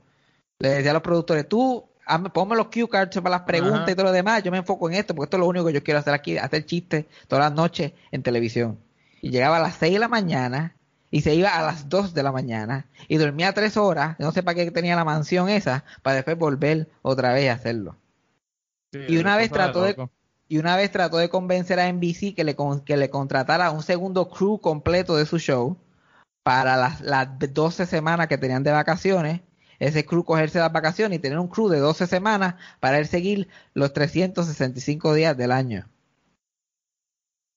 Le 0.59 0.69
decía 0.69 0.91
a 0.91 0.95
los 0.95 1.03
productores, 1.03 1.47
tú 1.47 1.87
ponme 2.33 2.55
los 2.55 2.67
cue 2.67 2.87
cards 2.89 3.15
para 3.17 3.29
las 3.37 3.41
preguntas 3.41 3.81
Ajá. 3.81 3.91
y 3.91 3.95
todo 3.95 4.05
lo 4.05 4.11
demás, 4.11 4.43
yo 4.43 4.51
me 4.51 4.57
enfoco 4.57 4.89
en 4.89 4.95
esto, 4.95 5.13
porque 5.15 5.25
esto 5.27 5.37
es 5.37 5.41
lo 5.41 5.47
único 5.47 5.65
que 5.65 5.73
yo 5.73 5.83
quiero 5.83 5.99
hacer 5.99 6.13
aquí, 6.13 6.37
hacer 6.37 6.65
chistes 6.65 7.05
todas 7.27 7.45
las 7.45 7.53
noches 7.53 7.93
en 8.11 8.21
televisión. 8.23 8.77
Y 9.21 9.31
llegaba 9.31 9.57
a 9.57 9.61
las 9.61 9.75
6 9.75 9.93
de 9.93 9.99
la 9.99 10.07
mañana 10.07 10.75
y 11.11 11.21
se 11.21 11.33
iba 11.33 11.49
a 11.49 11.61
las 11.63 11.89
2 11.89 12.13
de 12.13 12.23
la 12.23 12.31
mañana 12.31 12.87
y 13.07 13.17
dormía 13.17 13.53
3 13.53 13.77
horas, 13.77 14.15
no 14.19 14.31
sé 14.31 14.43
para 14.43 14.55
qué 14.55 14.69
tenía 14.71 14.95
la 14.95 15.03
mansión 15.05 15.49
esa, 15.49 15.83
para 16.03 16.17
después 16.17 16.37
volver 16.37 16.89
otra 17.01 17.33
vez 17.33 17.49
a 17.49 17.53
hacerlo. 17.53 17.95
Sí, 18.91 18.99
Y 19.07 19.17
una 19.17 19.35
vez 19.37 19.49
trató 19.51 19.81
de-. 19.83 20.09
Y 20.47 20.59
una 20.59 20.75
vez 20.75 20.91
trató 20.91 21.17
de 21.17 21.27
convencer 21.29 21.79
a 21.79 21.87
NBC 21.91 22.35
que 22.35 22.43
le, 22.43 22.55
con- 22.55 22.81
que 22.81 22.97
le 22.97 23.09
contratara 23.09 23.71
un 23.71 23.81
segundo 23.81 24.29
crew 24.29 24.59
completo 24.59 25.15
de 25.17 25.25
su 25.25 25.39
show 25.39 25.75
para 26.43 26.77
las, 26.77 27.01
las 27.01 27.27
12 27.39 27.87
semanas 27.87 28.27
que 28.27 28.37
tenían 28.37 28.61
de 28.61 28.71
vacaciones. 28.71 29.41
Ese 29.79 30.05
crew 30.05 30.23
cogerse 30.23 30.59
las 30.59 30.71
vacaciones 30.71 31.17
y 31.19 31.21
tener 31.21 31.39
un 31.39 31.47
crew 31.47 31.67
de 31.69 31.79
12 31.79 32.07
semanas 32.07 32.55
para 32.79 32.99
él 32.99 33.07
seguir 33.07 33.47
los 33.73 33.93
365 33.93 35.13
días 35.13 35.35
del 35.37 35.51
año. 35.51 35.87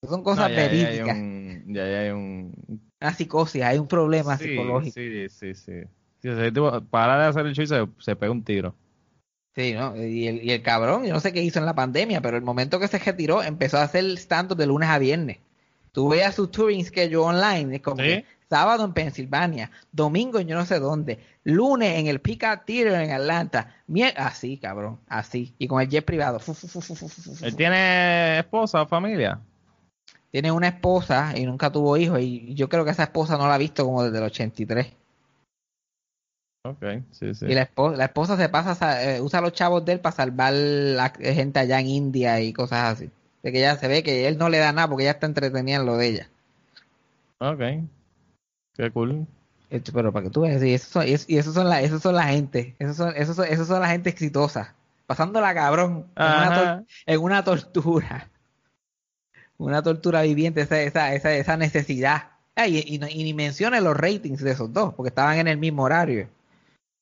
Son 0.07 0.23
cosas 0.23 0.49
No, 0.49 0.55
ya- 0.55 0.55
ya 0.55 0.61
hay 0.63 0.69
verídicas. 0.69 1.15
un- 1.17 1.63
Ya 1.67 1.87
ya 1.87 1.99
hay 1.99 2.09
un. 2.09 2.53
Una 3.01 3.13
psicosis, 3.13 3.61
hay 3.63 3.77
un 3.77 3.87
problema 3.87 4.37
Sí, 4.37 4.45
psicológico. 4.45 4.93
Sí, 4.93 5.29
sí, 5.29 5.53
sí. 5.55 5.73
Sí, 6.21 6.27
ese 6.29 6.51
tipo 6.51 6.81
para 6.85 7.17
de 7.19 7.25
hacer 7.27 7.45
el 7.45 7.53
show 7.53 7.63
y 7.63 7.67
se, 7.67 7.87
se 8.03 8.15
pega 8.15 8.31
un 8.31 8.43
tiro. 8.43 8.75
Sí, 9.55 9.73
¿no? 9.73 9.95
Y 9.95 10.27
el, 10.27 10.43
y 10.43 10.51
el 10.51 10.61
cabrón, 10.61 11.05
yo 11.05 11.13
no 11.13 11.19
sé 11.19 11.33
qué 11.33 11.41
hizo 11.41 11.59
en 11.59 11.65
la 11.65 11.75
pandemia, 11.75 12.21
pero 12.21 12.37
el 12.37 12.43
momento 12.43 12.79
que 12.79 12.87
se 12.87 12.99
retiró 12.99 13.41
empezó 13.43 13.77
a 13.77 13.83
hacer 13.83 14.05
stand-up 14.17 14.57
de 14.57 14.67
lunes 14.67 14.89
a 14.89 14.99
viernes. 14.99 15.37
Tú 15.91 16.07
veías 16.09 16.35
su 16.35 16.47
touring 16.47 16.85
schedule 16.85 17.17
online, 17.17 17.75
es 17.77 17.81
como 17.81 17.97
Sí. 17.97 18.03
que 18.03 18.25
sábado 18.49 18.83
en 18.83 18.93
Pensilvania, 18.93 19.69
domingo 19.91 20.39
en 20.39 20.47
yo 20.47 20.55
no 20.55 20.65
sé 20.65 20.79
dónde, 20.79 21.19
lunes 21.43 21.99
en 21.99 22.07
el 22.07 22.19
Picard 22.19 22.61
Theater 22.65 23.01
en 23.01 23.11
Atlanta, 23.11 23.75
así, 24.17 24.57
cabrón, 24.57 24.99
así, 25.07 25.53
y 25.59 25.67
con 25.67 25.81
el 25.81 25.87
jet 25.87 26.03
privado. 26.03 26.39
Fu, 26.39 26.53
fu, 26.53 26.67
fu. 26.67 27.45
¿Él 27.45 27.55
tiene 27.55 28.39
esposa 28.39 28.81
o 28.81 28.87
familia? 28.87 29.39
Tiene 30.31 30.51
una 30.51 30.67
esposa 30.69 31.33
y 31.35 31.45
nunca 31.45 31.71
tuvo 31.71 31.95
hijos, 31.97 32.19
y 32.21 32.53
yo 32.55 32.69
creo 32.69 32.83
que 32.85 32.91
esa 32.91 33.03
esposa 33.03 33.37
no 33.37 33.47
la 33.47 33.55
ha 33.55 33.59
visto 33.59 33.85
como 33.85 34.03
desde 34.03 34.17
el 34.17 34.23
83. 34.23 34.93
Ok, 36.65 36.83
sí, 37.11 37.33
sí. 37.33 37.45
Y 37.47 37.53
la 37.53 37.61
esposa, 37.61 37.97
la 37.97 38.05
esposa 38.05 38.37
se 38.37 38.49
pasa, 38.49 38.75
sa- 38.75 39.03
eh, 39.03 39.21
usa 39.21 39.41
los 39.41 39.53
chavos 39.53 39.85
de 39.85 39.93
él 39.93 39.99
para 40.01 40.15
salvar 40.15 40.53
la 40.53 41.09
gente 41.09 41.59
allá 41.59 41.79
en 41.79 41.87
India 41.87 42.41
y 42.41 42.51
cosas 42.51 42.93
así. 42.93 43.09
De 43.41 43.51
que 43.51 43.61
ya 43.61 43.77
se 43.77 43.87
ve 43.87 44.03
que 44.03 44.27
él 44.27 44.37
no 44.37 44.49
le 44.49 44.57
da 44.57 44.71
nada 44.73 44.87
porque 44.89 45.03
ella 45.03 45.11
está 45.11 45.25
entretenida 45.25 45.77
en 45.77 45.85
lo 45.85 45.95
de 45.97 46.07
ella. 46.07 46.29
Ok. 47.39 47.61
Qué 48.79 48.89
cool. 48.91 49.27
Esto, 49.69 49.91
Pero 49.93 50.13
para 50.13 50.23
que 50.23 50.29
tú 50.31 50.39
veas, 50.41 50.63
y 50.63 50.73
esos 50.73 50.87
son, 50.87 51.05
y 51.05 51.11
es- 51.11 51.29
y 51.29 51.37
esos 51.37 51.53
son 51.53 51.67
la, 51.67 51.81
esos 51.81 52.01
son 52.01 52.15
la 52.15 52.23
gente, 52.23 52.77
esos 52.79 52.95
son, 52.95 53.13
esos 53.13 53.35
son, 53.35 53.45
esos 53.45 53.67
son 53.67 53.81
la 53.81 53.89
gente 53.89 54.09
exitosa, 54.09 54.73
pasándola 55.05 55.53
cabrón 55.53 56.05
en 56.15 56.23
una, 56.23 56.85
en 57.39 57.43
tortura, 57.43 58.29
una 59.57 59.83
tortura 59.83 60.21
viviente, 60.21 60.61
esa, 60.61 60.81
esa, 60.81 61.13
esa, 61.13 61.33
esa 61.35 61.57
necesidad. 61.57 62.29
Ah, 62.55 62.67
y, 62.67 62.81
y 62.87 62.99
no- 62.99 63.09
y 63.09 63.21
ni 63.25 63.33
mencione 63.33 63.81
los 63.81 63.97
ratings 63.97 64.41
de 64.41 64.51
esos 64.51 64.71
dos, 64.71 64.93
porque 64.93 65.09
estaban 65.09 65.37
en 65.37 65.49
el 65.49 65.57
mismo 65.57 65.83
horario. 65.83 66.29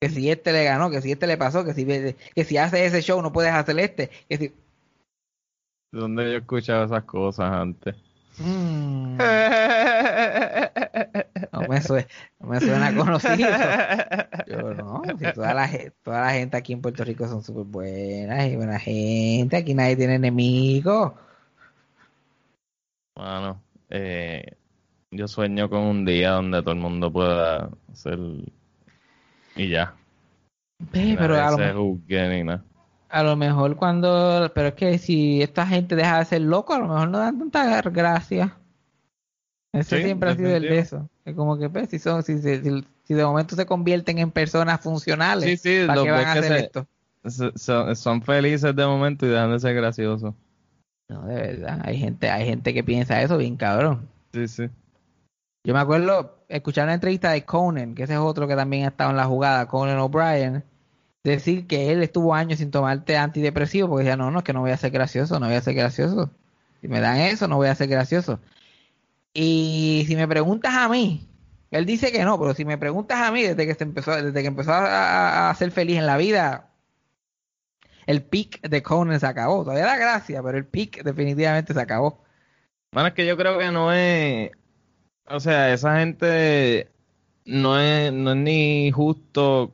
Que 0.01 0.09
si 0.09 0.31
este 0.31 0.51
le 0.53 0.63
ganó, 0.63 0.89
que 0.89 1.01
si 1.01 1.11
este 1.11 1.27
le 1.27 1.37
pasó, 1.37 1.63
que 1.63 1.75
si, 1.75 1.85
que 1.85 2.43
si 2.43 2.57
hace 2.57 2.87
ese 2.87 3.03
show 3.03 3.21
no 3.21 3.31
puedes 3.31 3.53
hacer 3.53 3.77
este, 3.79 4.09
que 4.27 4.37
si... 4.37 4.51
¿Dónde 5.91 6.23
yo 6.23 6.29
he 6.31 6.37
escuchado 6.37 6.85
esas 6.85 7.03
cosas 7.03 7.51
antes? 7.51 7.95
Mm, 8.39 9.17
no, 11.51 11.65
me 11.65 11.81
suena, 11.81 12.07
no 12.39 12.47
me 12.49 12.59
suena 12.59 12.95
conocido. 12.95 13.47
Yo 14.47 14.73
no, 14.73 15.01
si 15.17 15.25
toda 15.31 15.53
la, 15.53 15.69
toda 16.03 16.21
la 16.21 16.31
gente 16.31 16.57
aquí 16.57 16.73
en 16.73 16.81
Puerto 16.81 17.03
Rico 17.03 17.27
son 17.27 17.43
súper 17.43 17.63
buenas 17.65 18.47
y 18.47 18.55
buena 18.55 18.79
gente, 18.79 19.57
aquí 19.57 19.73
nadie 19.73 19.95
tiene 19.97 20.15
enemigos. 20.15 21.13
Bueno, 23.15 23.61
eh, 23.89 24.43
yo 25.11 25.27
sueño 25.27 25.69
con 25.69 25.79
un 25.81 26.05
día 26.05 26.31
donde 26.31 26.61
todo 26.61 26.71
el 26.73 26.79
mundo 26.79 27.11
pueda 27.11 27.69
hacer 27.91 28.19
y 29.55 29.69
ya. 29.69 29.95
Pero 30.91 31.35
a 31.35 31.51
lo, 31.51 31.57
se 31.57 31.63
me- 31.63 31.73
juzgue 31.73 32.29
ni 32.29 32.43
nada. 32.43 32.63
a 33.09 33.23
lo 33.23 33.35
mejor 33.35 33.75
cuando, 33.75 34.51
pero 34.53 34.69
es 34.69 34.73
que 34.75 34.97
si 34.99 35.41
esta 35.41 35.65
gente 35.65 35.95
deja 35.95 36.19
de 36.19 36.25
ser 36.25 36.41
loco, 36.41 36.73
a 36.73 36.79
lo 36.79 36.87
mejor 36.87 37.09
no 37.09 37.19
dan 37.19 37.37
tanta 37.39 37.81
gracia. 37.89 38.57
Ese 39.73 39.97
Sí, 39.97 40.03
siempre 40.03 40.29
ha 40.29 40.35
sido 40.35 40.55
el 40.55 40.67
de 40.67 40.79
eso. 40.79 41.09
Es 41.27 41.35
como 41.35 41.57
que, 41.57 41.69
pues, 41.69 41.89
si, 41.89 41.99
son, 41.99 42.23
si, 42.23 42.37
si, 42.39 42.61
si- 43.03 43.13
de 43.13 43.25
momento 43.25 43.55
se 43.57 43.65
convierten 43.65 44.17
en 44.17 44.31
personas 44.31 44.79
funcionales, 44.79 45.59
Sí, 45.61 45.81
sí, 45.81 45.85
¿para 45.85 46.01
qué 46.01 46.11
van 46.11 46.25
a 46.25 46.31
hacer 46.31 46.43
se- 46.45 46.59
esto? 46.59 46.87
Son, 47.57 47.95
son 47.97 48.21
felices 48.21 48.73
de 48.73 48.85
momento 48.85 49.25
y 49.25 49.29
dejan 49.29 49.51
de 49.51 49.59
ser 49.59 49.75
graciosos. 49.75 50.33
No, 51.09 51.25
de 51.25 51.35
verdad, 51.35 51.81
hay 51.83 51.97
gente, 51.97 52.29
hay 52.29 52.45
gente 52.45 52.73
que 52.73 52.81
piensa 52.81 53.21
eso 53.21 53.37
bien 53.37 53.57
cabrón. 53.57 54.07
Sí, 54.33 54.47
sí. 54.47 54.69
Yo 55.65 55.73
me 55.73 55.81
acuerdo 55.81 56.37
escuchar 56.47 56.85
una 56.85 56.93
entrevista 56.93 57.31
de 57.31 57.43
Conan, 57.43 57.93
que 57.93 58.03
ese 58.03 58.13
es 58.13 58.19
otro 58.19 58.47
que 58.47 58.55
también 58.55 58.85
ha 58.85 58.89
estado 58.89 59.09
en 59.09 59.17
la 59.17 59.25
jugada, 59.25 59.67
Conan 59.67 59.99
O'Brien, 59.99 60.63
decir 61.25 61.67
que 61.67 61.91
él 61.91 62.01
estuvo 62.03 62.33
años 62.33 62.59
sin 62.59 62.71
tomarte 62.71 63.17
antidepresivo 63.17 63.89
porque 63.89 64.05
decía, 64.05 64.15
no, 64.15 64.31
no, 64.31 64.39
es 64.39 64.45
que 64.45 64.53
no 64.53 64.61
voy 64.61 64.71
a 64.71 64.77
ser 64.77 64.91
gracioso, 64.91 65.41
no 65.41 65.47
voy 65.47 65.55
a 65.55 65.61
ser 65.61 65.73
gracioso. 65.73 66.29
Si 66.79 66.87
me 66.87 67.01
dan 67.01 67.17
eso, 67.17 67.49
no 67.49 67.57
voy 67.57 67.67
a 67.67 67.75
ser 67.75 67.89
gracioso. 67.89 68.39
Y 69.39 70.03
si 70.07 70.15
me 70.15 70.27
preguntas 70.27 70.73
a 70.73 70.89
mí, 70.89 71.29
Él 71.69 71.85
dice 71.85 72.11
que 72.11 72.23
no, 72.23 72.39
pero 72.39 72.55
si 72.55 72.65
me 72.65 72.79
preguntas 72.79 73.19
a 73.19 73.31
mí, 73.31 73.43
desde 73.43 73.67
que 73.67 73.75
se 73.75 73.83
empezó, 73.83 74.15
desde 74.15 74.41
que 74.41 74.47
empezó 74.47 74.71
a, 74.73 75.53
ser 75.55 75.69
feliz 75.69 75.99
en 75.99 76.07
la 76.07 76.17
vida, 76.17 76.71
el 78.07 78.23
pick 78.23 78.67
de 78.67 78.81
Conan 78.81 79.19
se 79.19 79.27
acabó. 79.27 79.63
Todavía 79.63 79.85
da 79.85 79.95
gracia, 79.95 80.41
pero 80.41 80.57
el 80.57 80.65
pick 80.65 81.03
definitivamente 81.03 81.75
se 81.75 81.79
acabó. 81.79 82.23
Bueno, 82.91 83.09
es 83.09 83.13
que 83.13 83.27
yo 83.27 83.37
creo 83.37 83.59
que 83.59 83.69
no 83.69 83.93
es. 83.93 84.49
O 85.27 85.39
sea, 85.39 85.71
esa 85.71 85.99
gente 85.99 86.89
no 87.45 87.79
es, 87.79 88.11
no 88.11 88.31
es 88.31 88.37
ni 88.37 88.89
justo 88.89 89.71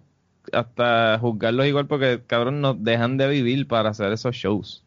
hasta 0.51 1.17
juzgarlos 1.19 1.67
igual 1.67 1.87
porque, 1.87 2.21
cabrón, 2.27 2.59
nos 2.59 2.83
dejan 2.83 3.15
de 3.15 3.29
vivir 3.29 3.65
para 3.69 3.91
hacer 3.91 4.11
esos 4.11 4.35
shows. 4.35 4.83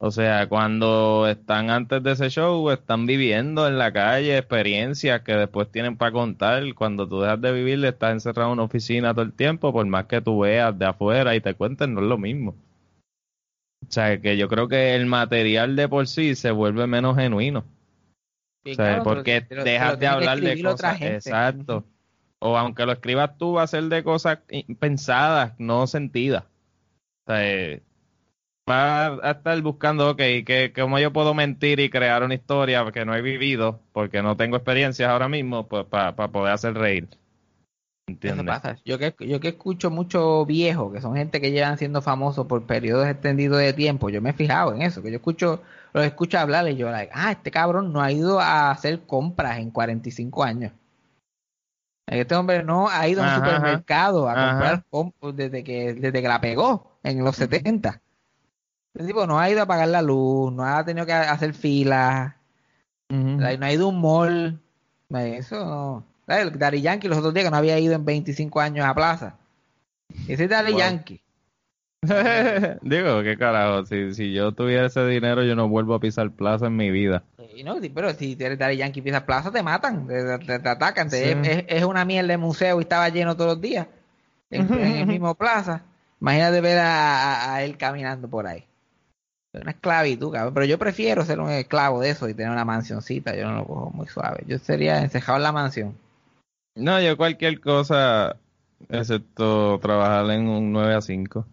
O 0.00 0.12
sea, 0.12 0.48
cuando 0.48 1.26
están 1.26 1.70
antes 1.70 2.00
de 2.04 2.12
ese 2.12 2.30
show, 2.30 2.70
están 2.70 3.06
viviendo 3.06 3.66
en 3.66 3.78
la 3.78 3.92
calle 3.92 4.38
experiencias 4.38 5.22
que 5.22 5.32
después 5.32 5.70
tienen 5.72 5.96
para 5.96 6.12
contar. 6.12 6.62
Cuando 6.74 7.08
tú 7.08 7.20
dejas 7.20 7.40
de 7.40 7.52
vivir, 7.52 7.84
estás 7.84 8.12
encerrado 8.12 8.50
en 8.50 8.52
una 8.54 8.62
oficina 8.62 9.12
todo 9.12 9.24
el 9.24 9.32
tiempo, 9.32 9.72
por 9.72 9.84
más 9.86 10.06
que 10.06 10.20
tú 10.20 10.38
veas 10.40 10.78
de 10.78 10.86
afuera 10.86 11.34
y 11.34 11.40
te 11.40 11.54
cuenten, 11.54 11.94
no 11.94 12.00
es 12.00 12.06
lo 12.06 12.16
mismo. 12.16 12.54
O 13.88 13.90
sea, 13.90 14.20
que 14.20 14.36
yo 14.36 14.48
creo 14.48 14.68
que 14.68 14.94
el 14.94 15.06
material 15.06 15.74
de 15.74 15.88
por 15.88 16.06
sí 16.06 16.36
se 16.36 16.52
vuelve 16.52 16.86
menos 16.86 17.16
genuino. 17.16 17.64
Sí, 18.64 18.72
O 18.72 18.74
sea, 18.74 18.84
claro, 18.86 19.02
porque 19.02 19.40
dejas 19.48 19.98
de 19.98 20.06
hablar 20.06 20.40
de 20.40 20.52
otra 20.68 20.92
cosas. 20.92 20.98
gente. 20.98 21.16
Exacto. 21.16 21.84
O 22.38 22.56
aunque 22.56 22.86
lo 22.86 22.92
escribas 22.92 23.36
tú, 23.36 23.54
va 23.54 23.62
a 23.62 23.66
ser 23.66 23.84
de 23.84 24.04
cosas 24.04 24.38
pensadas, 24.78 25.54
no 25.58 25.88
sentidas. 25.88 26.44
O 26.44 27.32
sea, 27.32 27.44
eh, 27.44 27.82
va 28.68 29.06
a 29.06 29.30
estar 29.32 29.60
buscando, 29.62 30.10
ok, 30.10 30.16
que, 30.16 30.72
¿cómo 30.74 30.98
yo 30.98 31.12
puedo 31.12 31.34
mentir 31.34 31.80
y 31.80 31.90
crear 31.90 32.22
una 32.22 32.34
historia 32.34 32.90
que 32.92 33.04
no 33.04 33.14
he 33.14 33.22
vivido 33.22 33.80
porque 33.92 34.22
no 34.22 34.36
tengo 34.36 34.56
experiencias 34.56 35.08
ahora 35.08 35.28
mismo 35.28 35.66
pues, 35.68 35.84
para 35.86 36.14
poder 36.14 36.52
hacer 36.52 36.74
reír? 36.74 37.08
Eso 38.08 38.08
¿Entiendes? 38.08 38.46
pasa. 38.46 38.78
Yo 38.84 38.98
que, 38.98 39.14
yo 39.20 39.38
que 39.40 39.48
escucho 39.48 39.90
mucho 39.90 40.44
viejo, 40.46 40.90
que 40.92 41.00
son 41.00 41.14
gente 41.14 41.40
que 41.40 41.50
llevan 41.50 41.78
siendo 41.78 42.00
famosos 42.02 42.46
por 42.46 42.64
periodos 42.66 43.06
extendidos 43.06 43.58
de 43.58 43.72
tiempo, 43.72 44.08
yo 44.10 44.22
me 44.22 44.30
he 44.30 44.32
fijado 44.32 44.74
en 44.74 44.82
eso, 44.82 45.02
que 45.02 45.10
yo 45.10 45.16
escucho, 45.16 45.62
los 45.92 46.04
escucho 46.04 46.38
hablar 46.38 46.68
y 46.68 46.76
yo, 46.76 46.90
like, 46.90 47.12
ah, 47.14 47.32
este 47.32 47.50
cabrón 47.50 47.92
no 47.92 48.00
ha 48.02 48.10
ido 48.10 48.40
a 48.40 48.70
hacer 48.70 49.00
compras 49.00 49.58
en 49.58 49.70
45 49.70 50.42
años. 50.42 50.72
Este 52.06 52.34
hombre 52.34 52.64
no 52.64 52.88
ha 52.88 53.06
ido 53.06 53.22
a 53.22 53.24
un 53.24 53.30
supermercado 53.34 54.28
a 54.28 54.32
Ajá. 54.32 54.48
comprar 54.48 54.84
comp- 54.90 55.32
desde 55.34 55.62
que, 55.62 55.92
desde 55.92 56.22
que 56.22 56.28
la 56.28 56.40
pegó 56.40 56.98
en 57.02 57.22
los 57.22 57.36
70. 57.36 58.00
Este 58.94 59.06
tipo 59.06 59.26
no 59.26 59.38
ha 59.38 59.48
ido 59.50 59.62
a 59.62 59.66
pagar 59.66 59.88
la 59.88 60.02
luz, 60.02 60.52
no 60.52 60.64
ha 60.64 60.84
tenido 60.84 61.06
que 61.06 61.12
hacer 61.12 61.54
filas, 61.54 62.34
Ujú. 63.10 63.38
like, 63.40 63.58
no 63.58 63.66
ha 63.66 63.72
ido 63.72 63.86
a 63.86 63.88
un 63.88 64.00
mall. 64.00 64.60
Eso 65.10 65.56
no. 65.64 66.04
El 66.34 66.58
Daddy 66.58 66.82
Yankee 66.82 67.08
los 67.08 67.18
otros 67.18 67.32
días 67.32 67.44
que 67.46 67.50
no 67.50 67.56
había 67.56 67.78
ido 67.78 67.94
en 67.94 68.04
25 68.04 68.60
años 68.60 68.84
a 68.86 68.94
plaza. 68.94 69.36
Ese 70.26 70.44
es 70.44 70.50
Daddy 70.50 70.72
Wow. 70.72 70.80
Yankee. 70.80 71.22
Digo, 72.82 73.22
qué 73.22 73.36
carajo, 73.38 73.84
si, 73.86 74.14
si 74.14 74.32
yo 74.32 74.52
tuviera 74.52 74.86
ese 74.86 75.04
dinero, 75.06 75.42
yo 75.42 75.54
no 75.56 75.68
vuelvo 75.68 75.94
a 75.94 76.00
pisar 76.00 76.30
plaza 76.30 76.66
en 76.66 76.76
mi 76.76 76.90
vida. 76.90 77.24
Y 77.54 77.64
no, 77.64 77.76
pero 77.94 78.12
si 78.14 78.36
eres 78.38 78.58
Daddy 78.58 78.76
Yankee 78.76 79.00
y 79.00 79.02
pisas 79.02 79.22
plaza, 79.22 79.50
te 79.50 79.62
matan, 79.62 80.06
te, 80.06 80.38
te- 80.38 80.58
te 80.60 80.68
atacan. 80.68 81.08
te- 81.08 81.32
Sí. 81.32 81.50
es, 81.50 81.64
es 81.66 81.84
una 81.84 82.04
mierda 82.04 82.28
de 82.28 82.36
museo 82.38 82.78
y 82.78 82.82
estaba 82.82 83.08
lleno 83.08 83.34
todos 83.36 83.52
los 83.54 83.60
días. 83.60 83.86
En, 84.50 84.72
en 84.72 84.96
el 84.98 85.06
mismo 85.06 85.34
plaza. 85.34 85.82
Imagínate 86.20 86.60
ver 86.60 86.78
a, 86.78 87.22
a- 87.22 87.54
a 87.56 87.62
él 87.64 87.76
caminando 87.76 88.28
por 88.28 88.46
ahí. 88.46 88.64
Una 89.52 89.70
esclavitud, 89.70 90.32
cabrón. 90.32 90.54
Pero 90.54 90.66
yo 90.66 90.78
prefiero 90.78 91.24
ser 91.24 91.40
un 91.40 91.50
esclavo 91.50 92.00
de 92.00 92.10
eso 92.10 92.28
y 92.28 92.34
tener 92.34 92.52
una 92.52 92.64
mansioncita. 92.64 93.34
Yo 93.34 93.48
no 93.48 93.56
lo 93.56 93.66
cojo 93.66 93.90
muy 93.90 94.06
suave. 94.06 94.44
Yo 94.46 94.58
sería 94.58 95.02
encejado 95.02 95.38
en 95.38 95.42
la 95.42 95.52
mansión. 95.52 95.94
No, 96.74 97.00
yo 97.00 97.16
cualquier 97.16 97.60
cosa, 97.60 98.36
excepto 98.88 99.78
trabajar 99.80 100.30
en 100.30 100.48
un 100.48 100.72
9 100.72 100.94
a 100.94 101.00
5. 101.00 101.46